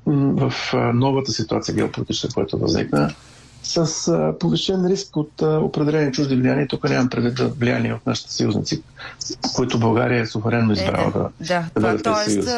в 0.07 0.53
новата 0.95 1.33
ситуация 1.33 1.75
геополитична, 1.75 2.31
която 2.35 2.59
възникна, 2.59 3.15
с 3.69 4.09
а, 4.09 4.39
повишен 4.39 4.87
риск 4.87 5.17
от 5.17 5.43
а, 5.43 5.59
определени 5.59 6.13
чужди 6.13 6.37
влияния. 6.37 6.69
Тук 6.69 6.85
нямам 6.85 7.09
предвид 7.09 7.39
влияние 7.39 7.95
от 7.95 8.07
нашите 8.07 8.33
съюзници, 8.33 8.83
които 9.57 9.79
България 9.79 10.21
е 10.21 10.27
суверенно 10.27 10.73
избрала 10.73 11.11
да, 11.11 11.29
Да, 11.41 11.65
да 11.75 11.81
бъде 11.81 11.99
в 11.99 12.03
тези 12.03 12.41
тоест 12.41 12.51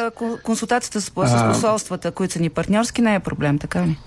консултацията 0.43 1.01
с, 1.01 1.05
с 1.05 1.49
посолствата, 1.53 2.11
които 2.11 2.33
са 2.33 2.39
ни 2.39 2.49
партньорски, 2.49 3.01
не 3.01 3.15
е 3.15 3.19
проблем, 3.19 3.59
така 3.59 3.87
ли? 3.87 3.97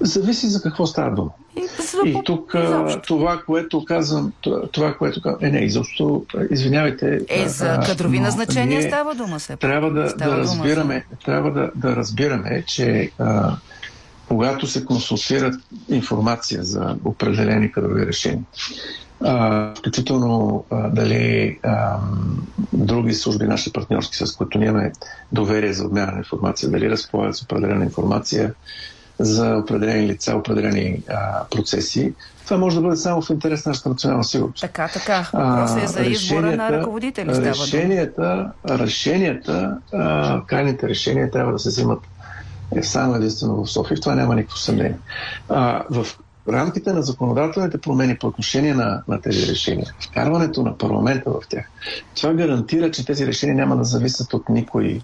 Зависи 0.00 0.46
за 0.46 0.62
какво 0.62 0.86
става 0.86 1.14
дума. 1.14 1.30
И, 2.04 2.10
И 2.10 2.20
тук 2.24 2.54
а, 2.54 3.00
това, 3.00 3.42
което 3.46 3.84
казвам, 3.84 4.32
това, 4.72 4.94
което 4.94 5.22
казвам, 5.22 5.44
е 5.44 5.50
не, 5.50 5.58
изобщо, 5.58 6.24
извинявайте. 6.50 7.20
Е, 7.28 7.48
за 7.48 7.80
кадрови 7.86 8.20
назначения 8.20 8.82
става 8.82 9.14
дума 9.14 9.40
се. 9.40 9.56
Трябва 9.56 9.90
да, 9.90 10.02
да 10.02 10.24
за- 10.30 10.36
разбираме, 10.36 11.06
трябва 11.24 11.52
да, 11.52 11.70
да 11.74 11.96
разбираме, 11.96 12.64
че 12.66 13.10
а, 13.18 13.56
когато 14.28 14.66
се 14.66 14.84
консултират 14.84 15.54
информация 15.88 16.62
за 16.62 16.96
определени 17.04 17.72
кадрови 17.72 18.06
решения, 18.06 18.44
включително 19.78 20.64
дали 20.92 21.58
а, 21.62 21.98
други 22.72 23.14
служби, 23.14 23.44
наши 23.44 23.72
партньорски, 23.72 24.16
с 24.16 24.36
които 24.36 24.58
ние 24.58 24.68
имаме 24.68 24.92
доверие 25.32 25.72
за 25.72 25.86
обмяна 25.86 26.12
на 26.12 26.18
информация, 26.18 26.70
дали 26.70 26.90
разполагат 26.90 27.36
с 27.36 27.42
определена 27.42 27.84
информация 27.84 28.54
за 29.18 29.56
определени 29.56 30.08
лица, 30.08 30.36
определени 30.36 31.02
а, 31.08 31.44
процеси, 31.50 32.14
това 32.44 32.56
може 32.58 32.76
да 32.76 32.82
бъде 32.82 32.96
само 32.96 33.22
в 33.22 33.30
интерес 33.30 33.66
на 33.66 33.70
нашата 33.70 33.88
национална 33.88 34.24
сигурност. 34.24 34.60
Така, 34.60 34.88
така. 34.88 35.28
Въпросът 35.32 35.82
е 35.82 35.86
за 35.86 36.02
избора 36.02 36.56
на 36.56 36.72
ръководители. 36.72 37.34
Става 37.34 37.50
решенията, 37.50 38.52
решенията 38.70 39.78
а, 39.92 40.42
крайните 40.46 40.88
решения 40.88 41.30
трябва 41.30 41.52
да 41.52 41.58
се 41.58 41.68
взимат 41.68 42.00
е 42.74 42.82
само 42.82 43.14
единствено 43.14 43.64
в 43.64 43.70
София. 43.70 43.96
В 43.96 44.00
това 44.00 44.14
няма 44.14 44.34
никакво 44.34 44.56
съмнение. 44.56 44.98
А, 45.48 45.84
в 45.90 46.06
рамките 46.48 46.92
на 46.92 47.02
законодателните 47.02 47.78
промени 47.78 48.16
по 48.16 48.26
отношение 48.26 48.74
на, 48.74 49.02
на 49.08 49.20
тези 49.20 49.46
решения, 49.46 49.94
вкарването 50.00 50.62
на 50.62 50.78
парламента 50.78 51.30
в 51.30 51.40
тях, 51.48 51.70
това 52.16 52.34
гарантира, 52.34 52.90
че 52.90 53.06
тези 53.06 53.26
решения 53.26 53.56
няма 53.56 53.76
да 53.76 53.84
зависят 53.84 54.34
от 54.34 54.48
никой 54.48 55.00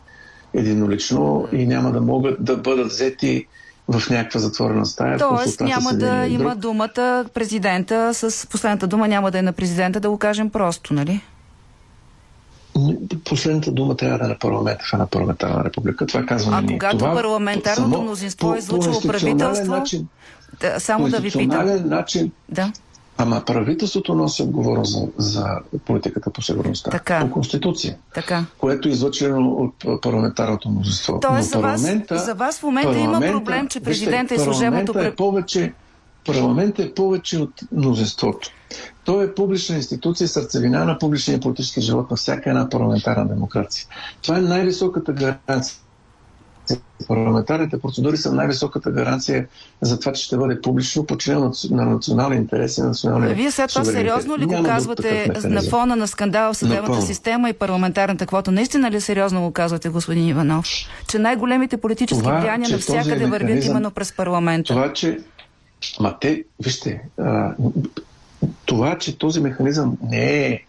единолично 0.55 1.49
и 1.53 1.67
няма 1.67 1.93
да 1.93 2.01
могат 2.01 2.45
да 2.45 2.57
бъдат 2.57 2.87
взети 2.87 3.47
в 3.89 4.11
някаква 4.11 4.41
затворена 4.41 4.87
стая. 4.87 5.19
Тоест 5.19 5.61
няма 5.61 5.93
да 5.93 6.27
има 6.27 6.57
думата 6.57 7.25
президента, 7.35 8.15
с 8.15 8.47
последната 8.47 8.87
дума 8.87 9.09
няма 9.09 9.31
да 9.31 9.39
е 9.39 9.43
на 9.43 9.53
президента, 9.53 10.01
да 10.01 10.11
го 10.11 10.19
кажем 10.19 10.51
просто, 10.51 10.95
нали? 10.95 11.21
Последната 13.25 13.73
дума 13.73 13.97
трябва 13.97 14.19
да 14.19 14.25
е 14.25 14.29
на 14.29 14.39
парламента 14.39 14.85
в 14.85 14.93
една 14.93 15.07
парламентарна 15.07 15.65
република. 15.65 16.07
Това 16.07 16.27
казваме 16.27 16.57
А 16.57 16.61
ние. 16.61 16.79
когато 16.79 16.99
това, 16.99 17.15
парламентарното 17.15 17.91
само 17.91 18.03
мнозинство 18.03 18.55
е 18.55 18.59
излучило 18.59 19.01
правителство, 19.01 19.73
Начин, 19.73 20.09
да, 20.61 20.81
само 20.81 21.09
да 21.09 21.21
ви 21.21 21.31
питам. 21.31 21.89
начин. 21.89 22.33
Да. 22.49 22.73
Ама 23.19 23.43
правителството 23.47 24.15
носи 24.15 24.43
отговорност 24.43 24.93
за, 24.93 25.07
за 25.19 25.47
политиката 25.85 26.31
по 26.31 26.43
сигурността. 26.43 26.91
Така. 26.91 27.21
По 27.21 27.31
Конституция. 27.31 27.97
Така. 28.15 28.45
Което 28.59 28.89
е 28.89 28.91
излъчено 28.91 29.51
от 29.51 30.01
парламентарното 30.03 30.69
мнозинство. 30.69 31.21
Тоест 31.21 31.51
за 31.51 31.59
вас, 31.59 31.81
за 32.11 32.35
вас 32.35 32.59
в 32.59 32.63
момента 32.63 32.99
има 32.99 33.21
проблем, 33.21 33.69
че 33.69 33.79
вижте, 33.79 33.91
президента 33.91 34.35
и 34.35 34.39
служебното... 34.39 34.93
Парламента 34.93 35.15
е 35.15 35.17
повече, 35.17 35.73
парламент 36.27 36.79
е 36.79 36.95
повече 36.95 37.39
от 37.39 37.53
мнозинството. 37.73 38.51
Той 39.05 39.25
е 39.25 39.35
публична 39.35 39.77
институция, 39.77 40.29
сърцевина 40.29 40.85
на 40.85 40.99
публичния 40.99 41.41
политически 41.41 41.81
живот 41.81 42.11
на 42.11 42.17
всяка 42.17 42.51
една 42.51 42.69
парламентарна 42.69 43.29
демокрация. 43.29 43.87
Това 44.23 44.39
е 44.39 44.41
най-високата 44.41 45.13
гаранция. 45.13 45.77
Парламентарните 47.09 47.81
процедури 47.81 48.17
са 48.17 48.33
най-високата 48.33 48.91
гаранция 48.91 49.47
за 49.81 50.01
това, 50.01 50.13
че 50.13 50.25
ще 50.25 50.37
бъде 50.37 50.61
публично 50.61 51.07
подчинено 51.07 51.53
на 51.71 51.85
национални 51.85 52.37
интереси, 52.37 52.81
на 52.81 52.87
национални 52.87 53.35
Вие 53.35 53.51
след 53.51 53.69
това 53.69 53.85
сериозно 53.85 54.39
ли 54.39 54.47
го 54.47 54.63
казвате 54.63 55.33
на 55.45 55.63
фона 55.63 55.97
на 55.97 56.09
скандала 56.09 56.53
в 56.53 56.57
съдебната 56.57 56.83
Напълно. 56.83 57.07
система 57.07 57.51
и 57.51 57.53
парламентарната 57.53 58.27
квота? 58.27 58.51
Наистина 58.51 58.91
ли 58.91 59.01
сериозно 59.01 59.43
го 59.43 59.51
казвате, 59.51 59.89
господин 59.89 60.29
Иванов? 60.29 60.67
Че 61.09 61.19
най-големите 61.19 61.77
политически 61.77 62.23
Това, 62.23 62.41
влияния 62.41 62.71
навсякъде 62.71 63.27
вървят 63.27 63.65
именно 63.65 63.91
през 63.91 64.17
парламента? 64.17 64.75
Това, 64.75 64.93
че... 64.93 65.19
Ма 66.01 66.17
те, 66.21 66.45
вижте, 66.65 67.03
а, 67.19 67.55
това, 68.65 68.99
че 68.99 69.19
този 69.19 69.41
механизъм 69.41 69.99
не 70.03 70.47
е 70.47 70.61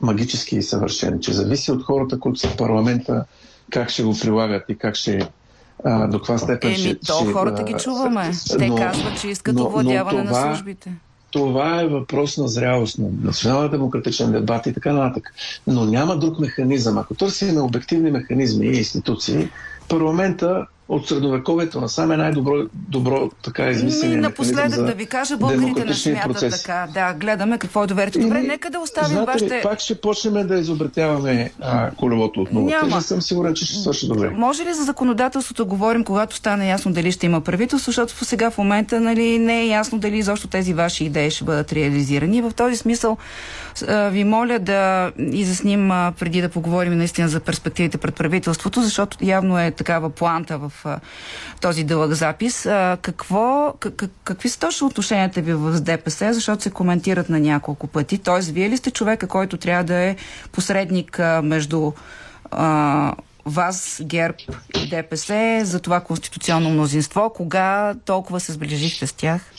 магически 0.00 0.56
и 0.56 0.62
съвършен, 0.62 1.20
че 1.20 1.32
зависи 1.32 1.72
от 1.72 1.82
хората, 1.82 2.20
които 2.20 2.38
са 2.38 2.48
в 2.48 2.56
парламента, 2.56 3.24
как 3.70 3.90
ще 3.90 4.02
го 4.02 4.18
прилагат 4.20 4.64
и 4.68 4.78
как 4.78 4.94
ще 4.94 5.28
а, 5.84 6.06
до 6.06 6.18
каква 6.18 6.38
степен 6.38 6.74
ще... 6.74 6.88
Еми, 6.88 6.98
то 7.06 7.20
ще, 7.22 7.32
хората 7.32 7.62
а, 7.62 7.64
ги 7.64 7.74
чуваме. 7.74 8.30
Те 8.58 8.68
но- 8.68 8.76
казват, 8.76 9.20
че 9.20 9.28
искат 9.28 9.54
но- 9.54 9.62
но 9.62 9.68
овладяване 9.68 10.26
това- 10.26 10.44
на 10.46 10.54
службите. 10.54 10.92
Това 11.30 11.80
е 11.80 11.86
въпрос 11.86 12.36
на 12.36 12.48
зрялост, 12.48 12.98
на 12.98 13.08
национален 13.22 13.70
демократичен 13.70 14.32
дебат 14.32 14.66
и 14.66 14.74
така 14.74 14.92
нататък. 14.92 15.34
Но 15.66 15.84
няма 15.84 16.16
друг 16.16 16.38
механизъм. 16.38 16.98
Ако 16.98 17.14
търсим 17.14 17.62
обективни 17.62 18.10
механизми 18.10 18.66
и 18.66 18.78
институции, 18.78 19.48
парламента 19.88 20.66
от 20.90 21.08
средновековието 21.08 21.80
насам 21.80 22.12
е 22.12 22.16
най-добро 22.16 22.52
добро, 22.72 23.30
така 23.42 23.62
механизъм 23.62 24.20
напоследък 24.20 24.70
за 24.70 24.84
да 24.84 24.92
ви 24.92 25.06
кажа, 25.06 25.36
българите 25.36 25.84
не 25.84 25.94
смятат 25.94 26.32
процеси. 26.32 26.62
така. 26.62 26.88
Да, 26.94 27.14
гледаме 27.14 27.58
какво 27.58 27.84
е 27.84 27.86
доверието. 27.86 28.20
Добре, 28.20 28.42
нека 28.42 28.70
да 28.70 28.78
оставим 28.78 29.10
Знаете 29.10 29.30
ли, 29.30 29.48
вашите... 29.48 29.60
пак 29.62 29.80
ще 29.80 30.00
почнем 30.00 30.46
да 30.46 30.54
изобретяваме 30.54 31.52
а, 31.60 31.90
колелото 31.90 32.40
от 32.40 32.52
нулата. 32.52 32.76
Няма. 32.76 32.96
Не 32.96 33.02
съм 33.02 33.22
сигурен, 33.22 33.54
че 33.54 33.66
ще 33.66 33.74
свърши 33.74 34.08
добре. 34.08 34.30
Може 34.30 34.64
ли 34.64 34.74
за 34.74 34.84
законодателството 34.84 35.66
говорим, 35.66 36.04
когато 36.04 36.36
стане 36.36 36.68
ясно 36.68 36.92
дали 36.92 37.12
ще 37.12 37.26
има 37.26 37.40
правителство, 37.40 37.88
защото 37.90 38.24
сега 38.24 38.50
в 38.50 38.58
момента 38.58 39.00
нали, 39.00 39.38
не 39.38 39.60
е 39.60 39.66
ясно 39.66 39.98
дали 39.98 40.18
изобщо 40.18 40.48
тези 40.48 40.74
ваши 40.74 41.04
идеи 41.04 41.30
ще 41.30 41.44
бъдат 41.44 41.72
реализирани. 41.72 42.42
В 42.42 42.52
този 42.56 42.76
смисъл 42.76 43.16
ви 44.10 44.24
моля 44.24 44.58
да 44.58 45.12
изясним 45.18 45.88
преди 46.18 46.40
да 46.40 46.48
поговорим 46.48 46.98
наистина 46.98 47.28
за 47.28 47.40
перспективите 47.40 47.98
пред 47.98 48.14
правителството, 48.14 48.82
защото 48.82 49.16
явно 49.20 49.58
е 49.58 49.70
такава 49.70 50.10
планта 50.10 50.58
в 50.58 50.72
този 51.60 51.84
дълъг 51.84 52.12
запис. 52.12 52.62
Какво, 53.02 53.74
как, 53.80 54.04
какви 54.24 54.48
са 54.48 54.58
точно 54.58 54.86
отношенията 54.86 55.40
ви 55.40 55.52
в 55.52 55.80
ДПС, 55.80 56.34
защото 56.34 56.62
се 56.62 56.70
коментират 56.70 57.28
на 57.28 57.40
няколко 57.40 57.86
пъти? 57.86 58.18
Тоест, 58.18 58.48
вие 58.50 58.70
ли 58.70 58.76
сте 58.76 58.90
човека, 58.90 59.26
който 59.26 59.56
трябва 59.56 59.84
да 59.84 59.94
е 59.94 60.16
посредник 60.52 61.18
между 61.42 61.92
а, 62.50 63.14
вас, 63.46 64.00
ГЕРБ 64.04 64.36
и 64.82 64.88
ДПС 64.88 65.60
за 65.64 65.80
това 65.80 66.00
конституционно 66.00 66.70
мнозинство. 66.70 67.32
Кога 67.34 67.94
толкова 68.04 68.40
се 68.40 68.52
сближихте 68.52 69.06
с 69.06 69.12
тях? 69.12 69.52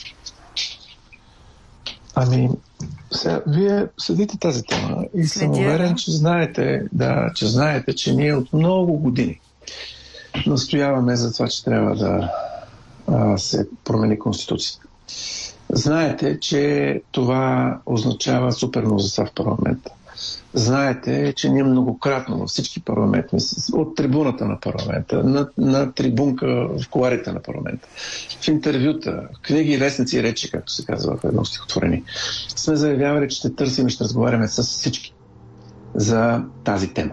Ами, 2.14 2.48
сега, 3.12 3.40
вие 3.46 3.86
следите 3.98 4.38
тази 4.38 4.62
тема 4.62 5.04
и 5.14 5.24
съм 5.26 5.54
Следя, 5.54 5.66
уверен, 5.66 5.88
да. 5.88 5.94
че 5.94 6.10
знаете, 6.10 6.82
да, 6.92 7.30
че 7.34 7.46
знаете, 7.46 7.94
че 7.94 8.12
ние 8.12 8.34
от 8.34 8.52
много 8.52 8.98
години 8.98 9.40
настояваме 10.46 11.16
за 11.16 11.32
това, 11.32 11.48
че 11.48 11.64
трябва 11.64 11.96
да 11.96 12.30
а, 13.06 13.38
се 13.38 13.68
промени 13.84 14.18
Конституцията. 14.18 14.86
Знаете, 15.68 16.40
че 16.40 17.02
това 17.10 17.78
означава 17.86 18.52
супер 18.52 18.82
мнозинство 18.82 19.26
в 19.26 19.32
парламента. 19.34 19.90
Знаете, 20.54 21.32
че 21.36 21.48
ние 21.48 21.64
многократно 21.64 22.38
във 22.38 22.48
всички 22.48 22.80
парламенти, 22.80 23.36
от 23.72 23.96
трибуната 23.96 24.44
на 24.44 24.60
парламента, 24.60 25.24
на, 25.24 25.48
на 25.58 25.92
трибунка 25.92 26.46
в 26.78 26.88
коларите 26.90 27.32
на 27.32 27.42
парламента, 27.42 27.88
в 28.40 28.48
интервюта, 28.48 29.28
в 29.34 29.42
книги, 29.42 29.76
вестници 29.76 30.18
и 30.18 30.22
речи, 30.22 30.50
както 30.50 30.72
се 30.72 30.86
казва 30.86 31.16
в 31.16 31.24
едно 31.24 31.44
стихотворение, 31.44 32.02
сме 32.56 32.76
заявявали, 32.76 33.28
че 33.28 33.36
ще 33.36 33.54
търсим 33.54 33.86
и 33.86 33.90
ще 33.90 34.04
разговаряме 34.04 34.48
с 34.48 34.62
всички 34.62 35.14
за 35.94 36.44
тази 36.64 36.94
тема. 36.94 37.12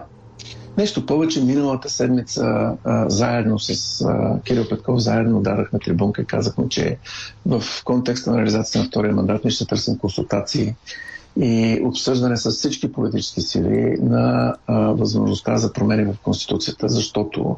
Нещо 0.78 1.06
повече, 1.06 1.44
миналата 1.44 1.90
седмица 1.90 2.72
а, 2.84 3.08
заедно 3.08 3.58
с 3.58 4.00
а, 4.00 4.40
Кирил 4.42 4.68
Петков, 4.68 4.98
заедно 4.98 5.42
дадахме 5.42 5.78
трибунка 5.78 6.22
и 6.22 6.26
казахме, 6.26 6.68
че 6.68 6.98
в 7.46 7.62
контекста 7.84 8.30
на 8.30 8.38
реализацията 8.38 8.78
на 8.78 8.84
втория 8.84 9.12
мандат 9.12 9.44
ние 9.44 9.50
ще 9.50 9.66
търсим 9.66 9.98
консултации 9.98 10.74
и 11.36 11.80
обсъждане 11.84 12.36
с 12.36 12.50
всички 12.50 12.92
политически 12.92 13.40
сили 13.40 13.96
на 14.02 14.54
а, 14.66 14.78
възможността 14.78 15.56
за 15.56 15.72
промени 15.72 16.04
в 16.04 16.14
Конституцията, 16.22 16.88
защото 16.88 17.56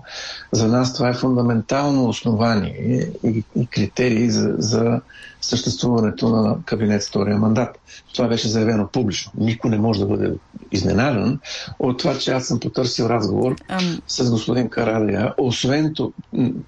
за 0.52 0.68
нас 0.68 0.94
това 0.94 1.08
е 1.08 1.14
фундаментално 1.14 2.08
основание 2.08 3.10
и, 3.24 3.44
и 3.56 3.66
критерий 3.66 4.30
за, 4.30 4.54
за 4.58 5.00
съществуването 5.40 6.28
на 6.28 6.56
кабинет 6.64 7.02
втория 7.02 7.36
мандат. 7.36 7.78
Това 8.14 8.28
беше 8.28 8.48
заявено 8.48 8.88
публично. 8.88 9.32
Никой 9.38 9.70
не 9.70 9.78
може 9.78 10.00
да 10.00 10.06
бъде 10.06 10.32
изненадан 10.72 11.38
от 11.78 11.98
това, 11.98 12.18
че 12.18 12.32
аз 12.32 12.46
съм 12.46 12.60
потърсил 12.60 13.04
разговор 13.04 13.54
um... 13.54 14.00
с 14.06 14.30
господин 14.30 14.68
Карадия, 14.68 15.34
освен 15.38 15.94
то, 15.94 16.12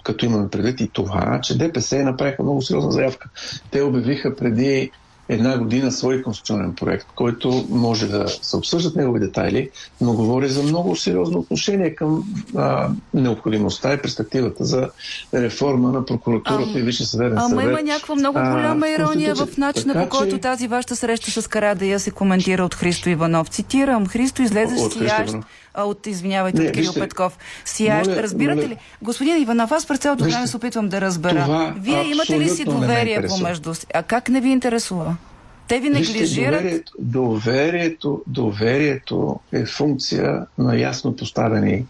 като 0.02 0.26
имаме 0.26 0.48
предвид 0.48 0.80
и 0.80 0.88
това, 0.88 1.40
че 1.42 1.58
ДПС 1.58 2.04
направиха 2.04 2.42
много 2.42 2.62
сериозна 2.62 2.92
заявка. 2.92 3.28
Те 3.70 3.82
обявиха 3.82 4.36
преди 4.36 4.90
една 5.28 5.58
година 5.58 5.92
свой 5.92 6.22
конституционен 6.22 6.74
проект, 6.74 7.06
който 7.14 7.66
може 7.70 8.08
да 8.08 8.28
се 8.28 8.56
обсъждат 8.56 8.96
негови 8.96 9.20
детайли, 9.20 9.70
но 10.00 10.12
говори 10.12 10.48
за 10.48 10.62
много 10.62 10.96
сериозно 10.96 11.38
отношение 11.38 11.94
към 11.94 12.24
а, 12.56 12.88
необходимостта 13.14 13.92
и 13.92 14.02
перспективата 14.02 14.64
за 14.64 14.90
реформа 15.34 15.92
на 15.92 16.06
прокуратурата 16.06 16.72
а, 16.74 16.78
и 16.78 16.82
Висше 16.82 17.04
съдебен 17.04 17.38
съвет. 17.38 17.52
Ама 17.52 17.62
има 17.62 17.82
някаква 17.82 18.14
много 18.14 18.38
голяма 18.38 18.88
ирония 18.88 19.34
в 19.34 19.48
начина, 19.58 19.92
така, 19.92 20.04
по 20.08 20.16
който 20.18 20.34
че... 20.34 20.40
тази 20.40 20.68
вашата 20.68 20.96
среща 20.96 21.42
с 21.42 21.48
Карадия 21.48 22.00
се 22.00 22.10
коментира 22.10 22.64
от 22.64 22.74
Христо 22.74 23.08
Иванов. 23.08 23.48
Цитирам, 23.48 24.06
Христо 24.06 24.42
излезе 24.42 24.76
с 24.76 24.90
сиящ 24.90 25.34
от, 25.82 26.06
извинявайте, 26.06 26.62
не, 26.62 26.68
от 26.68 26.72
Кирил 26.72 26.90
вижте, 26.90 27.00
Петков. 27.00 27.38
Сиящ. 27.64 28.10
Моля, 28.10 28.22
Разбирате 28.22 28.60
моля, 28.60 28.68
ли? 28.68 28.76
Господин 29.02 29.42
Иванов, 29.42 29.72
аз 29.72 29.86
през 29.86 29.98
цялото 29.98 30.24
време 30.24 30.46
се 30.46 30.56
опитвам 30.56 30.88
да 30.88 31.00
разбера. 31.00 31.74
Вие 31.78 32.04
имате 32.04 32.40
ли 32.40 32.48
си 32.48 32.64
доверие 32.64 33.22
помежду 33.28 33.74
си? 33.74 33.86
А 33.94 34.02
как 34.02 34.28
не 34.28 34.40
ви 34.40 34.48
интересува? 34.48 35.16
Те 35.68 35.80
ви 35.80 35.88
неглижират? 35.90 36.62
Доверието, 36.62 36.92
доверието, 36.98 38.22
доверието 38.26 39.40
е 39.52 39.66
функция 39.66 40.46
на 40.58 40.76
ясно 40.76 41.16
поставени 41.16 41.86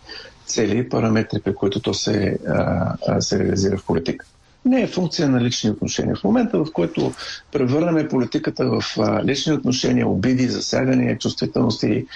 цели 0.47 0.79
и 0.79 0.89
параметри, 0.89 1.41
при 1.41 1.55
които 1.55 1.81
то 1.81 1.95
се, 1.95 2.39
а, 2.49 3.21
се 3.21 3.39
реализира 3.39 3.79
в 3.79 3.85
политика. 3.85 4.27
Не 4.65 4.83
е 4.83 4.87
функция 4.87 5.29
на 5.29 5.41
лични 5.41 5.71
отношения. 5.71 6.17
В 6.17 6.25
момента, 6.25 6.59
в 6.59 6.73
който 6.73 7.13
превърнем 7.53 8.09
политиката 8.09 8.65
в 8.65 8.83
а, 8.99 9.25
лични 9.25 9.53
отношения, 9.53 10.09
обиди, 10.09 10.49
засягания, 10.49 11.19
чувствителности, 11.19 12.07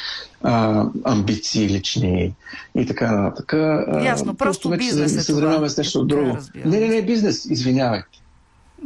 а, 0.43 0.85
амбиции 1.05 1.69
лични 1.69 2.35
и 2.75 2.87
така 2.87 3.13
нататък. 3.13 3.53
Ясно, 4.05 4.35
просто, 4.35 4.69
просто 4.69 4.71
бизнес 4.71 5.13
се, 5.13 5.19
е 5.19 5.23
се 5.23 5.33
занимаваме 5.33 5.69
с 5.69 5.77
нещо 5.77 6.05
друго. 6.05 6.39
Да, 6.55 6.69
не, 6.69 6.81
не, 6.81 6.89
не, 6.89 7.03
бизнес, 7.03 7.45
извинявайте. 7.45 8.09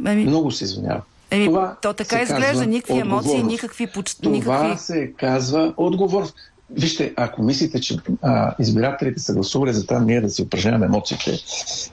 Ами... 0.05 0.25
Много 0.25 0.51
се 0.51 0.63
извинявам. 0.63 1.01
Еми, 1.31 1.45
това 1.45 1.75
то 1.81 1.93
така 1.93 2.21
изглежда, 2.21 2.65
никакви 2.65 2.99
емоции, 2.99 3.43
никакви 3.43 3.87
поч... 3.87 4.15
Това 4.15 4.35
никакви... 4.35 4.77
се 4.77 5.11
казва 5.17 5.73
отговорност. 5.77 6.35
Вижте, 6.69 7.13
ако 7.17 7.43
мислите, 7.43 7.81
че 7.81 7.97
а, 8.21 8.55
избирателите 8.59 9.19
са 9.19 9.33
гласували 9.33 9.73
за 9.73 9.87
това 9.87 9.99
ние 9.99 10.21
да 10.21 10.29
си 10.29 10.41
упражняваме 10.41 10.85
емоциите, 10.85 11.37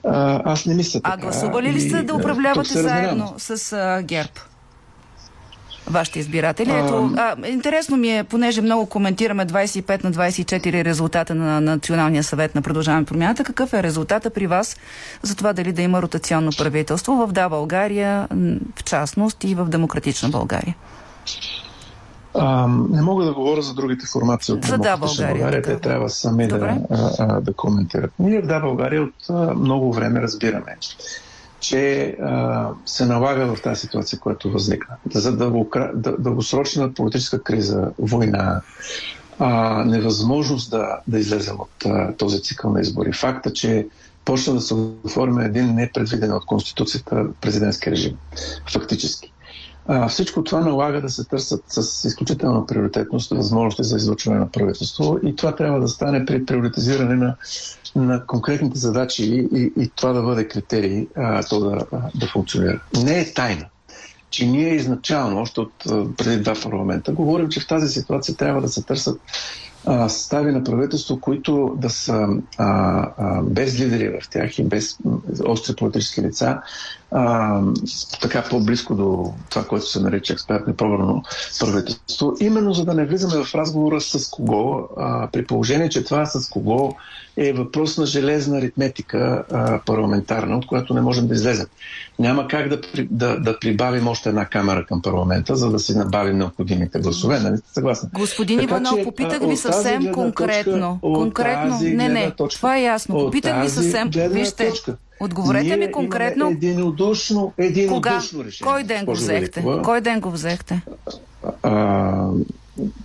а, 0.05 0.43
аз 0.53 0.67
не 0.67 0.75
мисля 0.75 1.01
така. 1.01 1.15
А 1.15 1.17
гласували 1.17 1.73
ли 1.73 1.81
сте 1.81 2.03
да 2.03 2.15
управлявате 2.15 2.83
заедно 2.83 3.35
с 3.39 3.73
а, 3.73 4.03
ГЕРБ? 4.03 4.31
вашите 5.91 6.19
избиратели. 6.19 6.71
Ето, 6.71 7.13
а, 7.17 7.37
интересно 7.49 7.97
ми 7.97 8.19
е, 8.19 8.25
понеже 8.25 8.63
много 8.63 8.87
коментираме 8.87 9.47
25 9.47 10.05
на 10.05 10.13
24 10.13 10.85
резултата 10.85 11.35
на 11.35 11.61
Националния 11.61 12.25
съвет 12.25 12.55
на 12.55 12.63
Продължаване 12.63 13.05
промяната. 13.05 13.45
Какъв 13.45 13.73
е 13.73 13.83
резултата 13.83 14.31
при 14.31 14.47
вас 14.47 14.77
за 15.23 15.37
това 15.37 15.53
дали 15.53 15.73
да 15.73 15.83
има 15.83 16.03
ротационно 16.03 16.51
правителство 16.59 17.13
в 17.13 17.33
Да 17.33 17.49
България, 17.49 18.29
в 18.77 18.85
частност 18.85 19.45
и 19.45 19.55
в 19.55 19.65
Демократична 19.65 20.29
България? 20.29 20.75
А, 22.35 22.67
не 22.91 23.03
мога 23.03 23.25
да 23.25 23.35
говоря 23.35 23.63
за 23.63 23.75
другите 23.75 24.07
формации 24.07 24.55
от 24.55 24.65
за 24.65 24.79
да, 24.79 24.97
България. 24.97 25.35
България. 25.35 25.63
Те 25.63 25.81
трябва 25.81 26.09
сами 26.09 26.49
да, 26.49 26.79
а, 27.19 27.41
да 27.41 27.53
коментират. 27.53 28.13
Ние 28.19 28.43
в 28.43 28.47
Да 28.47 28.61
България 28.61 29.03
от 29.03 29.15
а, 29.31 29.55
много 29.55 29.93
време 29.93 30.23
разбираме, 30.23 30.77
че 31.61 32.17
а, 32.23 32.69
се 32.87 33.07
налага 33.07 33.55
в 33.55 33.63
тази 33.63 33.81
ситуация, 33.81 34.19
която 34.19 34.51
възникна. 34.51 34.97
За 35.15 35.37
дългосрочна 36.19 36.95
политическа 36.95 37.43
криза, 37.43 37.91
война, 37.99 38.61
а, 39.39 39.85
невъзможност 39.85 40.71
да, 40.71 40.99
да 41.07 41.19
излезем 41.19 41.57
от 41.61 41.87
а, 41.87 42.13
този 42.17 42.43
цикъл 42.43 42.73
на 42.73 42.81
избори. 42.81 43.13
Факта, 43.13 43.53
че 43.53 43.87
почна 44.25 44.55
да 44.55 44.61
се 44.61 44.75
оформя 45.05 45.45
един 45.45 45.75
непредвиден 45.75 46.33
от 46.33 46.47
Конституцията 46.47 47.27
президентски 47.41 47.91
режим. 47.91 48.17
Фактически. 48.73 49.33
Всичко 50.09 50.45
това 50.45 50.61
налага 50.61 51.01
да 51.01 51.09
се 51.11 51.25
търсят 51.25 51.65
с 51.69 52.05
изключителна 52.05 52.67
приоритетност 52.67 53.31
възможности 53.31 53.85
за 53.85 53.97
излучване 53.97 54.39
на 54.39 54.51
правителство 54.51 55.19
и 55.25 55.37
това 55.37 55.57
трябва 55.57 55.81
да 55.81 55.89
стане 55.89 56.25
при 56.25 56.45
приоритизиране 56.47 57.15
на, 57.17 57.37
на 57.97 58.27
конкретните 58.27 58.79
задачи 58.79 59.25
и, 59.53 59.73
и 59.77 59.89
това 59.89 60.13
да 60.13 60.23
бъде 60.23 60.49
критерий 60.49 61.07
а, 61.17 61.43
то 61.43 61.61
да, 61.61 61.87
да 62.15 62.27
функционира. 62.27 62.81
Не 63.05 63.21
е 63.21 63.33
тайна 63.33 63.67
че 64.31 64.47
ние 64.47 64.75
изначално, 64.75 65.41
още 65.41 65.61
от 65.61 65.73
преди 66.17 66.43
два 66.43 66.55
парламента, 66.63 67.13
говорим, 67.13 67.49
че 67.49 67.61
в 67.61 67.67
тази 67.67 67.89
ситуация 67.89 68.37
трябва 68.37 68.61
да 68.61 68.69
се 68.69 68.83
търсят 68.83 69.21
а, 69.87 70.09
състави 70.09 70.53
на 70.53 70.65
правителство, 70.65 71.21
които 71.21 71.75
да 71.79 71.91
са 71.91 72.29
а, 72.59 72.67
а, 73.19 73.43
без 73.43 73.81
лидери 73.81 74.09
в 74.21 74.29
тях 74.29 74.59
и 74.59 74.65
без 74.65 74.99
остри 75.45 75.77
политически 75.77 76.23
лица, 76.23 76.61
а, 77.11 77.61
така 78.21 78.45
по-близко 78.51 78.95
до 78.95 79.33
това, 79.51 79.65
което 79.65 79.87
се 79.87 80.01
нарича 80.01 80.33
експертно 80.33 80.77
пробрано 80.77 81.23
правителство, 81.61 82.35
именно 82.41 82.73
за 82.73 82.85
да 82.85 82.95
не 82.95 83.07
влизаме 83.07 83.45
в 83.45 83.55
разговора 83.55 84.01
с 84.01 84.31
кого, 84.31 84.89
а, 84.97 85.29
при 85.33 85.47
положение, 85.47 85.89
че 85.89 86.05
това 86.05 86.27
с 86.27 86.51
кого 86.51 86.95
е 87.37 87.53
въпрос 87.53 87.99
на 87.99 88.07
железна 88.07 88.59
аритметика 88.59 89.45
а, 89.53 89.81
парламентарна, 89.87 90.57
от 90.57 90.67
която 90.67 90.95
не 90.95 91.01
можем 91.01 91.27
да 91.27 91.35
излезем. 91.35 91.67
Няма 92.19 92.49
как 92.49 92.69
да, 92.69 92.81
да, 93.11 93.41
да 93.41 93.59
прибавим 93.59 94.09
още 94.09 94.29
една 94.29 94.47
камера 94.47 94.87
към 94.87 95.03
парламента, 95.03 95.57
за 95.57 95.71
да 95.71 95.79
си 95.79 95.97
набавим 95.97 96.39
необходимите 96.39 96.99
гласове. 96.99 97.41
Нали 97.41 97.57
сте 97.57 97.73
съгласни? 97.73 98.09
Господин 98.15 98.59
така, 98.59 98.71
Иванов, 98.71 98.99
че, 98.99 99.05
попитах 99.05 99.49
ви 99.49 99.57
съвсем 99.57 100.13
конкретно. 100.13 100.99
Точка, 101.03 101.15
конкретно. 101.15 101.79
Не, 101.83 102.09
не, 102.09 102.31
точка, 102.31 102.59
това 102.59 102.77
е 102.77 102.83
ясно. 102.83 103.15
Попитах 103.15 103.63
ви 103.63 103.71
съвсем. 103.71 104.11
Вижте, 104.31 104.69
точка. 104.69 104.97
Отговорете 105.21 105.77
Ние 105.77 105.77
ми 105.77 105.93
конкретно. 105.93 106.49
Единодушно, 106.49 107.53
единодушно 107.59 108.39
Кога? 108.39 108.45
решение. 108.47 108.73
Кой 108.73 108.85
ден 108.85 109.05
го 109.05 109.13
взехте? 109.13 109.61
Великова. 109.61 109.83
Кой 109.83 110.01
ден 110.01 110.21
го 110.21 110.31
взехте? 110.31 110.83
А, 111.63 112.29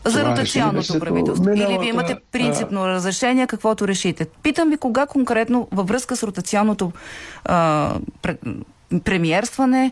за 0.05 0.25
ротационното 0.25 0.99
правителство. 0.99 1.49
Миналата, 1.49 1.73
Или 1.73 1.79
ви 1.79 1.89
имате 1.89 2.17
принципно 2.31 2.81
а... 2.81 2.87
разрешение, 2.87 3.47
каквото 3.47 3.87
решите. 3.87 4.25
Питам 4.43 4.69
ви 4.69 4.77
кога 4.77 5.05
конкретно 5.05 5.67
във 5.71 5.87
връзка 5.87 6.15
с 6.15 6.23
ротационното 6.23 6.91
а, 7.45 7.93
премиерстване 9.03 9.91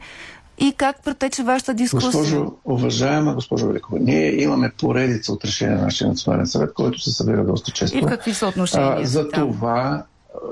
и 0.59 0.73
как 0.77 1.03
протече 1.03 1.43
вашата 1.43 1.73
дискусия? 1.73 2.11
Госпожо, 2.11 2.53
уважаема 2.65 3.33
госпожо 3.33 3.67
Великова, 3.67 3.99
ние 3.99 4.41
имаме 4.43 4.71
поредица 4.79 5.33
от 5.33 5.45
решения 5.45 5.77
на 5.77 5.83
нашия 5.83 6.07
национален 6.07 6.47
съвет, 6.47 6.73
който 6.73 6.99
се 6.99 7.11
събира 7.11 7.45
доста 7.45 7.71
често. 7.71 7.97
И 7.97 8.01
в 8.01 8.05
какви 8.05 8.33
са 8.33 8.47
отношения? 8.47 8.97
А, 8.99 9.05
за 9.05 9.29
това 9.29 10.03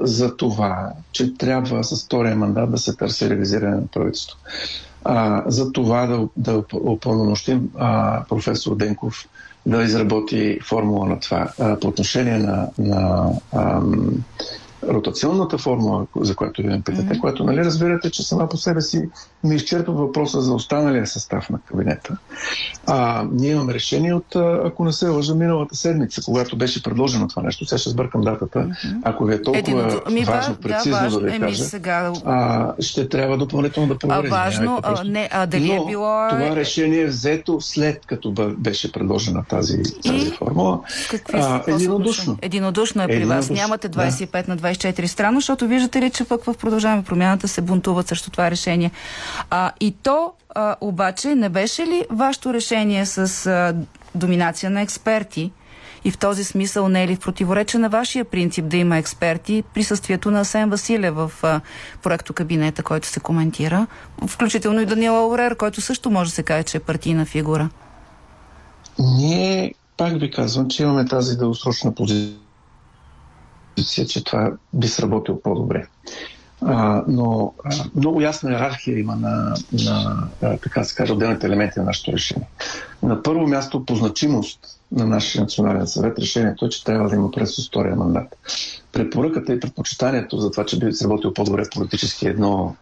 за 0.01 0.37
това, 0.37 0.91
че 1.11 1.37
трябва 1.37 1.83
с 1.83 2.05
втория 2.05 2.35
мандат 2.35 2.71
да 2.71 2.77
се 2.77 2.95
търси 2.95 3.29
ревизиране 3.29 3.75
на 3.75 3.87
правителство. 3.87 4.37
А, 5.03 5.43
за 5.47 5.71
това 5.71 6.05
да, 6.07 6.27
да 6.37 6.63
упълномощим 6.73 7.69
а, 7.77 8.23
професор 8.29 8.75
Денков 8.75 9.27
да 9.65 9.83
изработи 9.83 10.59
формула 10.63 11.05
на 11.05 11.19
това. 11.19 11.53
А, 11.59 11.79
по 11.79 11.87
отношение 11.87 12.37
на, 12.37 12.69
на 12.77 13.29
ам, 13.51 14.23
ротационната 14.83 15.57
формула, 15.57 16.05
за 16.15 16.35
която 16.35 16.61
ви 16.61 16.81
питате, 16.81 17.07
mm-hmm. 17.07 17.19
която, 17.19 17.43
нали, 17.43 17.65
разбирате, 17.65 18.11
че 18.11 18.23
сама 18.23 18.49
по 18.49 18.57
себе 18.57 18.81
си 18.81 19.09
не 19.43 19.55
изчерпва 19.55 19.93
въпроса 19.93 20.41
за 20.41 20.53
останалия 20.53 21.07
състав 21.07 21.49
на 21.49 21.59
кабинета. 21.59 22.17
А, 22.87 23.25
ние 23.31 23.51
имаме 23.51 23.73
решение 23.73 24.13
от, 24.13 24.35
ако 24.65 24.85
не 24.85 24.91
се 24.91 25.07
лъжа, 25.07 25.35
миналата 25.35 25.75
седмица, 25.75 26.21
когато 26.25 26.57
беше 26.57 26.83
предложено 26.83 27.27
това 27.27 27.41
нещо. 27.41 27.65
Сега 27.65 27.79
ще 27.79 27.89
сбъркам 27.89 28.21
датата. 28.21 28.59
Mm-hmm. 28.59 28.99
Ако 29.03 29.25
ви 29.25 29.33
е 29.33 29.41
толкова 29.41 29.59
Един, 29.59 29.77
ми, 30.11 30.23
важно, 30.23 30.55
прецизно 30.55 30.91
да, 30.91 31.03
важно, 31.03 31.19
да 31.19 31.25
ви 31.25 31.35
еми, 31.35 31.39
кажа, 31.39 31.63
сега... 31.63 32.13
а, 32.25 32.73
ще 32.79 33.09
трябва 33.09 33.37
допълнително 33.37 33.89
да 33.89 33.97
проверим. 33.97 34.33
А, 34.33 34.35
важно, 34.35 34.79
а, 34.83 35.03
не, 35.03 35.29
а 35.31 35.45
дали 35.45 35.71
е 35.71 35.75
Но, 35.75 35.83
е 35.83 35.85
било... 35.87 36.29
това 36.29 36.55
решение 36.55 37.01
е 37.01 37.07
взето 37.07 37.61
след 37.61 38.05
като 38.05 38.31
беше 38.57 38.91
предложена 38.91 39.43
тази, 39.49 39.83
тази 40.03 40.31
формула. 40.31 40.79
Какви 41.11 41.37
а, 41.37 41.63
единодушно. 41.67 42.37
Единодушно 42.41 43.03
е 43.03 43.07
при 43.07 43.15
единодушно. 43.15 43.37
вас. 43.37 43.49
Нямате 43.49 43.89
25 43.89 44.45
да. 44.45 44.51
на 44.51 44.57
24 44.73 45.05
странно, 45.05 45.39
защото 45.39 45.67
виждате 45.67 46.01
ли, 46.01 46.09
че 46.09 46.23
пък 46.23 46.43
в 46.43 46.53
продължаваме 46.53 47.03
промяната 47.03 47.47
се 47.47 47.61
бунтуват 47.61 48.07
срещу 48.07 48.31
това 48.31 48.51
решение. 48.51 48.91
А, 49.49 49.71
и 49.79 49.91
то 50.03 50.31
а, 50.49 50.75
обаче 50.81 51.35
не 51.35 51.49
беше 51.49 51.85
ли 51.85 52.05
вашето 52.09 52.53
решение 52.53 53.05
с 53.05 53.45
а, 53.47 53.75
доминация 54.15 54.69
на 54.69 54.81
експерти? 54.81 55.51
И 56.03 56.11
в 56.11 56.17
този 56.17 56.43
смисъл 56.43 56.89
не 56.89 57.03
е 57.03 57.07
ли 57.07 57.15
в 57.15 57.19
противоречие 57.19 57.79
на 57.79 57.89
вашия 57.89 58.25
принцип 58.25 58.65
да 58.65 58.77
има 58.77 58.97
експерти 58.97 59.63
присъствието 59.73 60.31
на 60.31 60.39
Асен 60.39 60.69
Василев 60.69 61.15
в 61.15 61.31
проекто 62.03 62.33
кабинета, 62.33 62.83
който 62.83 63.07
се 63.07 63.19
коментира, 63.19 63.87
включително 64.27 64.81
и 64.81 64.85
Даниела 64.85 65.27
Орер, 65.27 65.55
който 65.55 65.81
също 65.81 66.09
може 66.09 66.29
да 66.29 66.35
се 66.35 66.43
каже, 66.43 66.63
че 66.63 66.77
е 66.77 66.79
партийна 66.79 67.25
фигура? 67.25 67.69
ние, 68.99 69.73
пак 69.97 70.19
ви 70.19 70.31
казвам, 70.31 70.69
че 70.69 70.83
имаме 70.83 71.05
тази 71.05 71.37
дългосрочна 71.37 71.95
позиция, 71.95 72.37
че 73.83 74.23
това 74.23 74.51
би 74.73 74.87
сработило 74.87 75.41
по-добре. 75.41 75.87
А, 76.65 77.03
но 77.07 77.53
а, 77.63 77.85
много 77.95 78.21
ясна 78.21 78.51
иерархия 78.51 78.99
има 78.99 79.15
на, 79.15 79.55
на 79.73 80.27
а, 80.41 80.57
така 80.57 80.83
се 80.83 80.95
каже, 80.95 81.13
отделните 81.13 81.47
елементи 81.47 81.79
на 81.79 81.85
нашето 81.85 82.11
решение. 82.11 82.47
На 83.03 83.23
първо 83.23 83.47
място 83.47 83.85
по 83.85 83.95
значимост 83.95 84.59
на 84.91 85.05
нашия 85.05 85.41
национален 85.41 85.87
съвет 85.87 86.19
решението 86.19 86.65
е, 86.65 86.69
че 86.69 86.83
трябва 86.83 87.09
да 87.09 87.15
има 87.15 87.31
през 87.31 87.67
втория 87.67 87.95
мандат. 87.95 88.37
Препоръката 88.91 89.53
и 89.53 89.59
предпочитанието 89.59 90.37
за 90.37 90.51
това, 90.51 90.65
че 90.65 90.79
би 90.79 90.93
сработил 90.93 91.33
по-добре 91.33 91.63
политически 91.75 92.27
едно 92.27 92.75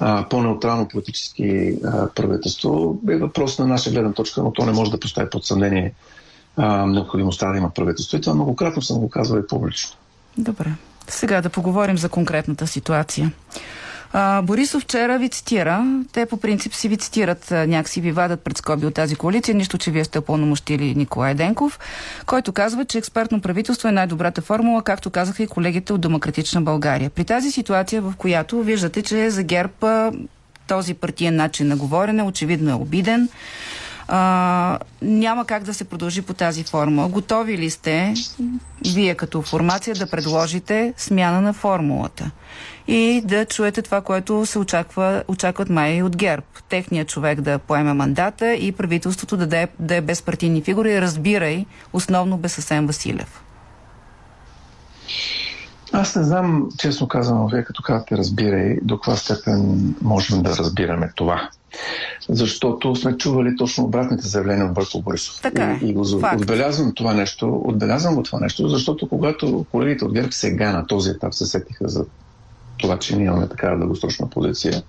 а, 0.00 0.28
по-неутрално 0.28 0.88
политически 0.88 1.76
а, 1.84 2.08
правителство 2.08 3.00
е 3.10 3.16
въпрос 3.16 3.58
на 3.58 3.66
наша 3.66 3.90
гледна 3.90 4.12
точка, 4.12 4.42
но 4.42 4.52
то 4.52 4.66
не 4.66 4.72
може 4.72 4.90
да 4.90 5.00
постави 5.00 5.30
под 5.30 5.46
съмнение 5.46 5.92
а, 6.56 6.86
необходимостта 6.86 7.52
да 7.52 7.58
има 7.58 7.70
правителство. 7.70 8.16
И 8.16 8.20
това 8.20 8.34
многократно 8.34 8.82
съм 8.82 8.98
го 8.98 9.08
казвал 9.08 9.38
и 9.38 9.46
публично. 9.46 9.96
Добре. 10.38 10.68
Сега 11.08 11.40
да 11.40 11.48
поговорим 11.48 11.98
за 11.98 12.08
конкретната 12.08 12.66
ситуация. 12.66 13.32
А, 14.12 14.42
Борисов 14.42 14.82
вчера 14.82 15.18
ви 15.18 15.28
цитира. 15.28 16.02
Те 16.12 16.26
по 16.26 16.36
принцип 16.36 16.74
си 16.74 16.88
ви 16.88 16.96
цитират, 16.96 17.50
някакси 17.50 18.00
ви 18.00 18.12
вадат 18.12 18.40
пред 18.40 18.58
скоби 18.58 18.86
от 18.86 18.94
тази 18.94 19.16
коалиция, 19.16 19.54
нищо, 19.54 19.78
че 19.78 19.90
вие 19.90 20.04
сте 20.04 20.20
пълномощили 20.20 20.94
Николай 20.94 21.34
Денков, 21.34 21.78
който 22.26 22.52
казва, 22.52 22.84
че 22.84 22.98
експертно 22.98 23.40
правителство 23.40 23.88
е 23.88 23.92
най-добрата 23.92 24.42
формула, 24.42 24.82
както 24.82 25.10
казаха 25.10 25.42
и 25.42 25.46
колегите 25.46 25.92
от 25.92 26.00
Демократична 26.00 26.62
България. 26.62 27.10
При 27.10 27.24
тази 27.24 27.50
ситуация, 27.50 28.02
в 28.02 28.14
която 28.18 28.62
виждате, 28.62 29.02
че 29.02 29.30
за 29.30 29.42
ГЕРБ 29.42 30.10
този 30.66 30.94
партиен 30.94 31.36
начин 31.36 31.68
на 31.68 31.76
говорене 31.76 32.22
очевидно 32.22 32.70
е 32.70 32.74
обиден, 32.74 33.28
а, 34.12 34.78
няма 35.02 35.44
как 35.44 35.62
да 35.62 35.74
се 35.74 35.84
продължи 35.84 36.22
по 36.22 36.34
тази 36.34 36.64
формула. 36.64 37.08
Готови 37.08 37.58
ли 37.58 37.70
сте, 37.70 38.14
вие 38.94 39.14
като 39.14 39.42
формация, 39.42 39.94
да 39.94 40.10
предложите 40.10 40.94
смяна 40.96 41.40
на 41.40 41.52
формулата? 41.52 42.30
И 42.88 43.22
да 43.24 43.44
чуете 43.44 43.82
това, 43.82 44.00
което 44.00 44.46
се 44.46 44.58
очаква, 44.58 45.22
очакват 45.28 45.68
май 45.68 46.02
от 46.02 46.16
ГЕРБ. 46.16 46.46
Техният 46.68 47.08
човек 47.08 47.40
да 47.40 47.58
поеме 47.58 47.94
мандата 47.94 48.54
и 48.54 48.72
правителството 48.72 49.36
да, 49.36 49.46
да, 49.46 49.58
е, 49.58 49.68
да 49.78 49.94
е 49.94 50.00
без 50.00 50.22
партийни 50.22 50.62
фигури, 50.62 51.00
разбирай, 51.00 51.66
основно 51.92 52.38
без 52.38 52.58
Асен 52.58 52.86
Василев. 52.86 53.42
Аз 55.92 56.16
не 56.16 56.24
знам, 56.24 56.68
честно 56.78 57.08
казано, 57.08 57.48
вие 57.48 57.64
като 57.64 57.82
казвате 57.82 58.16
разбирай, 58.16 58.78
до 58.82 58.96
каква 58.96 59.16
степен 59.16 59.94
можем 60.02 60.42
да 60.42 60.56
разбираме 60.56 61.12
това 61.16 61.50
защото 62.28 62.96
сме 62.96 63.16
чували 63.16 63.56
точно 63.56 63.84
обратните 63.84 64.28
заявления 64.28 64.66
от 64.66 64.74
Бойко 64.74 65.02
Борисов. 65.02 65.40
Така 65.42 65.64
е. 65.64 65.78
И, 65.82 65.88
и 65.88 65.92
го 65.92 66.18
Факт. 66.20 66.40
отбелязвам 66.40 66.92
това 66.94 67.14
нещо, 67.14 67.62
отбелязвам 67.64 68.14
го 68.14 68.22
това 68.22 68.40
нещо, 68.40 68.68
защото 68.68 69.08
когато 69.08 69.66
колегите 69.70 70.04
от 70.04 70.12
ГЕРБ 70.12 70.32
сега 70.32 70.72
на 70.72 70.86
този 70.86 71.10
етап 71.10 71.34
се 71.34 71.46
сетиха 71.46 71.88
за 71.88 72.04
това, 72.76 72.98
че 72.98 73.16
ние 73.16 73.26
имаме 73.26 73.48
такава 73.48 73.78
дългосрочна 73.78 74.30
позиция, 74.30 74.82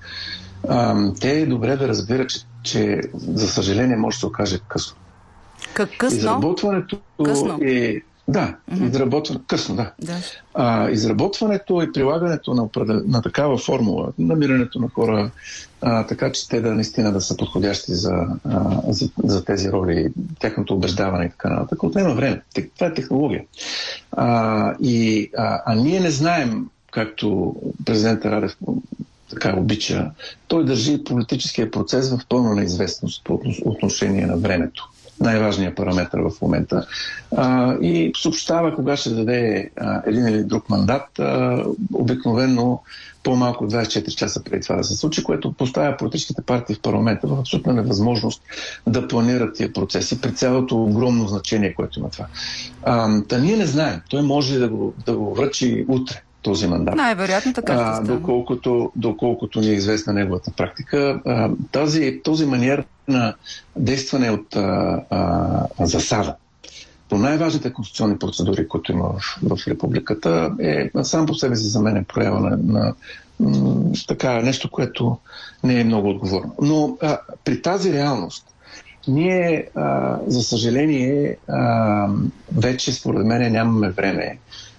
а, 0.70 1.12
те 1.22 1.40
е 1.40 1.46
добре 1.46 1.78
да 1.78 1.88
разбират, 1.88 2.30
че, 2.30 2.40
че 2.64 3.02
за 3.14 3.48
съжаление 3.48 3.96
може 3.96 4.16
да 4.16 4.20
се 4.20 4.26
окаже 4.26 4.60
късно. 4.68 4.98
Как 5.74 5.90
късно? 5.98 6.18
Изработването 6.18 6.98
късно. 7.26 7.60
е 7.62 8.02
да, 8.28 8.56
mm-hmm. 8.72 8.90
изработване. 8.90 9.42
Късно, 9.48 9.76
да. 9.76 9.92
да. 10.02 10.18
А, 10.54 10.90
изработването 10.90 11.82
и 11.82 11.92
прилагането 11.92 12.54
на, 12.54 12.70
на 13.06 13.22
такава 13.22 13.58
формула, 13.58 14.14
намирането 14.20 14.80
на 14.80 14.90
хора, 14.90 15.32
а, 15.82 16.08
така 16.08 16.32
че 16.32 16.50
те 16.50 16.62
да 16.62 16.74
наистина 16.74 17.12
да 17.12 17.22
са 17.22 17.38
подходящи 17.38 17.94
за, 17.94 18.28
а, 18.50 18.82
за, 18.88 19.10
за 19.24 19.46
тези 19.46 19.72
роли, 19.72 20.14
тяхното 20.40 20.74
убеждаване 20.74 21.26
и 21.26 21.30
така 21.30 21.50
нататък, 21.50 21.84
отнема 21.84 22.14
време. 22.14 22.42
Това 22.76 22.88
е 22.88 22.94
технология. 22.94 23.44
А, 24.12 24.76
и, 24.82 25.30
а, 25.38 25.62
а 25.66 25.76
ние 25.76 26.00
не 26.00 26.12
знаем, 26.12 26.70
както 26.92 27.56
президента 27.86 28.32
Радев 28.32 28.58
така 29.30 29.56
обича, 29.58 30.12
той 30.48 30.66
държи 30.66 31.04
политическия 31.04 31.72
процес 31.72 32.12
в 32.12 32.20
пълна 32.30 32.56
неизвестност 32.56 33.24
по 33.24 33.42
отношение 33.66 34.26
на 34.26 34.38
времето 34.38 34.90
най-важният 35.22 35.76
параметр 35.76 36.18
в 36.18 36.42
момента. 36.42 36.86
А, 37.38 37.76
и 37.82 38.12
съобщава 38.22 38.76
кога 38.76 38.98
ще 38.98 39.10
даде 39.10 39.70
а, 39.78 40.02
един 40.06 40.28
или 40.28 40.44
друг 40.44 40.70
мандат, 40.70 41.20
а, 41.20 41.64
обикновено 41.94 42.82
по-малко 43.24 43.68
24 43.68 44.16
часа 44.16 44.44
преди 44.44 44.62
това 44.62 44.76
да 44.76 44.84
се 44.84 44.96
случи, 44.96 45.24
което 45.24 45.54
поставя 45.54 45.98
политическите 45.98 46.42
партии 46.42 46.76
в 46.76 46.82
парламента 46.82 47.28
в 47.28 47.40
абсолютна 47.40 47.74
невъзможност 47.74 48.42
да 48.88 49.08
планират 49.08 49.56
тия 49.56 49.74
процеси 49.74 50.22
при 50.22 50.36
цялото 50.36 50.84
огромно 50.84 51.28
значение, 51.28 51.74
което 51.74 52.00
има 52.00 52.10
това. 52.10 52.26
А, 52.84 53.22
та 53.22 53.38
ние 53.38 53.58
не 53.58 53.66
знаем. 53.66 54.02
Той 54.10 54.22
може 54.22 54.60
да 54.60 54.70
го, 54.70 54.94
да 55.06 55.18
го 55.18 55.34
връчи 55.34 55.86
утре 55.88 56.22
този 56.42 56.68
мандат. 56.68 56.96
Най-вероятно 56.96 57.54
така 57.54 57.74
ще 57.74 57.84
а, 57.84 58.16
доколкото, 58.16 58.92
доколкото 58.96 59.60
ни 59.60 59.68
е 59.68 59.74
известна 59.74 60.14
неговата 60.14 60.52
практика. 60.58 61.22
А, 61.26 61.50
тази, 61.72 62.22
този 62.24 62.46
маниер 62.46 62.86
на 63.12 63.36
действане 63.76 64.32
от 64.32 64.56
а, 64.56 65.02
а, 65.10 65.86
засада 65.86 66.36
по 67.12 67.18
най-важните 67.18 67.74
конституционни 67.74 68.20
процедури, 68.20 68.68
които 68.68 68.92
има 68.92 69.10
в, 69.10 69.58
в 69.58 69.68
републиката, 69.68 70.52
е 70.60 70.90
сам 71.04 71.26
по 71.26 71.36
себе 71.36 71.56
си 71.56 71.68
за 71.68 71.82
мен 71.82 71.98
е 71.98 72.04
проява 72.04 72.40
на, 72.40 72.58
на 72.58 72.94
м, 73.40 73.92
така 74.08 74.42
нещо, 74.42 74.72
което 74.72 75.18
не 75.64 75.80
е 75.80 75.84
много 75.84 76.10
отговорно. 76.10 76.56
Но 76.62 76.98
а, 77.02 77.20
при 77.46 77.62
тази 77.62 77.94
реалност, 77.94 78.46
ние, 79.08 79.68
а, 79.76 80.18
за 80.28 80.42
съжаление, 80.42 81.38
а, 81.48 82.08
вече 82.58 82.94
според 82.94 83.26
мен 83.26 83.52
нямаме 83.52 83.90
време 83.90 84.38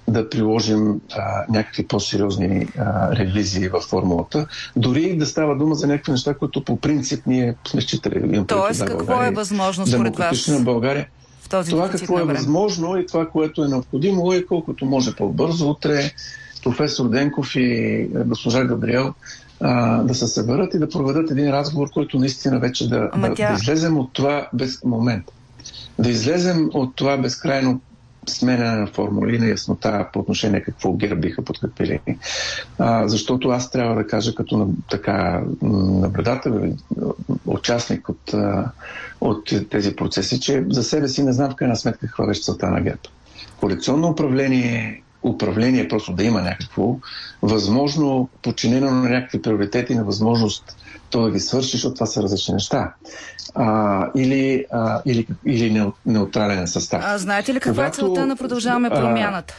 да 0.09 0.31
приложим 0.31 1.01
а, 1.17 1.45
някакви 1.49 1.87
по-сериозни 1.87 2.69
а, 2.79 3.17
ревизии 3.17 3.69
във 3.69 3.83
формулата. 3.85 4.47
Дори 4.77 5.17
да 5.17 5.27
става 5.27 5.57
дума 5.57 5.75
за 5.75 5.87
някакви 5.87 6.13
неща, 6.13 6.35
които 6.35 6.65
по 6.65 6.77
принцип 6.77 7.27
ние 7.27 7.55
сме 7.69 7.81
считали. 7.81 8.45
Тоест, 8.47 8.85
какво 8.85 9.07
България, 9.07 9.29
е 9.29 9.35
възможно 9.35 9.87
според 9.87 10.17
вас? 10.17 10.49
На 10.49 10.61
България. 10.61 11.09
В 11.41 11.49
този 11.49 11.71
това 11.71 11.91
какво 11.91 12.19
е 12.19 12.25
възможно 12.25 12.97
и 12.97 13.07
това, 13.07 13.27
което 13.29 13.65
е 13.65 13.69
необходимо 13.69 14.33
е 14.33 14.47
колкото 14.47 14.85
може 14.85 15.17
по-бързо. 15.17 15.71
Утре 15.71 16.11
професор 16.63 17.09
Денков 17.09 17.57
и 17.57 18.09
госпожа 18.27 18.65
Габриел 18.65 19.15
а, 19.61 20.03
да 20.03 20.15
се 20.15 20.27
съберат 20.27 20.75
и 20.75 20.79
да 20.79 20.89
проведат 20.89 21.31
един 21.31 21.51
разговор, 21.51 21.91
който 21.91 22.19
наистина 22.19 22.59
вече 22.59 22.89
да, 22.89 23.11
да, 23.17 23.35
тя... 23.35 23.49
да 23.49 23.55
излезем 23.55 23.99
от 23.99 24.13
това 24.13 24.49
без 24.53 24.85
момент. 24.85 25.25
Да 25.99 26.11
излезем 26.11 26.71
от 26.75 26.97
това 26.97 27.17
безкрайно 27.17 27.81
сменяне 28.29 28.81
на 28.81 28.87
формули, 28.87 29.39
на 29.39 29.47
яснота 29.47 30.09
по 30.13 30.19
отношение 30.19 30.63
какво 30.63 30.93
ГЕРБ 30.93 31.21
биха 31.21 31.43
подкрепили. 31.43 32.01
А, 32.79 33.09
защото 33.09 33.49
аз 33.49 33.71
трябва 33.71 33.95
да 33.95 34.07
кажа 34.07 34.35
като 34.35 34.71
така 34.91 35.43
наблюдател, 35.63 36.75
участник 37.47 38.09
от, 38.09 38.35
от 39.21 39.53
тези 39.71 39.97
процеси, 39.97 40.41
че 40.41 40.65
за 40.71 40.83
себе 40.83 41.09
си 41.09 41.23
не 41.23 41.33
знам 41.33 41.51
в 41.51 41.55
крайна 41.55 41.77
сметка 41.77 42.07
каква 42.07 42.27
беше 42.27 42.43
целта 42.43 42.71
на 42.71 42.81
ГЕРБ. 42.81 43.01
Коалиционно 43.61 44.09
управление 44.09 45.03
управление, 45.23 45.89
просто 45.89 46.13
да 46.13 46.25
има 46.25 46.43
някакво 46.43 46.97
възможно 47.43 48.29
подчинено 48.43 48.91
на 48.91 49.09
някакви 49.09 49.43
приоритети, 49.43 49.95
на 49.95 50.05
възможност 50.05 50.77
то 51.13 51.23
да 51.23 51.31
ги 51.31 51.41
свърши, 51.41 51.71
защото 51.71 51.95
това 51.95 52.07
са 52.07 52.23
различни 52.23 52.55
неща. 52.55 52.95
А, 53.55 54.09
или, 54.17 54.65
а, 54.73 55.03
или, 55.07 55.27
или 55.47 55.93
неутрален 56.07 56.67
състав. 56.67 57.03
А 57.07 57.19
знаете 57.19 57.55
ли 57.55 57.61
каква 57.61 57.85
Когато, 57.85 58.01
е 58.01 58.05
целта 58.05 58.27
на 58.27 58.37
продължаваме 58.37 58.91
промяната? 58.91 59.55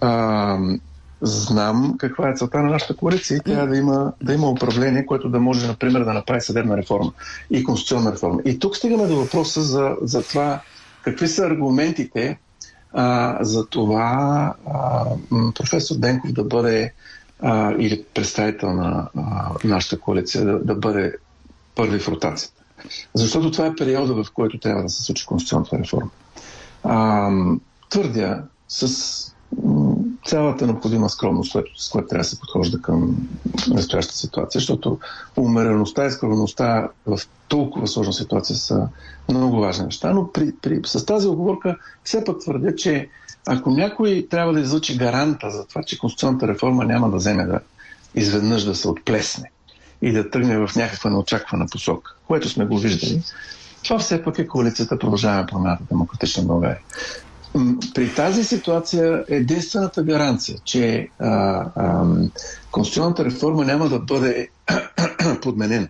А, 0.00 0.08
а, 0.08 0.58
знам 1.20 1.94
каква 1.98 2.28
е 2.30 2.34
целта 2.34 2.58
на 2.58 2.70
нашата 2.70 2.96
коалиция 2.96 3.36
и 3.36 3.40
трябва 3.40 3.66
да 3.66 3.76
има, 3.76 4.12
да 4.22 4.34
има 4.34 4.50
управление, 4.50 5.06
което 5.06 5.28
да 5.28 5.40
може, 5.40 5.66
например, 5.66 6.04
да 6.04 6.12
направи 6.12 6.40
съдебна 6.40 6.76
реформа 6.76 7.12
и 7.50 7.64
конституционна 7.64 8.12
реформа. 8.12 8.40
И 8.44 8.58
тук 8.58 8.76
стигаме 8.76 9.06
до 9.06 9.16
въпроса 9.16 9.62
за, 9.62 9.96
за 10.02 10.22
това 10.22 10.60
какви 11.02 11.28
са 11.28 11.46
аргументите 11.46 12.38
а, 12.92 13.38
за 13.40 13.66
това 13.66 14.54
а, 14.66 15.04
професор 15.54 15.96
Денков 15.96 16.32
да 16.32 16.44
бъде 16.44 16.92
а, 17.40 17.72
или 17.78 18.04
представител 18.14 18.72
на 18.72 19.08
а, 19.16 19.50
нашата 19.64 20.00
коалиция 20.00 20.44
да, 20.44 20.58
да 20.58 20.74
бъде 20.74 21.14
първи 21.74 21.98
в 21.98 22.08
ротацията. 22.08 22.62
Защото 23.14 23.50
това 23.50 23.66
е 23.66 23.74
периода, 23.74 24.24
в 24.24 24.32
който 24.32 24.58
трябва 24.58 24.82
да 24.82 24.88
се 24.88 25.02
случи 25.02 25.26
конституционната 25.26 25.78
реформа. 25.78 26.10
А, 26.84 27.30
твърдя 27.90 28.42
с 28.68 29.34
цялата 30.26 30.66
необходима 30.66 31.08
скромност, 31.08 31.56
с 31.76 31.88
която 31.88 32.08
трябва 32.08 32.22
да 32.22 32.28
се 32.28 32.40
подхожда 32.40 32.82
към 32.82 33.28
настоящата 33.68 34.18
ситуация, 34.18 34.58
защото 34.58 34.98
умереността 35.36 36.06
и 36.06 36.10
скромността 36.10 36.88
в 37.06 37.20
толкова 37.48 37.86
сложна 37.86 38.12
ситуация 38.12 38.56
са 38.56 38.88
много 39.28 39.60
важни 39.60 39.84
неща, 39.84 40.12
но 40.12 40.32
при, 40.32 40.52
при, 40.62 40.80
с 40.86 41.06
тази 41.06 41.28
оговорка 41.28 41.76
все 42.04 42.24
пък 42.24 42.38
твърдя, 42.40 42.74
че 42.76 43.08
ако 43.50 43.70
някой 43.70 44.26
трябва 44.30 44.52
да 44.52 44.60
излъчи 44.60 44.96
гаранта 44.96 45.50
за 45.50 45.66
това, 45.66 45.82
че 45.82 45.98
конституционната 45.98 46.48
реформа 46.48 46.84
няма 46.84 47.10
да 47.10 47.16
вземе 47.16 47.46
да 47.46 47.60
изведнъж 48.14 48.64
да 48.64 48.74
се 48.74 48.88
отплесне 48.88 49.50
и 50.02 50.12
да 50.12 50.30
тръгне 50.30 50.66
в 50.66 50.76
някаква 50.76 51.10
неочаквана 51.10 51.66
посока, 51.72 52.14
което 52.26 52.48
сме 52.48 52.66
го 52.66 52.78
виждали, 52.78 53.22
Това 53.84 53.98
все 53.98 54.22
пък 54.22 54.38
е 54.38 54.46
коалицията 54.46 54.98
Продължаваме 54.98 55.46
промяната 55.46 55.84
Демократична 55.90 56.42
България. 56.42 56.80
При 57.94 58.14
тази 58.14 58.44
ситуация 58.44 59.24
единствената 59.28 60.02
гаранция, 60.02 60.58
че 60.64 61.08
а, 61.18 61.28
а, 61.28 62.04
конституционната 62.70 63.24
реформа 63.24 63.64
няма 63.64 63.88
да 63.88 63.98
бъде 63.98 64.48
подменена, 65.42 65.88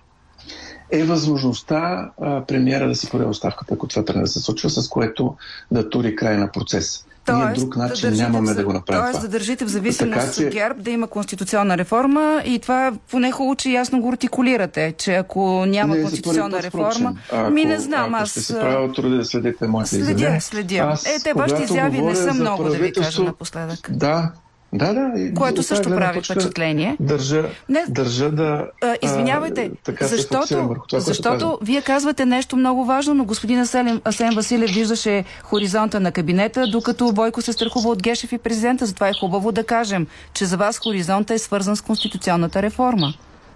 е 0.90 1.04
възможността 1.04 2.10
премиера 2.48 2.88
да 2.88 2.94
си 2.94 3.10
поде 3.10 3.24
оставката, 3.24 3.74
ако 3.74 3.86
това 3.86 4.04
трябва 4.04 4.22
да 4.22 4.28
се 4.28 4.40
случва, 4.40 4.70
с 4.70 4.88
което 4.88 5.36
да 5.70 5.90
тури 5.90 6.16
край 6.16 6.36
на 6.36 6.52
процес. 6.52 7.04
Тоест, 7.32 7.46
Ние 7.46 7.54
друг 7.54 7.76
начин 7.76 8.10
да 8.10 8.16
нямаме 8.16 8.52
в, 8.52 8.56
да 8.56 8.64
го 8.64 8.72
направим. 8.72 9.02
Тоест 9.02 9.18
това. 9.18 9.22
да 9.22 9.28
държите 9.28 9.64
в 9.64 9.68
зависимост 9.68 10.14
така, 10.14 10.32
че... 10.32 10.46
от 10.46 10.52
ГЕРБ 10.52 10.82
да 10.82 10.90
има 10.90 11.06
конституционна 11.06 11.78
реформа 11.78 12.42
и 12.46 12.58
това 12.58 12.92
поне 13.10 13.32
хубаво, 13.32 13.54
че 13.54 13.70
ясно 13.70 14.00
го 14.00 14.12
артикулирате, 14.12 14.94
че 14.98 15.14
ако 15.14 15.64
няма 15.66 15.94
не, 15.94 16.02
конституционна 16.02 16.62
реформа, 16.62 17.14
ако, 17.32 17.50
ми 17.50 17.64
не 17.64 17.78
знам, 17.78 18.14
ако 18.14 18.22
аз... 18.22 18.30
Ще 18.30 18.40
се 18.40 18.60
правя 18.60 18.92
труда 18.92 19.16
да 19.16 19.24
следите 19.24 19.66
моите 19.66 19.90
следя, 19.90 20.02
изявления. 20.02 20.40
Следя, 20.40 20.76
аз, 20.76 21.06
е, 21.06 21.22
те 21.24 21.32
вашите 21.34 21.62
изяви 21.62 22.02
не 22.02 22.16
са 22.16 22.34
много, 22.34 22.64
да 22.64 22.76
ви 22.76 22.92
кажа 22.92 23.22
напоследък. 23.22 23.90
Да, 23.90 24.32
да, 24.72 24.94
да. 24.94 25.34
Което 25.34 25.62
също 25.62 25.88
прави 25.88 26.20
впечатление. 26.20 26.96
Държа, 27.00 27.48
не, 27.68 27.84
държа 27.88 28.30
да. 28.30 28.66
А, 28.82 28.96
извинявайте, 29.02 29.70
а, 30.00 30.06
защото, 30.06 30.76
това, 30.88 31.00
защото 31.00 31.58
вие 31.62 31.82
казвате 31.82 32.26
нещо 32.26 32.56
много 32.56 32.84
важно, 32.84 33.14
но 33.14 33.24
господин 33.24 33.60
Асен, 33.60 34.00
Асен 34.04 34.34
Василев 34.34 34.70
виждаше 34.70 35.24
хоризонта 35.42 36.00
на 36.00 36.12
кабинета, 36.12 36.66
докато 36.66 37.12
Бойко 37.12 37.42
се 37.42 37.52
страхува 37.52 37.90
от 37.90 38.02
Гешев 38.02 38.32
и 38.32 38.38
президента. 38.38 38.86
Затова 38.86 39.08
е 39.08 39.12
хубаво 39.20 39.52
да 39.52 39.64
кажем, 39.64 40.06
че 40.34 40.44
за 40.44 40.56
вас 40.56 40.78
хоризонта 40.78 41.34
е 41.34 41.38
свързан 41.38 41.76
с 41.76 41.80
конституционната 41.80 42.62
реформа. 42.62 43.14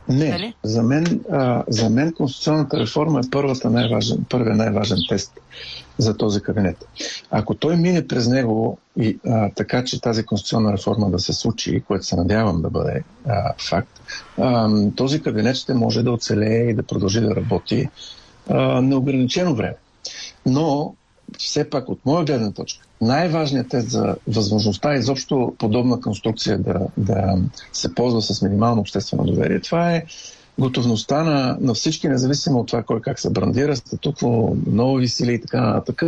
Не, 0.09 0.29
нали? 0.29 0.55
за 0.63 0.83
мен, 0.83 1.21
а, 1.33 1.65
за 1.69 1.91
мен 1.91 2.13
конституционната 2.13 2.81
реформа 2.81 3.21
е 3.21 3.31
първата 3.31 3.71
най-важен, 3.71 4.25
първият 4.29 4.57
най-важен 4.57 4.99
тест 5.09 5.33
за 5.99 6.17
този 6.17 6.41
кабинет. 6.41 6.85
Ако 7.31 7.55
той 7.55 7.77
мине 7.77 8.07
през 8.07 8.29
него 8.29 8.79
и 8.97 9.19
а, 9.27 9.51
така, 9.55 9.85
че 9.85 10.01
тази 10.01 10.27
конституционна 10.27 10.73
реформа 10.73 11.11
да 11.11 11.19
се 11.19 11.33
случи, 11.33 11.83
което 11.87 12.07
се 12.07 12.17
надявам 12.17 12.63
да 12.63 12.71
бъде 12.71 13.03
а, 13.27 13.53
факт, 13.69 14.01
а, 14.39 14.71
този 14.97 15.23
кабинет 15.23 15.57
ще 15.57 15.75
може 15.75 16.03
да 16.03 16.13
оцелее 16.13 16.71
и 16.71 16.75
да 16.75 16.83
продължи 16.83 17.21
да 17.21 17.37
работи 17.37 17.89
а, 18.51 18.81
неограничено 18.81 19.55
време. 19.55 19.77
Но, 20.47 20.95
все 21.39 21.70
пак, 21.70 21.89
от 21.89 22.07
моя 22.07 22.24
гледна 22.24 22.51
точка, 22.51 22.87
най-важният 23.01 23.68
тест 23.68 23.91
за 23.91 24.16
възможността 24.28 24.95
изобщо 24.95 25.55
подобна 25.59 26.01
конструкция 26.01 26.59
да, 26.59 26.80
да 26.97 27.39
се 27.72 27.95
ползва 27.95 28.22
с 28.22 28.43
минимално 28.43 28.80
обществено 28.80 29.24
доверие, 29.24 29.61
това 29.61 29.95
е 29.95 30.05
готовността 30.59 31.22
на, 31.22 31.57
на 31.61 31.74
всички, 31.74 32.09
независимо 32.09 32.59
от 32.59 32.66
това 32.66 32.83
кой 32.83 33.01
как 33.01 33.20
се 33.20 33.30
брандира, 33.30 33.76
статукво, 33.76 34.57
нови 34.66 35.09
сили 35.09 35.35
и 35.35 35.41
така 35.41 35.61
нататък, 35.61 36.03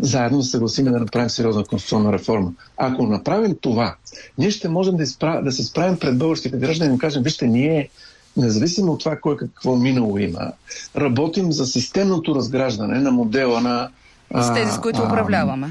заедно 0.00 0.38
да 0.38 0.44
се 0.44 0.50
съгласим 0.50 0.84
да 0.84 0.90
направим 0.90 1.30
сериозна 1.30 1.64
конституционна 1.64 2.12
реформа. 2.12 2.52
Ако 2.76 3.06
направим 3.06 3.56
това, 3.60 3.96
ние 4.38 4.50
ще 4.50 4.68
можем 4.68 4.96
да, 4.96 5.02
изправ... 5.02 5.44
да 5.44 5.52
се 5.52 5.64
справим 5.64 5.98
пред 5.98 6.18
българските 6.18 6.56
граждани 6.56 6.90
и 6.90 6.92
да 6.92 7.00
кажем, 7.00 7.22
вижте, 7.22 7.46
ние 7.46 7.88
независимо 8.36 8.92
от 8.92 9.00
това 9.00 9.16
кой 9.16 9.36
какво 9.36 9.76
минало 9.76 10.18
има, 10.18 10.52
работим 10.96 11.52
за 11.52 11.66
системното 11.66 12.34
разграждане 12.34 12.98
на 12.98 13.10
модела 13.10 13.60
на... 13.60 13.90
С 14.34 14.54
тези, 14.54 14.72
с 14.72 14.80
които 14.80 15.02
управляваме. 15.02 15.70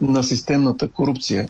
На 0.00 0.22
системната 0.22 0.88
корупция 0.88 1.48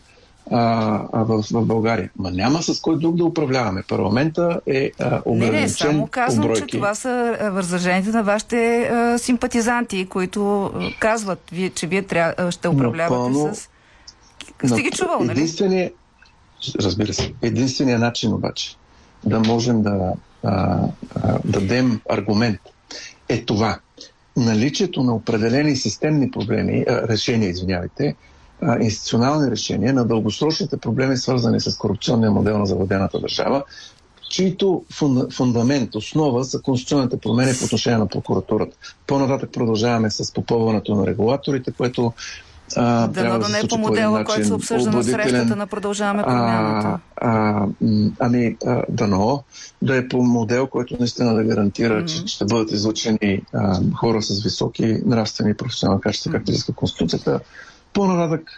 а, 0.51 1.01
а 1.13 1.23
в, 1.23 1.43
в 1.51 1.65
България. 1.65 2.09
Ма 2.19 2.31
няма 2.31 2.63
с 2.63 2.81
кой 2.81 2.99
друг 2.99 3.15
да 3.15 3.25
управляваме. 3.25 3.83
Парламента 3.87 4.59
е 4.67 4.91
а, 4.99 5.21
ограничен 5.25 5.55
Не, 5.55 5.61
не, 5.61 5.69
само 5.69 6.07
казвам, 6.07 6.55
че 6.55 6.65
това 6.65 6.95
са 6.95 7.37
възраженията 7.51 8.17
на 8.17 8.23
вашите 8.23 8.81
а, 8.81 9.19
симпатизанти, 9.19 10.05
които 10.05 10.63
а, 10.65 10.71
казват, 10.99 11.39
вие, 11.51 11.69
че 11.69 11.87
вие 11.87 12.01
тря, 12.01 12.51
ще 12.51 12.67
управлявате 12.67 13.15
Напълно, 13.15 13.55
с... 13.55 13.69
Сте 14.65 14.81
ги 14.81 14.91
чувал, 14.91 15.19
нали? 15.19 15.31
Единственият, 15.31 15.93
разбира 16.81 17.13
се, 17.13 17.33
единственият 17.41 18.01
начин 18.01 18.33
обаче 18.33 18.75
да 19.25 19.39
можем 19.39 19.81
да 19.81 20.13
а, 20.43 20.79
а, 21.23 21.39
дадем 21.45 22.01
аргумент 22.09 22.59
е 23.29 23.45
това. 23.45 23.79
Наличието 24.37 25.03
на 25.03 25.15
определени 25.15 25.75
системни 25.75 26.31
проблеми, 26.31 26.85
решения, 26.87 27.49
извинявайте, 27.49 28.15
институционални 28.81 29.51
решения 29.51 29.93
на 29.93 30.05
дългосрочните 30.05 30.77
проблеми, 30.77 31.17
свързани 31.17 31.59
с 31.59 31.77
корупционния 31.77 32.31
модел 32.31 32.57
на 32.57 32.65
завладената 32.65 33.19
държава, 33.19 33.63
чието 34.29 34.83
фундамент, 35.31 35.95
основа 35.95 36.43
са 36.43 36.61
конституционните 36.61 37.17
промени 37.17 37.51
по 37.59 37.65
отношение 37.65 37.99
на 37.99 38.07
прокуратурата. 38.07 38.77
По-нататък 39.07 39.51
продължаваме 39.51 40.09
с 40.09 40.33
попълването 40.33 40.95
на 40.95 41.07
регулаторите, 41.07 41.71
което 41.71 42.13
а, 42.75 43.07
да, 43.07 43.13
трябва 43.13 43.39
да, 43.39 43.45
да 43.45 43.51
не 43.51 43.59
е 43.59 43.67
по 43.67 43.77
модела, 43.77 44.23
който 44.23 44.47
се 44.47 44.53
обсъжда 44.53 44.91
на 44.91 45.03
срещата 45.03 45.55
на 45.55 45.67
продължаваме 45.67 46.23
промяната. 46.23 46.99
А, 47.15 47.65
ами, 48.19 48.57
а, 48.65 48.83
дано 48.89 49.43
да 49.81 49.97
е 49.97 50.07
по 50.07 50.23
модел, 50.23 50.67
който 50.67 50.95
наистина 50.99 51.33
да 51.33 51.43
гарантира, 51.43 51.93
mm-hmm. 51.93 52.25
че 52.25 52.33
ще 52.33 52.45
бъдат 52.45 52.71
излучени 52.71 53.41
а, 53.53 53.79
хора 53.95 54.21
с 54.21 54.43
високи 54.43 55.01
нравствени 55.05 55.51
и 55.51 55.53
професионални 55.53 56.01
качества, 56.01 56.31
mm-hmm. 56.31 56.33
както 56.33 56.51
иска 56.51 56.73
Конституцията, 56.73 57.39
по-нататък 57.93 58.57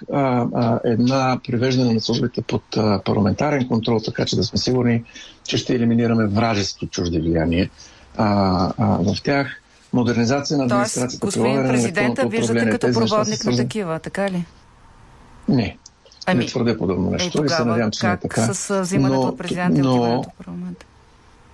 една 0.86 1.39
привеждане 1.47 1.93
на 1.93 2.01
службите 2.01 2.41
под 2.41 2.64
а, 2.78 3.01
парламентарен 3.05 3.68
контрол, 3.68 3.99
така 3.99 4.26
че 4.26 4.36
да 4.36 4.43
сме 4.43 4.59
сигурни, 4.59 5.03
че 5.43 5.57
ще 5.57 5.76
елиминираме 5.76 6.28
вражески 6.28 6.88
чужди 6.88 7.20
влияния 7.20 7.70
а, 8.18 8.74
а, 8.78 8.86
в 8.86 9.24
тях. 9.24 9.61
Модернизация 9.93 10.57
на 10.57 10.63
администрацията. 10.63 11.19
Тоест, 11.19 11.19
господин 11.19 11.63
президента, 11.67 12.27
виждате 12.27 12.69
като 12.69 12.93
проводник 12.93 13.45
на 13.45 13.57
такива, 13.57 13.99
така 13.99 14.31
ли? 14.31 14.45
Не. 15.49 15.77
Ами, 16.25 16.39
не 16.39 16.45
твърде 16.45 16.77
подобно 16.77 17.09
нещо. 17.09 17.27
Е, 17.27 17.31
тогава, 17.31 17.55
и 17.55 17.57
се 17.57 17.65
надявам, 17.65 17.91
че 17.91 18.07
не 18.07 18.13
е 18.13 18.17
така. 18.17 18.53
с 18.53 18.81
взимането 18.81 19.21
от 19.21 19.37
президента 19.37 19.81
но... 19.81 19.87
и 19.87 19.99
отиването 19.99 20.29
в 20.29 20.37
парламента? 20.37 20.85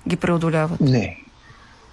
Ги 0.08 0.16
преодоляват? 0.16 0.82
Не 0.82 1.18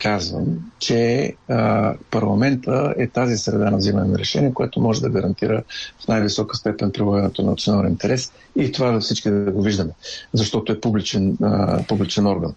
казвам, 0.02 0.44
че 0.78 1.32
а, 1.48 1.94
парламента 2.10 2.94
е 2.98 3.06
тази 3.06 3.36
среда 3.36 3.70
на 3.70 3.76
взимане 3.76 4.08
на 4.08 4.18
решение, 4.18 4.54
което 4.54 4.80
може 4.80 5.00
да 5.00 5.08
гарантира 5.08 5.62
в 6.04 6.08
най-висока 6.08 6.56
степен 6.56 6.92
прилагането 6.92 7.42
на 7.42 7.50
национален 7.50 7.90
интерес 7.90 8.32
и 8.56 8.72
това 8.72 8.90
да 8.90 9.00
всички 9.00 9.30
да 9.30 9.50
го 9.50 9.62
виждаме, 9.62 9.90
защото 10.32 10.72
е 10.72 10.80
публичен, 10.80 11.36
а, 11.42 11.82
публичен 11.88 12.26
орган. 12.26 12.54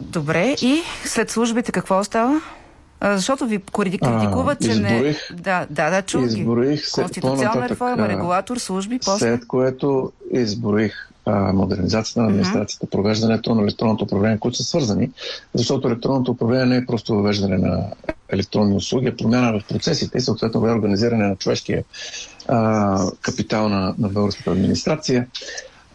Добре, 0.00 0.56
и 0.62 0.82
след 1.04 1.30
службите 1.30 1.72
какво 1.72 1.98
остава? 1.98 2.40
Защото 3.02 3.46
ви 3.46 3.58
критикуват, 3.72 4.60
че 4.60 4.70
изборих, 4.70 5.30
не... 5.30 5.36
Да, 5.36 5.66
да, 5.70 5.90
да, 5.90 6.02
чух 6.02 6.22
изборих 6.22 6.80
ги. 6.80 6.92
Конституционна 6.92 7.68
реформа, 7.68 8.08
регулатор, 8.08 8.56
служби, 8.56 8.98
после... 9.04 9.18
След 9.18 9.46
което 9.46 10.12
изборих 10.32 11.10
а, 11.26 11.52
модернизацията 11.52 12.20
на 12.20 12.26
администрацията, 12.26 12.86
провеждането 12.86 13.54
на 13.54 13.62
електронното 13.62 14.04
управление, 14.04 14.38
които 14.38 14.56
са 14.56 14.64
свързани, 14.64 15.10
защото 15.54 15.88
електронното 15.88 16.30
управление 16.30 16.66
не 16.66 16.76
е 16.76 16.86
просто 16.86 17.14
въвеждане 17.14 17.58
на 17.58 17.84
електронни 18.28 18.76
услуги, 18.76 19.06
а 19.06 19.16
промяна 19.16 19.60
в 19.60 19.64
процесите 19.68 20.18
и 20.18 20.20
съответно 20.20 20.66
реорганизиране 20.66 21.28
на 21.28 21.36
човешкия 21.36 21.84
а, 22.48 23.10
капитал 23.20 23.68
на, 23.68 23.94
на 23.98 24.08
българската 24.08 24.50
администрация. 24.50 25.26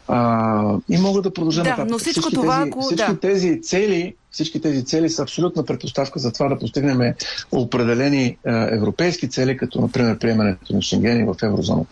А, 0.08 0.78
и 0.90 0.98
мога 0.98 1.22
да 1.22 1.34
продължа 1.34 1.64
да, 1.64 1.70
нататък. 1.70 1.92
Но 1.92 1.98
всичко 1.98 2.22
всички 2.22 2.36
това, 2.36 2.58
тези, 2.58 2.70
ако... 2.70 2.82
всички 2.82 3.12
да. 3.12 3.20
тези 3.20 3.62
цели 3.62 4.16
всички 4.36 4.62
тези 4.62 4.86
цели 4.86 5.10
са 5.10 5.22
абсолютна 5.22 5.66
предпоставка 5.66 6.20
за 6.20 6.32
това 6.32 6.50
да 6.50 6.60
постигнем 6.60 7.14
определени 7.52 8.38
а, 8.46 8.76
европейски 8.76 9.30
цели, 9.30 9.58
като 9.58 9.82
например 9.82 10.18
приемането 10.18 10.76
на 10.76 10.82
Шенген 10.82 11.20
и 11.20 11.24
в 11.24 11.36
еврозоната. 11.44 11.90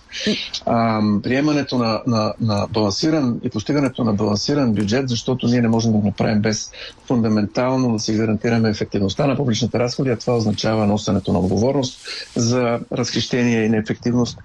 Приемането 1.23 1.77
на, 1.77 2.01
на, 2.07 2.33
на 2.41 2.67
балансиран 2.71 3.39
и 3.43 3.49
постигането 3.49 4.03
на 4.03 4.13
балансиран 4.13 4.73
бюджет, 4.73 5.09
защото 5.09 5.47
ние 5.47 5.61
не 5.61 5.67
можем 5.67 5.91
да 5.91 5.97
го 5.97 6.05
направим 6.05 6.41
без 6.41 6.71
фундаментално 7.07 7.93
да 7.93 7.99
си 7.99 8.13
гарантираме 8.13 8.69
ефективността 8.69 9.27
на 9.27 9.35
публичните 9.35 9.79
разходи, 9.79 10.09
а 10.09 10.17
това 10.17 10.35
означава 10.35 10.87
носенето 10.87 11.33
на 11.33 11.39
отговорност 11.39 11.99
за 12.35 12.79
разхищение 12.91 13.65
и 13.65 13.69
неефективност 13.69 14.37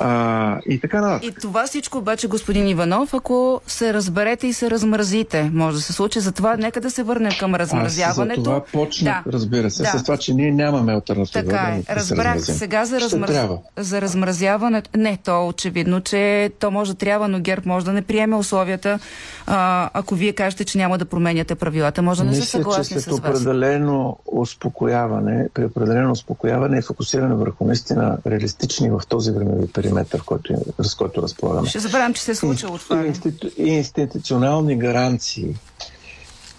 а, 0.00 0.60
и 0.68 0.80
така 0.80 1.00
нататък. 1.00 1.30
И 1.30 1.40
това 1.40 1.66
всичко 1.66 1.98
обаче, 1.98 2.28
господин 2.28 2.68
Иванов, 2.68 3.14
ако 3.14 3.60
се 3.66 3.94
разберете 3.94 4.46
и 4.46 4.52
се 4.52 4.70
размразите, 4.70 5.50
може 5.52 5.76
да 5.76 5.82
се 5.82 5.92
случи. 5.92 6.20
Затова 6.20 6.56
нека 6.56 6.80
да 6.80 6.90
се 6.90 7.02
върнем 7.02 7.32
към 7.42 7.54
размразяването. 7.54 8.40
А, 8.40 8.44
за 8.44 8.44
това 8.44 8.64
почнах, 8.72 9.24
да. 9.24 9.32
разбира 9.32 9.70
се, 9.70 9.82
да. 9.82 9.98
с 9.98 10.02
това, 10.02 10.16
че 10.16 10.34
ние 10.34 10.52
нямаме 10.52 10.92
альтернатива. 10.92 11.44
Така 11.44 11.56
е. 11.56 11.82
Да 11.82 11.96
Разбрах 11.96 12.44
се 12.44 12.54
сега 12.54 12.84
за, 12.84 13.00
размраз... 13.00 13.36
за 13.76 14.00
размразяването. 14.00 14.90
Не, 14.96 15.18
то 15.24 15.42
е 15.42 15.46
очевидно, 15.46 16.00
че 16.00 16.50
то 16.58 16.70
може 16.70 16.92
да 16.92 16.98
трябва, 16.98 17.28
но 17.28 17.40
ГЕРБ 17.40 17.62
може 17.66 17.84
да 17.84 17.92
не 17.92 18.02
приеме 18.02 18.36
условията, 18.36 18.98
а, 19.46 19.90
ако 19.94 20.14
вие 20.14 20.32
кажете, 20.32 20.64
че 20.64 20.78
няма 20.78 20.98
да 20.98 21.04
променяте 21.04 21.54
правилата. 21.54 22.02
Може 22.02 22.20
да 22.20 22.30
не 22.30 22.34
са 22.34 22.46
съгласни 22.46 22.84
че 22.96 23.00
след 23.00 23.14
с 23.14 23.18
вас. 23.18 23.18
определено 23.18 24.18
успокояване, 24.26 25.48
при 25.54 25.64
определено 25.64 26.12
успокояване 26.12 26.78
и 26.78 26.82
фокусиране 26.82 27.34
върху 27.34 27.64
наистина 27.64 28.18
реалистични 28.26 28.90
в 28.90 29.00
този 29.08 29.30
времеви 29.30 29.72
периметр, 29.72 30.18
в 30.18 30.24
който, 30.24 30.54
с 30.78 30.94
който 30.94 31.22
разполагаме. 31.22 31.68
Ще 31.68 31.78
забравям, 31.78 32.14
че 32.14 32.22
се 32.22 32.30
е 32.30 32.34
случило 32.34 32.78
това. 32.78 33.06
Институ... 33.06 33.48
Институционални 33.56 34.76
гаранции 34.78 35.54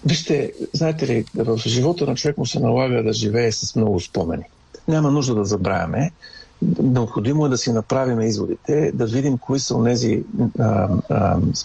Вижте, 0.06 0.52
знаете 0.72 1.06
ли, 1.06 1.24
в 1.34 1.58
живота 1.66 2.06
на 2.06 2.14
човек 2.14 2.38
му 2.38 2.46
се 2.46 2.60
налага 2.60 3.02
да 3.02 3.12
живее 3.12 3.52
с 3.52 3.76
много 3.76 4.00
спомени. 4.00 4.44
Няма 4.88 5.10
нужда 5.10 5.34
да 5.34 5.44
забравяме. 5.44 6.10
Необходимо 6.82 7.46
е 7.46 7.48
да 7.48 7.58
си 7.58 7.72
направим 7.72 8.20
изводите, 8.20 8.92
да 8.94 9.06
видим 9.06 9.38
кои 9.38 9.60
са 9.60 9.84
тези 9.84 10.22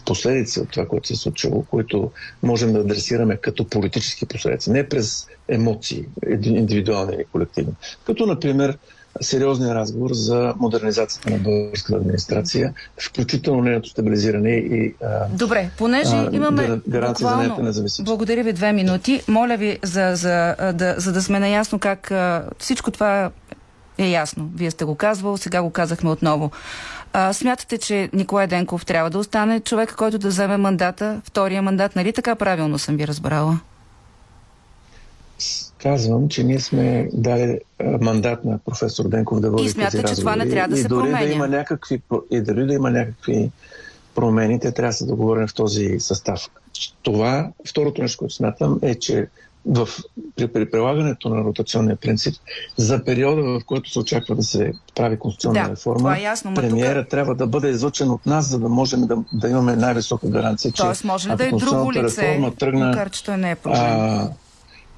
последици 0.05 0.59
от 0.59 0.69
това, 0.69 0.85
което 0.85 1.07
се 1.07 1.13
е 1.13 1.17
случило, 1.17 1.63
които 1.63 2.11
можем 2.43 2.73
да 2.73 2.79
адресираме 2.79 3.37
като 3.37 3.65
политически 3.65 4.25
последици, 4.25 4.71
не 4.71 4.89
през 4.89 5.27
емоции, 5.47 6.05
индивидуални 6.43 7.15
или 7.15 7.25
колективни. 7.31 7.73
Като, 8.05 8.25
например, 8.25 8.77
сериозния 9.21 9.75
разговор 9.75 10.13
за 10.13 10.53
модернизацията 10.59 11.29
на 11.29 11.37
българската 11.37 11.97
администрация, 11.97 12.73
включително 13.09 13.61
нейното 13.61 13.89
стабилизиране 13.89 14.49
и 14.49 14.95
Добре, 15.29 15.69
понеже 15.77 16.15
а, 16.15 16.29
имаме 16.31 16.81
гаранция 16.87 17.29
за 17.29 17.37
нейната 17.37 17.63
независимост. 17.63 18.05
Благодаря 18.05 18.43
ви 18.43 18.53
две 18.53 18.73
минути. 18.73 19.21
Моля 19.27 19.57
ви, 19.57 19.79
за, 19.83 20.11
за, 20.15 20.55
да, 20.73 20.95
за 20.97 21.11
да 21.11 21.21
сме 21.21 21.39
наясно 21.39 21.79
как 21.79 22.11
всичко 22.59 22.91
това 22.91 23.31
е 23.97 24.07
ясно. 24.07 24.49
Вие 24.55 24.71
сте 24.71 24.85
го 24.85 24.95
казвал, 24.95 25.37
сега 25.37 25.61
го 25.61 25.69
казахме 25.69 26.09
отново. 26.09 26.51
А, 27.13 27.33
смятате, 27.33 27.77
че 27.77 28.09
Николай 28.13 28.47
Денков 28.47 28.85
трябва 28.85 29.09
да 29.09 29.17
остане 29.17 29.59
човек, 29.59 29.95
който 29.95 30.17
да 30.17 30.27
вземе 30.27 30.57
мандата, 30.57 31.21
втория 31.23 31.61
мандат, 31.61 31.95
нали 31.95 32.13
така 32.13 32.35
правилно 32.35 32.79
съм 32.79 32.97
ви 32.97 33.07
разбрала? 33.07 33.59
Казвам, 35.81 36.29
че 36.29 36.43
ние 36.43 36.59
сме 36.59 37.09
дали 37.13 37.59
мандат 38.01 38.45
на 38.45 38.57
професор 38.57 39.07
Денков 39.07 39.39
да 39.39 39.51
води 39.51 39.63
и 39.63 39.73
тези 39.73 40.03
че 40.07 40.15
това 40.15 40.35
не 40.35 40.49
трябва 40.49 40.67
да 40.67 40.79
и 40.79 40.81
се 40.81 40.87
дори 40.87 41.03
променя. 41.03 41.25
Да 41.25 41.33
има 41.33 41.47
някакви, 41.47 42.01
и 42.31 42.41
дори 42.41 42.65
да 42.65 42.73
има 42.73 42.91
някакви 42.91 43.51
промени, 44.15 44.59
те 44.59 44.71
трябва 44.71 44.89
да 44.89 44.93
се 44.93 45.05
договорим 45.05 45.47
в 45.47 45.53
този 45.53 45.99
състав. 45.99 46.49
Това, 47.01 47.51
второто 47.69 48.01
нещо, 48.01 48.17
което 48.17 48.33
смятам, 48.33 48.79
е, 48.81 48.95
че 48.95 49.27
в, 49.65 49.89
при, 50.35 50.47
при 50.47 50.71
прилагането 50.71 51.29
на 51.29 51.43
ротационния 51.43 51.95
принцип, 51.95 52.35
за 52.77 53.03
периода, 53.03 53.41
в 53.41 53.61
който 53.65 53.89
се 53.89 53.99
очаква 53.99 54.35
да 54.35 54.43
се 54.43 54.73
прави 54.95 55.19
конституционна 55.19 55.63
да, 55.63 55.71
реформа, 55.71 56.17
е 56.17 56.21
ясно, 56.21 56.53
премиера 56.53 57.01
тук... 57.01 57.09
трябва 57.09 57.35
да 57.35 57.47
бъде 57.47 57.69
излъчен 57.69 58.09
от 58.09 58.25
нас, 58.25 58.49
за 58.49 58.59
да 58.59 58.69
можем 58.69 59.01
да, 59.01 59.17
да 59.33 59.49
имаме 59.49 59.75
най-висока 59.75 60.29
гаранция, 60.29 60.71
че 60.71 60.83
Тоест, 60.83 61.03
може 61.03 61.29
ли 61.29 61.35
да 61.35 61.47
е 61.47 61.49
друго 61.49 61.93
лице, 61.93 62.51
тръгна, 62.59 62.87
макар 62.87 63.09
че 63.09 63.23
той 63.23 63.37
не 63.37 63.51
е 63.51 63.55
проблем? 63.55 64.29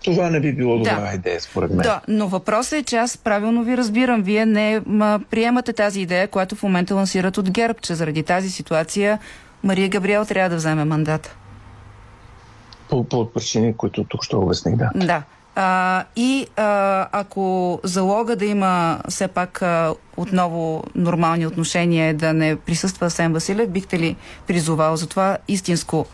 Това 0.03 0.29
не 0.29 0.39
би 0.39 0.53
било 0.53 0.77
добра 0.77 1.09
да. 1.09 1.15
идея, 1.15 1.41
според 1.41 1.69
мен. 1.69 1.79
Да, 1.79 2.01
но 2.07 2.27
въпросът 2.27 2.73
е, 2.73 2.83
че 2.83 2.97
аз 2.97 3.17
правилно 3.17 3.63
ви 3.63 3.77
разбирам. 3.77 4.21
Вие 4.21 4.45
не 4.45 4.81
ма, 4.85 5.19
приемате 5.29 5.73
тази 5.73 6.01
идея, 6.01 6.27
която 6.27 6.55
в 6.55 6.63
момента 6.63 6.95
лансират 6.95 7.37
от 7.37 7.51
ГЕРБ, 7.51 7.79
че 7.81 7.95
заради 7.95 8.23
тази 8.23 8.49
ситуация 8.49 9.19
Мария 9.63 9.89
Габриел 9.89 10.25
трябва 10.25 10.49
да 10.49 10.55
вземе 10.55 10.85
мандата. 10.85 11.35
По, 12.89 13.03
по 13.03 13.33
причини, 13.33 13.77
които 13.77 14.03
тук 14.03 14.23
ще 14.23 14.35
обясних, 14.35 14.75
да. 14.75 14.89
Да. 14.95 15.23
А, 15.55 16.03
и 16.15 16.47
а, 16.55 17.07
ако 17.11 17.79
залога 17.83 18.35
да 18.35 18.45
има 18.45 18.99
все 19.09 19.27
пак 19.27 19.61
а, 19.61 19.93
отново 20.17 20.83
нормални 20.95 21.47
отношения, 21.47 22.13
да 22.13 22.33
не 22.33 22.55
присъства 22.55 23.09
Сен 23.09 23.33
Василев, 23.33 23.69
бихте 23.69 23.99
ли 23.99 24.15
призовал 24.47 24.95
за 24.95 25.07
това 25.07 25.37
истинско 25.47 26.05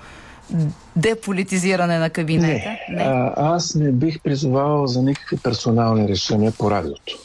деполитизиране 0.96 2.00
на 2.00 2.10
кабинета? 2.10 2.70
Не. 2.90 2.96
не. 2.96 3.04
А, 3.04 3.34
аз 3.38 3.76
не 3.76 3.92
бих 3.92 4.22
призовавал 4.22 4.88
за 4.88 5.02
никакви 5.02 5.38
персонални 5.38 6.08
решения 6.08 6.52
по 6.52 6.72
радиото. 6.72 7.18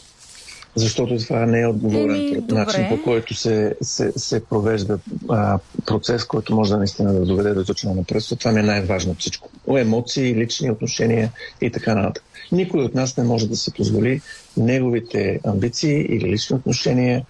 Защото 0.74 1.18
това 1.18 1.46
не 1.46 1.60
е 1.60 1.66
отговорен 1.66 2.10
Еми, 2.10 2.44
начин, 2.50 2.88
по 2.88 3.02
който 3.02 3.34
се, 3.34 3.74
се, 3.82 4.12
се 4.16 4.44
провежда 4.44 4.98
а, 5.28 5.58
процес, 5.86 6.24
който 6.24 6.54
може 6.54 6.70
да 6.70 6.78
наистина 6.78 7.12
да 7.12 7.26
доведе 7.26 7.54
до 7.54 7.60
изучване 7.60 7.96
на 7.96 8.04
пресото. 8.04 8.36
Това 8.36 8.52
ми 8.52 8.60
е 8.60 8.62
най-важно 8.62 9.14
всичко. 9.18 9.48
О 9.66 9.78
емоции, 9.78 10.34
лични 10.34 10.70
отношения 10.70 11.32
и 11.60 11.70
така 11.70 11.94
нататък. 11.94 12.24
Никой 12.52 12.84
от 12.84 12.94
нас 12.94 13.16
не 13.16 13.24
може 13.24 13.48
да 13.48 13.56
се 13.56 13.72
позволи 13.72 14.20
неговите 14.56 15.40
амбиции 15.44 16.00
или 16.00 16.28
лични 16.28 16.56
отношения 16.56 17.24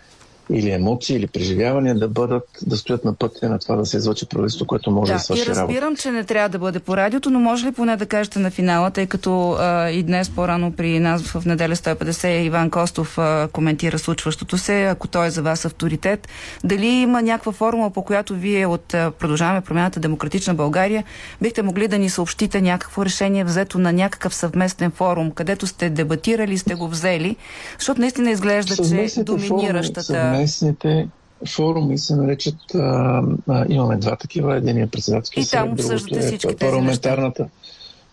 или 0.52 0.70
емоции, 0.70 1.16
или 1.16 1.26
преживявания 1.26 1.94
да 1.94 2.08
бъдат, 2.08 2.48
да 2.66 2.76
стоят 2.76 3.04
на 3.04 3.14
пътя 3.14 3.48
на 3.48 3.58
това 3.58 3.76
да 3.76 3.86
се 3.86 3.96
излъчи 3.96 4.26
правителство, 4.26 4.66
което 4.66 4.90
може 4.90 5.12
да, 5.12 5.18
да 5.18 5.24
свърши 5.24 5.46
работа. 5.46 5.60
и 5.60 5.60
разбирам, 5.60 5.88
работа. 5.88 6.02
че 6.02 6.10
не 6.10 6.24
трябва 6.24 6.48
да 6.48 6.58
бъде 6.58 6.80
по 6.80 6.96
радиото, 6.96 7.30
но 7.30 7.40
може 7.40 7.66
ли 7.66 7.72
поне 7.72 7.96
да 7.96 8.06
кажете 8.06 8.38
на 8.38 8.50
финала, 8.50 8.90
тъй 8.90 9.06
като 9.06 9.52
а, 9.52 9.90
и 9.90 10.02
днес 10.02 10.30
по-рано 10.30 10.72
при 10.72 11.00
нас 11.00 11.22
в 11.22 11.44
неделя 11.46 11.76
150 11.76 12.28
Иван 12.28 12.70
Костов 12.70 13.18
а, 13.18 13.48
коментира 13.52 13.98
случващото 13.98 14.58
се, 14.58 14.84
ако 14.84 15.08
той 15.08 15.26
е 15.26 15.30
за 15.30 15.42
вас 15.42 15.64
авторитет, 15.64 16.28
дали 16.64 16.86
има 16.86 17.22
някаква 17.22 17.52
формула, 17.52 17.90
по 17.90 18.02
която 18.02 18.34
вие 18.34 18.66
от 18.66 18.94
а, 18.94 19.10
Продължаваме 19.10 19.60
промяната 19.60 20.00
Демократична 20.00 20.54
България 20.54 21.04
бихте 21.42 21.62
могли 21.62 21.88
да 21.88 21.98
ни 21.98 22.10
съобщите 22.10 22.60
някакво 22.60 23.04
решение 23.04 23.44
взето 23.44 23.78
на 23.78 23.92
някакъв 23.92 24.34
съвместен 24.34 24.90
форум, 24.90 25.30
където 25.30 25.66
сте 25.66 25.90
дебатирали, 25.90 26.58
сте 26.58 26.74
го 26.74 26.88
взели, 26.88 27.36
защото 27.78 28.00
наистина 28.00 28.30
изглежда, 28.30 28.76
че 28.76 29.22
доминиращата 29.22 30.41
местните 30.42 31.08
форуми 31.48 31.98
се 31.98 32.16
наричат, 32.16 32.74
а, 32.74 33.22
а, 33.48 33.66
имаме 33.68 33.96
два 33.96 34.16
такива, 34.16 34.56
един 34.56 34.78
е 34.78 34.86
председателски 34.86 35.44
съвет, 35.44 35.76
другото 35.76 36.18
е 36.48 36.56
парламентарната, 36.56 37.48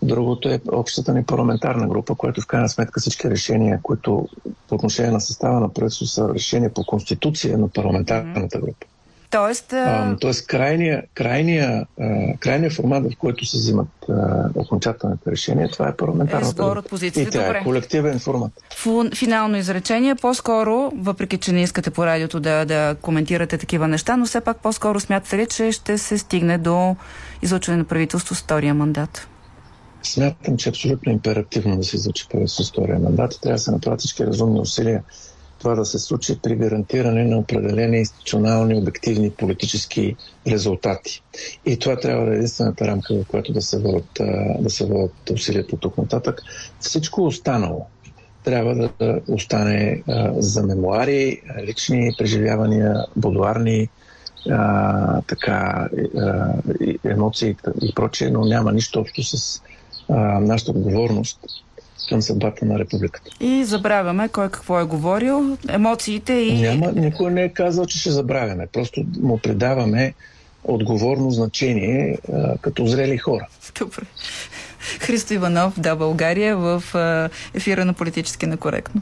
другото 0.01 0.49
е 0.49 0.61
общата 0.71 1.13
ни 1.13 1.23
парламентарна 1.23 1.87
група, 1.87 2.15
която 2.15 2.41
в 2.41 2.47
крайна 2.47 2.69
сметка 2.69 2.99
всички 2.99 3.29
решения, 3.29 3.79
които 3.83 4.27
по 4.67 4.75
отношение 4.75 5.11
на 5.11 5.21
състава 5.21 5.59
на 5.59 5.73
правителство 5.73 6.05
са 6.05 6.33
решения 6.33 6.73
по 6.73 6.83
конституция 6.85 7.57
на 7.57 7.67
парламентарната 7.67 8.59
група. 8.59 8.85
Тоест, 9.29 9.73
а... 9.73 10.17
тоест 10.21 10.47
крайния, 10.47 11.03
крайния, 11.13 11.85
крайния 12.39 12.71
формат, 12.71 13.13
в 13.13 13.17
който 13.17 13.45
се 13.45 13.57
взимат 13.57 13.87
окончателните 14.55 15.31
решения, 15.31 15.69
това 15.69 15.87
е 15.87 15.95
парламентарната. 15.95 16.63
Е, 16.63 16.65
от 16.65 16.89
позиции. 16.89 17.23
И 17.23 17.25
тя 17.25 17.45
Добре. 17.45 17.57
е 17.57 17.63
колективен 17.63 18.19
формат. 18.19 18.51
Финално 19.15 19.57
изречение. 19.57 20.15
По-скоро, 20.15 20.91
въпреки 20.95 21.37
че 21.37 21.51
не 21.51 21.63
искате 21.63 21.89
по 21.89 22.05
радиото 22.05 22.39
да, 22.39 22.65
да 22.65 22.95
коментирате 23.01 23.57
такива 23.57 23.87
неща, 23.87 24.17
но 24.17 24.25
все 24.25 24.41
пак 24.41 24.57
по-скоро 24.57 24.99
смятате 24.99 25.37
ли, 25.37 25.45
че 25.45 25.71
ще 25.71 25.97
се 25.97 26.17
стигне 26.17 26.57
до 26.57 26.95
излъчване 27.41 27.77
на 27.77 27.83
правителство 27.83 28.35
с 28.35 28.41
втория 28.41 28.73
мандат? 28.73 29.27
Смятам, 30.03 30.57
че 30.57 30.69
е 30.69 30.71
абсолютно 30.71 31.11
императивно 31.11 31.77
да 31.77 31.83
се 31.83 31.95
излъчи 31.95 32.27
правителство 32.29 32.63
с 32.63 32.71
втория 32.71 32.99
мандат. 32.99 33.39
Трябва 33.41 33.55
да 33.55 33.61
се 33.61 33.71
направят 33.71 33.99
всички 33.99 34.25
разумни 34.25 34.59
усилия 34.59 35.03
това 35.59 35.75
да 35.75 35.85
се 35.85 35.99
случи 35.99 36.39
при 36.43 36.55
гарантиране 36.55 37.25
на 37.25 37.37
определени 37.37 37.97
институционални, 37.97 38.75
обективни 38.75 39.31
политически 39.31 40.15
резултати. 40.47 41.23
И 41.65 41.79
това 41.79 41.95
трябва 41.95 42.25
да 42.25 42.31
е 42.31 42.35
единствената 42.35 42.87
рамка, 42.87 43.13
в 43.13 43.27
която 43.27 43.53
да 43.53 43.61
се 43.61 43.79
водят, 43.79 44.21
да 44.59 44.69
се 44.69 44.85
водят 44.85 45.29
усилията 45.33 45.77
тук 45.77 45.97
нататък. 45.97 46.41
Всичко 46.79 47.25
останало 47.25 47.85
трябва 48.43 48.75
да, 48.75 49.19
остане 49.27 50.03
а, 50.07 50.31
за 50.37 50.63
мемуари, 50.63 51.41
лични 51.63 52.11
преживявания, 52.17 53.05
будуарни, 53.15 53.89
а, 54.49 55.21
така, 55.21 55.89
а, 56.17 56.53
емоции 57.05 57.55
и 57.81 57.93
прочее, 57.95 58.29
но 58.29 58.45
няма 58.45 58.71
нищо 58.71 58.99
общо 58.99 59.23
с 59.23 59.61
а, 60.09 60.15
нашата 60.39 60.71
отговорност 60.71 61.39
към 62.09 62.21
съдбата 62.21 62.65
на 62.65 62.79
републиката. 62.79 63.31
И 63.39 63.63
забравяме 63.65 64.29
кой 64.29 64.49
какво 64.49 64.79
е 64.79 64.83
говорил, 64.83 65.57
емоциите 65.69 66.33
и... 66.33 66.61
Няма, 66.61 66.91
никой 66.91 67.31
не 67.31 67.43
е 67.43 67.49
казал, 67.49 67.85
че 67.85 67.99
ще 67.99 68.11
забравяме. 68.11 68.67
Просто 68.67 69.05
му 69.21 69.37
придаваме 69.37 70.13
отговорно 70.63 71.31
значение 71.31 72.17
а, 72.33 72.57
като 72.57 72.85
зрели 72.85 73.17
хора. 73.17 73.47
Добре. 73.79 74.03
Христо 74.99 75.33
Иванов, 75.33 75.79
да, 75.79 75.95
България, 75.95 76.57
в 76.57 76.83
ефира 77.53 77.85
на 77.85 77.93
Политически 77.93 78.45
некоректно. 78.45 79.01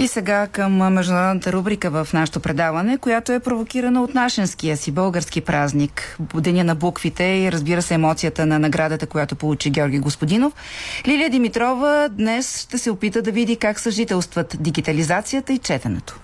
И 0.00 0.08
сега 0.08 0.46
към 0.46 0.72
международната 0.72 1.52
рубрика 1.52 1.90
в 1.90 2.08
нашото 2.12 2.40
предаване, 2.40 2.98
която 2.98 3.32
е 3.32 3.40
провокирана 3.40 4.02
от 4.02 4.14
нашенския 4.14 4.76
си 4.76 4.90
български 4.90 5.40
празник. 5.40 6.18
Деня 6.34 6.64
на 6.64 6.74
буквите 6.74 7.24
и 7.24 7.52
разбира 7.52 7.82
се 7.82 7.94
емоцията 7.94 8.46
на 8.46 8.58
наградата, 8.58 9.06
която 9.06 9.36
получи 9.36 9.70
Георги 9.70 9.98
Господинов. 9.98 10.52
Лилия 11.06 11.30
Димитрова 11.30 12.08
днес 12.08 12.60
ще 12.60 12.78
се 12.78 12.90
опита 12.90 13.22
да 13.22 13.32
види 13.32 13.56
как 13.56 13.80
съжителстват 13.80 14.56
дигитализацията 14.60 15.52
и 15.52 15.58
четенето. 15.58 16.20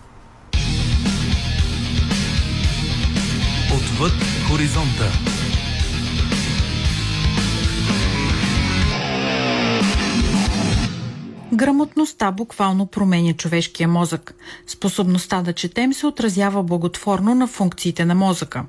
Отвъд 3.75 4.13
хоризонта. 4.49 5.13
Грамотността 11.55 12.33
буквално 12.33 12.87
променя 12.87 13.33
човешкия 13.33 13.89
мозък. 13.89 14.35
Способността 14.67 15.43
да 15.43 15.53
четем 15.53 15.93
се 15.93 16.07
отразява 16.07 16.63
благотворно 16.63 17.35
на 17.35 17.47
функциите 17.47 18.05
на 18.05 18.14
мозъка. 18.14 18.64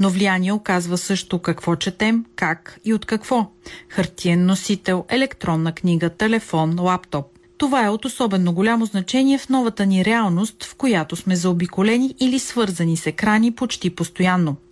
Но 0.00 0.10
влияние 0.10 0.52
оказва 0.52 0.98
също 0.98 1.38
какво 1.38 1.76
четем, 1.76 2.24
как 2.36 2.80
и 2.84 2.94
от 2.94 3.04
какво. 3.04 3.46
Хартиен 3.88 4.46
носител, 4.46 5.04
електронна 5.08 5.72
книга, 5.72 6.10
телефон, 6.10 6.80
лаптоп. 6.80 7.26
Това 7.58 7.84
е 7.84 7.88
от 7.88 8.04
особено 8.04 8.52
голямо 8.52 8.86
значение 8.86 9.38
в 9.38 9.48
новата 9.48 9.86
ни 9.86 10.04
реалност, 10.04 10.64
в 10.64 10.74
която 10.74 11.16
сме 11.16 11.36
заобиколени 11.36 12.14
или 12.20 12.38
свързани 12.38 12.96
с 12.96 13.06
екрани 13.06 13.52
почти 13.52 13.90
постоянно– 13.90 14.56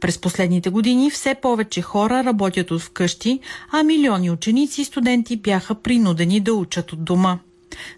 През 0.00 0.18
последните 0.18 0.70
години 0.70 1.10
все 1.10 1.34
повече 1.34 1.82
хора 1.82 2.24
работят 2.24 2.70
от 2.70 2.82
вкъщи, 2.82 3.40
а 3.72 3.82
милиони 3.82 4.30
ученици 4.30 4.80
и 4.80 4.84
студенти 4.84 5.36
бяха 5.36 5.74
принудени 5.74 6.40
да 6.40 6.54
учат 6.54 6.92
от 6.92 7.04
дома. 7.04 7.38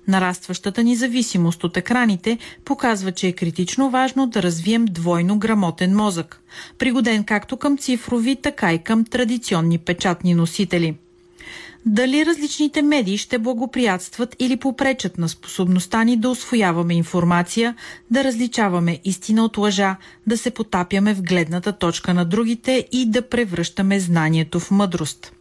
Нарастващата 0.09 0.83
ни 0.83 0.97
зависимост 0.97 1.65
от 1.65 1.77
екраните 1.77 2.39
показва, 2.65 3.13
че 3.13 3.29
е 3.29 3.33
критично 3.33 3.91
важно 3.91 4.27
да 4.27 4.43
развием 4.43 4.85
двойно 4.85 5.39
грамотен 5.39 5.97
мозък, 5.97 6.43
пригоден 6.79 7.25
както 7.25 7.57
към 7.57 7.79
цифрови, 7.79 8.37
така 8.37 8.73
и 8.73 8.79
към 8.79 9.05
традиционни 9.05 9.79
печатни 9.79 10.35
носители. 10.35 10.97
Дали 11.89 12.27
различните 12.27 12.83
медии 12.83 13.19
ще 13.19 13.39
благоприятстват 13.39 14.37
или 14.39 14.57
попречат 14.57 15.19
на 15.19 15.29
способността 15.29 16.05
ни 16.05 16.17
да 16.17 16.31
освояваме 16.31 16.95
информация, 16.95 17.75
да 18.11 18.25
различаваме 18.25 19.01
истина 19.05 19.45
от 19.45 19.57
лъжа, 19.57 19.97
да 20.27 20.39
се 20.39 20.51
потапяме 20.51 21.15
в 21.15 21.23
гледната 21.23 21.73
точка 21.73 22.15
на 22.15 22.25
другите 22.25 22.89
и 22.93 23.11
да 23.11 23.29
превръщаме 23.29 24.01
знанието 24.01 24.61
в 24.61 24.71
мъдрост. 24.71 25.33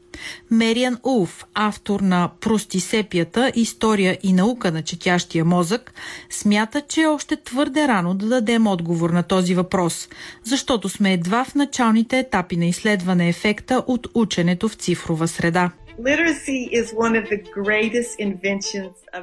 Мериан 0.51 0.97
Улф, 1.03 1.45
автор 1.53 1.99
на 1.99 2.29
Простисепията, 2.39 3.51
история 3.55 4.17
и 4.23 4.33
наука 4.33 4.71
на 4.71 4.81
четящия 4.81 5.45
мозък, 5.45 5.93
смята, 6.29 6.81
че 6.81 7.01
е 7.01 7.07
още 7.07 7.35
твърде 7.35 7.87
рано 7.87 8.13
да 8.13 8.27
дадем 8.27 8.67
отговор 8.67 9.09
на 9.09 9.23
този 9.23 9.55
въпрос, 9.55 10.09
защото 10.43 10.89
сме 10.89 11.13
едва 11.13 11.45
в 11.45 11.55
началните 11.55 12.19
етапи 12.19 12.57
на 12.57 12.65
изследване 12.65 13.29
ефекта 13.29 13.83
от 13.87 14.07
ученето 14.13 14.69
в 14.69 14.75
цифрова 14.75 15.27
среда. 15.27 15.71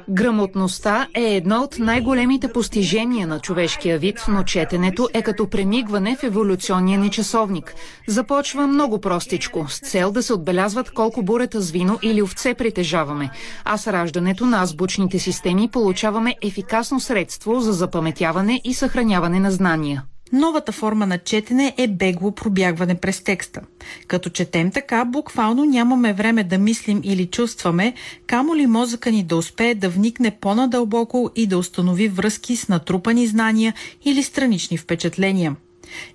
Грамотността 0.09 1.07
е 1.13 1.35
едно 1.35 1.61
от 1.61 1.79
най-големите 1.79 2.47
постижения 2.47 3.27
на 3.27 3.39
човешкия 3.39 3.99
вид, 3.99 4.25
но 4.27 4.43
четенето 4.43 5.09
е 5.13 5.21
като 5.21 5.49
премигване 5.49 6.15
в 6.15 6.23
еволюционния 6.23 6.99
ни 6.99 7.09
часовник. 7.09 7.75
Започва 8.07 8.67
много 8.67 9.01
простичко, 9.01 9.65
с 9.69 9.79
цел 9.79 10.11
да 10.11 10.23
се 10.23 10.33
отбелязват 10.33 10.91
колко 10.91 11.23
бурета 11.23 11.61
с 11.61 11.71
вино 11.71 11.99
или 12.03 12.21
овце 12.21 12.53
притежаваме. 12.53 13.29
А 13.65 13.77
с 13.77 13.87
раждането 13.93 14.45
на 14.45 14.61
азбучните 14.61 15.19
системи 15.19 15.69
получаваме 15.71 16.35
ефикасно 16.41 16.99
средство 16.99 17.59
за 17.59 17.73
запаметяване 17.73 18.61
и 18.63 18.73
съхраняване 18.73 19.39
на 19.39 19.51
знания. 19.51 20.03
Новата 20.35 20.71
форма 20.71 21.05
на 21.05 21.17
четене 21.17 21.73
е 21.77 21.87
бегло 21.87 22.31
пробягване 22.31 22.95
през 22.95 23.21
текста. 23.23 23.61
Като 24.07 24.29
четем 24.29 24.71
така, 24.71 25.05
буквално 25.05 25.65
нямаме 25.65 26.13
време 26.13 26.43
да 26.43 26.57
мислим 26.57 27.01
или 27.03 27.25
чувстваме, 27.25 27.93
камо 28.27 28.55
ли 28.55 28.67
мозъка 28.67 29.11
ни 29.11 29.23
да 29.23 29.37
успее 29.37 29.75
да 29.75 29.89
вникне 29.89 30.31
по-надълбоко 30.31 31.31
и 31.35 31.47
да 31.47 31.57
установи 31.57 32.07
връзки 32.07 32.55
с 32.55 32.67
натрупани 32.67 33.27
знания 33.27 33.73
или 34.05 34.23
странични 34.23 34.77
впечатления. 34.77 35.55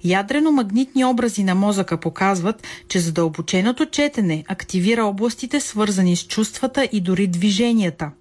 Ядрено-магнитни 0.05 1.05
образи 1.05 1.45
на 1.45 1.55
мозъка 1.55 1.97
показват, 1.97 2.67
че 2.89 2.99
задълбоченото 2.99 3.87
четене 3.87 4.45
активира 4.49 5.05
областите 5.05 5.61
свързани 5.61 6.17
с 6.17 6.27
чувствата 6.27 6.89
и 6.93 7.01
дори 7.01 7.27
движенията– 7.27 8.11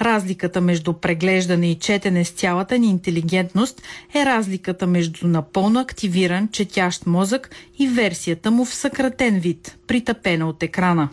Разликата 0.00 0.60
между 0.60 0.92
преглеждане 0.92 1.70
и 1.70 1.78
четене 1.78 2.24
с 2.24 2.30
цялата 2.30 2.78
ни 2.78 2.86
интелигентност 2.86 3.82
е 4.14 4.24
разликата 4.24 4.86
между 4.86 5.26
напълно 5.26 5.80
активиран 5.80 6.48
четящ 6.48 7.06
мозък 7.06 7.50
и 7.78 7.88
версията 7.88 8.50
му 8.50 8.64
в 8.64 8.74
съкратен 8.74 9.40
вид, 9.40 9.76
притъпена 9.90 10.48
от 10.48 10.62
екрана. 10.62 11.08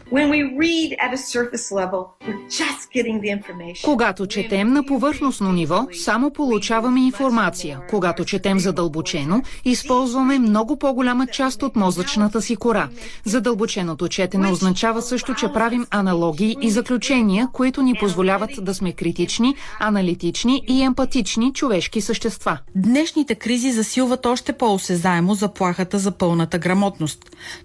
Когато 3.84 4.28
четем 4.28 4.74
на 4.74 4.86
повърхностно 4.86 5.52
ниво, 5.52 5.88
само 6.04 6.32
получаваме 6.32 7.00
информация. 7.00 7.80
Когато 7.90 8.26
четем 8.26 8.60
задълбочено, 8.60 9.42
използваме 9.66 10.40
много 10.40 10.80
по-голяма 10.80 11.28
част 11.28 11.64
от 11.64 11.76
мозъчната 11.76 12.42
си 12.42 12.56
кора. 12.56 12.90
Задълбоченото 13.26 14.08
четене 14.08 14.52
означава 14.52 15.02
също, 15.02 15.34
че 15.34 15.54
правим 15.54 15.86
аналогии 15.92 16.58
и 16.62 16.70
заключения, 16.70 17.48
които 17.54 17.82
ни 17.82 17.94
позволяват 17.94 18.52
да 18.62 18.74
сме 18.74 18.94
критични, 18.94 19.56
аналитични 19.80 20.64
и 20.68 20.82
емпатични 20.82 21.54
човешки 21.54 22.02
същества. 22.02 22.58
Днешните 22.76 23.36
кризи 23.36 23.72
засилват 23.72 24.26
още 24.26 24.54
по-осезаемо 24.54 25.34
заплахата 25.34 26.00
за 26.00 26.12
пълната 26.12 26.58
грамотност. 26.60 27.20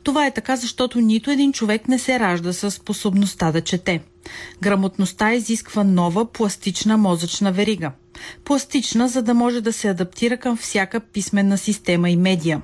Това 0.05 0.27
е 0.27 0.35
така, 0.35 0.57
защото 0.57 1.02
нито 1.03 1.31
един 1.31 1.53
човек 1.53 1.89
не 1.89 1.99
се 1.99 2.21
ражда 2.21 2.53
с 2.53 2.71
способността 2.71 3.53
да 3.53 3.61
чете. 3.61 4.01
Грамотността 4.63 5.33
изисква 5.33 5.85
нова 5.85 6.33
пластична 6.33 6.97
мозъчна 6.97 7.53
верига. 7.53 7.93
Пластична, 8.45 9.09
за 9.09 9.23
да 9.23 9.35
може 9.35 9.61
да 9.61 9.73
се 9.73 9.89
адаптира 9.89 10.37
към 10.37 10.57
всяка 10.57 11.01
писменна 11.01 11.59
система 11.59 12.11
и 12.11 12.17
медия. 12.17 12.63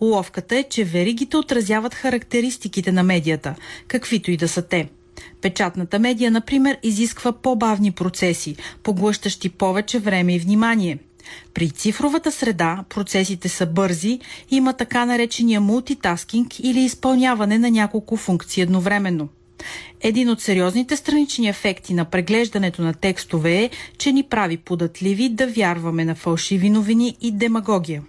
Уловката 0.00 0.56
е, 0.56 0.62
че 0.62 0.84
веригите 0.84 1.36
отразяват 1.36 1.94
характеристиките 1.94 2.92
на 2.92 3.02
медията, 3.02 3.54
каквито 3.88 4.30
и 4.30 4.36
да 4.36 4.48
са 4.48 4.62
те. 4.62 4.88
Печатната 5.42 5.98
медия, 5.98 6.30
например, 6.30 6.78
изисква 6.82 7.32
по-бавни 7.32 7.92
процеси, 7.92 8.56
поглъщащи 8.82 9.48
повече 9.48 9.98
време 9.98 10.34
и 10.34 10.38
внимание. 10.38 10.98
При 11.54 11.70
цифровата 11.70 12.32
среда 12.32 12.84
процесите 12.88 13.48
са 13.48 13.66
бързи, 13.66 14.20
има 14.50 14.72
така 14.72 15.04
наречения 15.04 15.60
мултитаскинг 15.60 16.60
или 16.60 16.80
изпълняване 16.80 17.58
на 17.58 17.70
няколко 17.70 18.16
функции 18.16 18.62
едновременно. 18.62 19.28
Един 20.06 20.30
от 20.30 20.40
сериозните 20.40 20.96
странични 20.96 21.48
ефекти 21.48 21.94
на 21.94 22.04
преглеждането 22.04 22.82
на 22.82 22.94
текстове 22.94 23.62
е, 23.62 23.70
че 23.98 24.12
ни 24.12 24.22
прави 24.22 24.56
податливи 24.56 25.28
да 25.28 25.46
вярваме 25.46 26.04
на 26.04 26.14
фалшиви 26.14 26.70
новини 26.70 27.16
и 27.20 27.32
демагогия. 27.32 28.02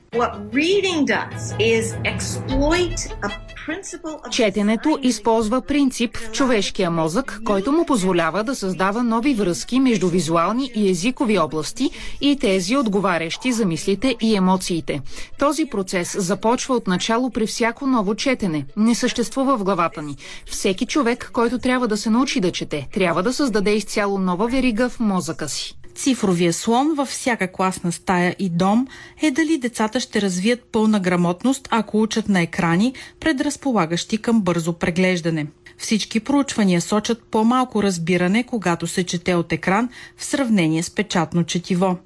Четенето 4.32 5.00
използва 5.02 5.62
принцип 5.62 6.18
в 6.18 6.32
човешкия 6.32 6.92
мозък, 6.92 7.42
който 7.46 7.72
му 7.72 7.86
позволява 7.86 8.44
да 8.44 8.56
създава 8.56 9.04
нови 9.04 9.34
връзки 9.34 9.80
между 9.80 10.08
визуални 10.08 10.72
и 10.76 10.90
езикови 10.90 11.38
области 11.38 11.90
и 12.22 12.38
тези 12.40 12.78
отговарящи 12.78 13.52
за 13.52 13.66
мислите 13.66 14.16
и 14.22 14.36
емоциите. 14.36 15.02
Този 15.40 15.66
процес 15.66 16.16
започва 16.20 16.76
от 16.76 16.88
начало 16.88 17.30
при 17.30 17.48
всяко 17.48 17.88
ново 17.88 18.16
четене. 18.16 18.66
Не 18.78 18.96
съществува 18.96 19.58
в 19.58 19.64
главата 19.64 20.02
ни. 20.02 20.16
Всеки 20.46 20.86
човек, 20.86 21.30
който 21.34 21.60
трябва 21.60 21.87
да 21.88 21.98
се 21.98 22.10
научи 22.10 22.40
да 22.40 22.52
чете, 22.52 22.88
трябва 22.94 23.24
да 23.24 23.34
създаде 23.34 23.72
изцяло 23.72 24.18
нова 24.18 24.48
верига 24.48 24.90
в 24.90 25.00
мозъка 25.00 25.50
си. 25.50 25.78
Цифровия 25.96 26.54
слон 26.54 26.94
във 26.96 27.08
всяка 27.08 27.52
класна 27.52 27.92
стая 27.92 28.36
и 28.40 28.50
дом 28.50 28.88
е 29.22 29.32
дали 29.32 29.58
децата 29.58 30.00
ще 30.00 30.22
развият 30.22 30.64
пълна 30.72 31.00
грамотност, 31.00 31.68
ако 31.72 32.02
учат 32.02 32.30
на 32.30 32.42
екрани, 32.42 32.94
предразполагащи 33.20 34.18
към 34.18 34.42
бързо 34.42 34.74
преглеждане. 34.74 35.48
Всички 35.78 36.20
проучвания 36.20 36.82
сочат 36.82 37.24
по-малко 37.24 37.84
разбиране, 37.84 38.44
когато 38.44 38.88
се 38.88 39.04
чете 39.04 39.36
от 39.36 39.52
екран 39.52 39.90
в 40.18 40.26
сравнение 40.26 40.84
с 40.84 40.92
печатно 40.92 41.44
четиво. 41.44 41.98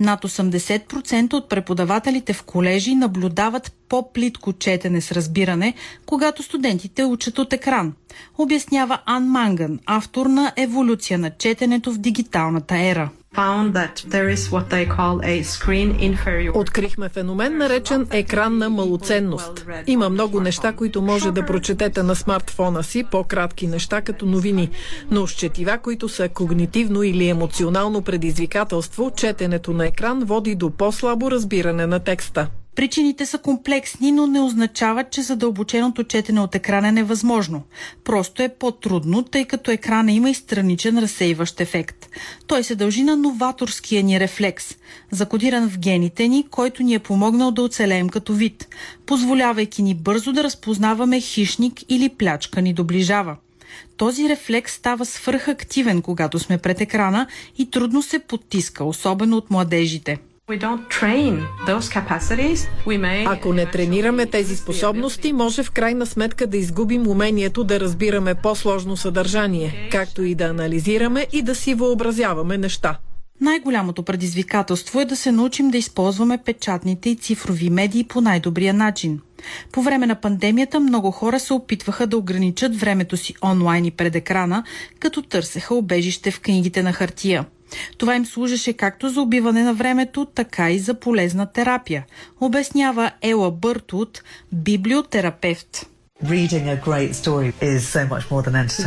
Над 0.00 0.22
80% 0.22 1.34
от 1.34 1.48
преподавателите 1.48 2.32
в 2.32 2.42
колежи 2.42 2.94
наблюдават 2.94 3.72
по-плитко 3.88 4.52
четене 4.52 5.00
с 5.00 5.12
разбиране, 5.12 5.74
когато 6.06 6.42
студентите 6.42 7.04
учат 7.04 7.38
от 7.38 7.52
екран. 7.52 7.92
Обяснява 8.38 8.98
Ан 9.06 9.24
Манган, 9.24 9.78
автор 9.86 10.26
на 10.26 10.52
Еволюция 10.56 11.18
на 11.18 11.30
четенето 11.30 11.92
в 11.92 11.98
дигиталната 11.98 12.76
ера. 12.78 13.10
Открихме 16.54 17.08
феномен, 17.08 17.58
наречен 17.58 18.06
екран 18.10 18.58
на 18.58 18.70
малоценност. 18.70 19.66
Има 19.86 20.08
много 20.08 20.40
неща, 20.40 20.72
които 20.72 21.02
може 21.02 21.30
да 21.30 21.46
прочетете 21.46 22.02
на 22.02 22.14
смартфона 22.14 22.82
си, 22.82 23.04
по-кратки 23.10 23.66
неща 23.66 24.00
като 24.00 24.26
новини. 24.26 24.70
Но 25.10 25.26
с 25.26 25.32
четива, 25.32 25.78
които 25.78 26.08
са 26.08 26.28
когнитивно 26.28 27.02
или 27.02 27.28
емоционално 27.28 28.02
предизвикателство, 28.02 29.12
четенето 29.16 29.72
на 29.72 29.86
екран 29.86 30.24
води 30.24 30.54
до 30.54 30.70
по-слабо 30.70 31.30
разбиране 31.30 31.86
на 31.86 32.00
текста. 32.00 32.48
Причините 32.76 33.26
са 33.26 33.38
комплексни, 33.38 34.12
но 34.12 34.26
не 34.26 34.40
означават, 34.40 35.10
че 35.10 35.22
задълбоченото 35.22 36.04
четене 36.04 36.40
от 36.40 36.54
екрана 36.54 36.88
е 36.88 36.92
невъзможно. 36.92 37.62
Просто 38.04 38.42
е 38.42 38.48
по-трудно, 38.48 39.22
тъй 39.22 39.44
като 39.44 39.70
екрана 39.70 40.12
има 40.12 40.30
и 40.30 40.34
страничен 40.34 40.98
разсейващ 40.98 41.60
ефект. 41.60 42.08
Той 42.46 42.64
се 42.64 42.74
дължи 42.74 43.02
на 43.02 43.16
новаторския 43.16 44.02
ни 44.02 44.20
рефлекс, 44.20 44.76
закодиран 45.10 45.70
в 45.70 45.78
гените 45.78 46.28
ни, 46.28 46.46
който 46.50 46.82
ни 46.82 46.94
е 46.94 46.98
помогнал 46.98 47.50
да 47.50 47.62
оцелеем 47.62 48.08
като 48.08 48.34
вид, 48.34 48.68
позволявайки 49.06 49.82
ни 49.82 49.94
бързо 49.94 50.32
да 50.32 50.44
разпознаваме 50.44 51.20
хищник 51.20 51.80
или 51.88 52.08
плячка 52.08 52.62
ни 52.62 52.72
доближава. 52.72 53.36
Този 53.96 54.28
рефлекс 54.28 54.72
става 54.72 55.06
свръхактивен, 55.06 56.02
когато 56.02 56.38
сме 56.38 56.58
пред 56.58 56.80
екрана 56.80 57.26
и 57.58 57.70
трудно 57.70 58.02
се 58.02 58.18
потиска, 58.18 58.84
особено 58.84 59.36
от 59.36 59.50
младежите. 59.50 60.18
Ако 63.26 63.52
не 63.52 63.66
тренираме 63.66 64.26
тези 64.26 64.56
способности, 64.56 65.32
може 65.32 65.62
в 65.62 65.70
крайна 65.70 66.06
сметка 66.06 66.46
да 66.46 66.56
изгубим 66.56 67.08
умението 67.08 67.64
да 67.64 67.80
разбираме 67.80 68.34
по-сложно 68.34 68.96
съдържание, 68.96 69.88
както 69.92 70.22
и 70.22 70.34
да 70.34 70.44
анализираме 70.44 71.26
и 71.32 71.42
да 71.42 71.54
си 71.54 71.74
въобразяваме 71.74 72.58
неща. 72.58 72.98
Най-голямото 73.40 74.02
предизвикателство 74.02 75.00
е 75.00 75.04
да 75.04 75.16
се 75.16 75.32
научим 75.32 75.70
да 75.70 75.78
използваме 75.78 76.38
печатните 76.38 77.10
и 77.10 77.16
цифрови 77.16 77.70
медии 77.70 78.04
по 78.04 78.20
най-добрия 78.20 78.74
начин– 78.74 79.20
По 79.72 79.82
време 79.82 80.06
на 80.06 80.14
пандемията 80.14 80.80
много 80.80 81.10
хора 81.10 81.40
се 81.40 81.52
опитваха 81.52 82.06
да 82.06 82.16
ограничат 82.16 82.76
времето 82.76 83.16
си 83.16 83.34
онлайн 83.44 83.84
и 83.84 83.90
пред 83.90 84.14
екрана, 84.14 84.64
като 84.98 85.22
търсеха 85.22 85.74
обежище 85.74 86.30
в 86.30 86.40
книгите 86.40 86.82
на 86.82 86.92
хартия. 86.92 87.44
Това 87.98 88.16
им 88.16 88.26
служеше 88.26 88.72
както 88.72 89.08
за 89.08 89.20
убиване 89.20 89.62
на 89.62 89.74
времето, 89.74 90.24
така 90.24 90.70
и 90.70 90.78
за 90.78 90.94
полезна 90.94 91.52
терапия, 91.52 92.04
обяснява 92.40 93.10
Ела 93.22 93.50
Бъртут, 93.50 94.22
библиотерапевт. 94.52 95.86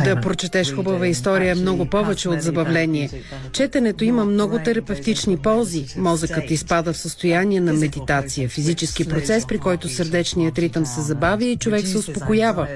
Да 0.04 0.20
прочетеш 0.20 0.74
хубава 0.74 1.06
история 1.06 1.52
е 1.52 1.54
много 1.54 1.86
повече 1.86 2.28
от 2.28 2.42
забавление. 2.42 3.10
Четенето 3.52 4.04
има 4.04 4.24
много 4.24 4.58
терапевтични 4.58 5.36
ползи. 5.36 5.86
Мозъкът 5.96 6.50
изпада 6.50 6.92
в 6.92 6.96
състояние 6.96 7.60
на 7.60 7.72
медитация, 7.72 8.48
физически 8.48 9.08
процес, 9.08 9.46
при 9.46 9.58
който 9.58 9.88
сърдечният 9.88 10.58
ритъм 10.58 10.86
се 10.86 11.00
забавя 11.00 11.44
и 11.44 11.56
човек 11.56 11.86
се 11.86 11.98
успокоява. 11.98 12.68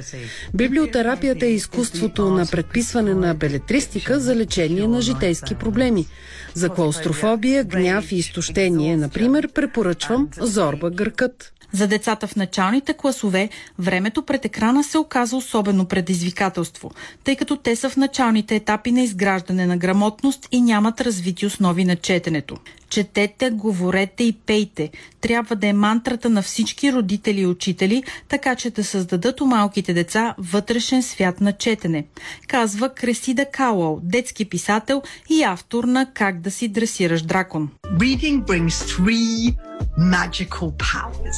Библиотерапията 0.55 1.47
е 1.47 1.51
изкуството 1.51 2.31
на 2.31 2.47
предписване 2.47 3.15
на 3.15 3.35
белетристика 3.35 4.21
за 4.21 4.37
лечение 4.37 4.89
на 4.89 5.01
житейски 5.01 5.55
проблеми. 5.55 6.07
За 6.55 6.69
клаустрофобия, 6.69 7.65
гняв 7.65 8.13
и 8.13 8.17
изтощение, 8.17 8.97
например, 8.97 9.49
препоръчвам 9.49 10.29
Зорба 10.41 10.91
Гъркът. 10.91 11.54
За 11.75 11.87
децата 11.87 12.27
в 12.27 12.37
началните 12.37 12.95
класове 12.95 13.49
времето 13.79 14.23
пред 14.23 14.45
екрана 14.45 14.85
се 14.85 14.99
оказа 14.99 15.37
особено 15.37 15.85
предизвикателство, 15.85 16.91
тъй 17.25 17.37
като 17.37 17.57
те 17.57 17.77
са 17.77 17.91
в 17.91 17.97
началните 17.97 18.57
етапи 18.57 18.93
на 18.93 19.03
изграждане 19.03 19.67
на 19.67 19.77
грамотност 19.77 20.49
и 20.53 20.63
нямат 20.63 21.01
развити 21.01 21.47
основи 21.47 21.85
на 21.85 21.97
четенето. 21.97 22.57
Четете, 22.95 23.51
говорете 23.51 24.25
и 24.25 24.33
пейте. 24.33 24.91
Трябва 25.21 25.57
да 25.57 25.67
е 25.67 25.73
мантрата 25.73 26.31
на 26.31 26.43
всички 26.43 26.93
родители 26.93 27.41
и 27.41 27.47
учители, 27.47 28.03
така 28.29 28.57
че 28.57 28.71
да 28.71 28.85
създадат 28.85 29.41
у 29.41 29.47
малките 29.47 29.95
деца 29.95 30.35
вътрешен 30.39 31.03
свят 31.03 31.41
на 31.41 31.53
четене. 31.53 32.05
Казва 32.49 32.89
Кресида 32.89 33.47
Кауъл, 33.53 34.01
детски 34.03 34.45
писател 34.45 35.03
и 35.31 35.43
автор 35.43 35.85
на 35.85 36.07
Как 36.15 36.41
да 36.41 36.51
си 36.51 36.69
дресираш 36.69 37.23
дракон. 37.23 37.71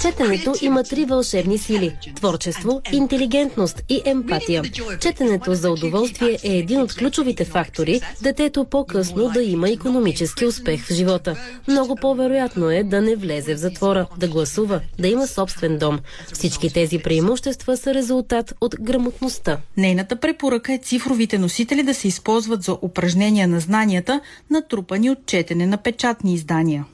Четенето 0.03 0.55
има 0.63 0.85
три 0.85 1.05
вълшебни 1.05 1.59
сили– 1.59 1.97
творчество, 2.17 2.83
интелигентност 2.93 3.83
и 3.89 4.03
емпатия. 4.05 4.63
Четенето 5.01 5.55
за 5.55 5.71
удоволствие 5.71 6.39
е 6.45 6.57
един 6.57 6.81
от 6.81 6.95
ключовите 6.95 7.45
фактори 7.45 8.01
детето 8.23 8.65
по-късно 8.65 9.31
да 9.35 9.43
има 9.43 9.71
економически 9.71 10.47
успех 10.47 10.87
в 10.87 10.93
живота. 10.93 11.37
Много 11.69 11.97
по-вероятно 11.97 12.71
е 12.71 12.83
да 12.83 13.03
не 13.03 13.17
влезе 13.17 13.55
в 13.55 13.59
затвора, 13.59 14.07
да 14.19 14.29
гласува, 14.29 14.81
да 14.99 15.09
има 15.09 15.27
собствен 15.27 15.79
дом. 15.79 16.01
Всички 16.33 16.73
тези 16.73 16.99
преимущества 16.99 17.77
са 17.77 17.95
резултат 17.95 18.55
от 18.61 18.75
грамотността. 18.81 19.59
Нейната 19.77 20.17
препоръка 20.17 20.73
е 20.73 20.79
цифровите 20.79 21.39
носители 21.39 21.83
да 21.83 21.95
се 21.95 22.09
използват 22.09 22.63
за 22.63 22.79
упражнения 22.83 23.49
на 23.49 23.61
знанията, 23.61 24.21
натрупани 24.51 25.11
от 25.11 25.27
четене 25.27 25.67
на 25.67 25.77
печатни 25.77 26.35
издания. 26.35 26.85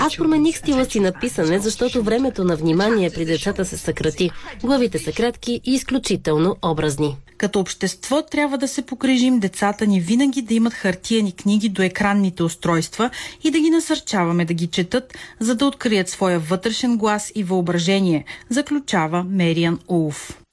Аз 0.00 0.16
промених 0.16 0.58
стила 0.58 0.84
си 0.84 1.00
на 1.00 1.12
писане, 1.12 1.58
защото 1.58 2.02
времето 2.02 2.44
на 2.44 2.56
внимание 2.56 3.10
при 3.10 3.24
децата 3.24 3.64
се 3.64 3.76
съкрати. 3.76 4.30
Главите 4.62 4.98
са 4.98 5.12
кратки 5.12 5.60
и 5.64 5.74
изключително 5.74 6.56
образни. 6.62 7.16
Като 7.44 7.60
общество 7.60 8.22
трябва 8.22 8.58
да 8.58 8.68
се 8.68 8.82
погрежим 8.82 9.38
децата 9.38 9.86
ни 9.86 10.00
винаги 10.00 10.42
да 10.42 10.54
имат 10.54 10.74
хартияни 10.74 11.32
книги 11.32 11.68
до 11.68 11.82
екранните 11.82 12.42
устройства 12.42 13.10
и 13.44 13.50
да 13.50 13.60
ги 13.60 13.70
насърчаваме 13.70 14.44
да 14.44 14.54
ги 14.54 14.66
четат, 14.66 15.14
за 15.40 15.54
да 15.54 15.66
открият 15.66 16.08
своя 16.08 16.38
вътрешен 16.38 16.96
глас 16.96 17.32
и 17.34 17.44
въображение, 17.44 18.24
заключава 18.50 19.24
Мериан 19.24 19.78
Улф. 19.88 20.43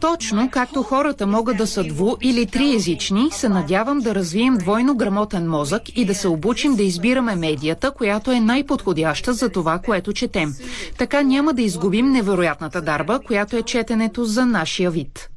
Точно 0.00 0.50
както 0.50 0.82
хората 0.82 1.26
могат 1.26 1.56
да 1.56 1.66
са 1.66 1.84
дво- 1.84 2.16
или 2.20 2.46
триезични, 2.46 3.28
се 3.30 3.48
надявам 3.48 3.98
да 3.98 4.14
развием 4.14 4.56
двойно 4.56 4.96
грамотен 4.96 5.48
мозък 5.48 5.82
и 5.96 6.04
да 6.04 6.14
се 6.14 6.28
обучим 6.28 6.76
да 6.76 6.82
избираме 6.82 7.34
медията, 7.34 7.90
която 7.90 8.30
е 8.30 8.40
най-подходяща 8.40 9.32
за 9.32 9.48
това, 9.48 9.78
което 9.78 10.12
четем. 10.12 10.54
Така 10.98 11.22
няма 11.22 11.52
да 11.52 11.62
изгубим 11.62 12.10
невероятната 12.10 12.82
дарба, 12.82 13.20
която 13.26 13.56
е 13.56 13.62
четенето 13.62 14.24
за 14.24 14.46
нашия 14.46 14.90
вид. 14.90 15.28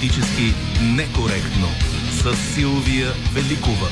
Политически 0.00 0.54
некоректно 0.82 1.66
с 2.10 2.36
Силвия 2.54 3.08
Великова. 3.34 3.88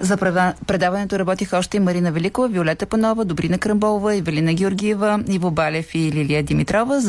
За 0.00 0.16
предаването 0.66 1.18
работиха 1.18 1.58
още 1.58 1.76
и 1.76 1.80
Марина 1.80 2.12
Великова, 2.12 2.48
Виолета 2.48 2.86
Панова, 2.86 3.24
Добрина 3.24 3.58
Крамболова, 3.58 4.14
Евелина 4.14 4.54
Георгиева, 4.54 5.20
Иво 5.28 5.50
Балев 5.50 5.94
и 5.94 6.12
Лилия 6.12 6.42
Димитрова. 6.42 7.00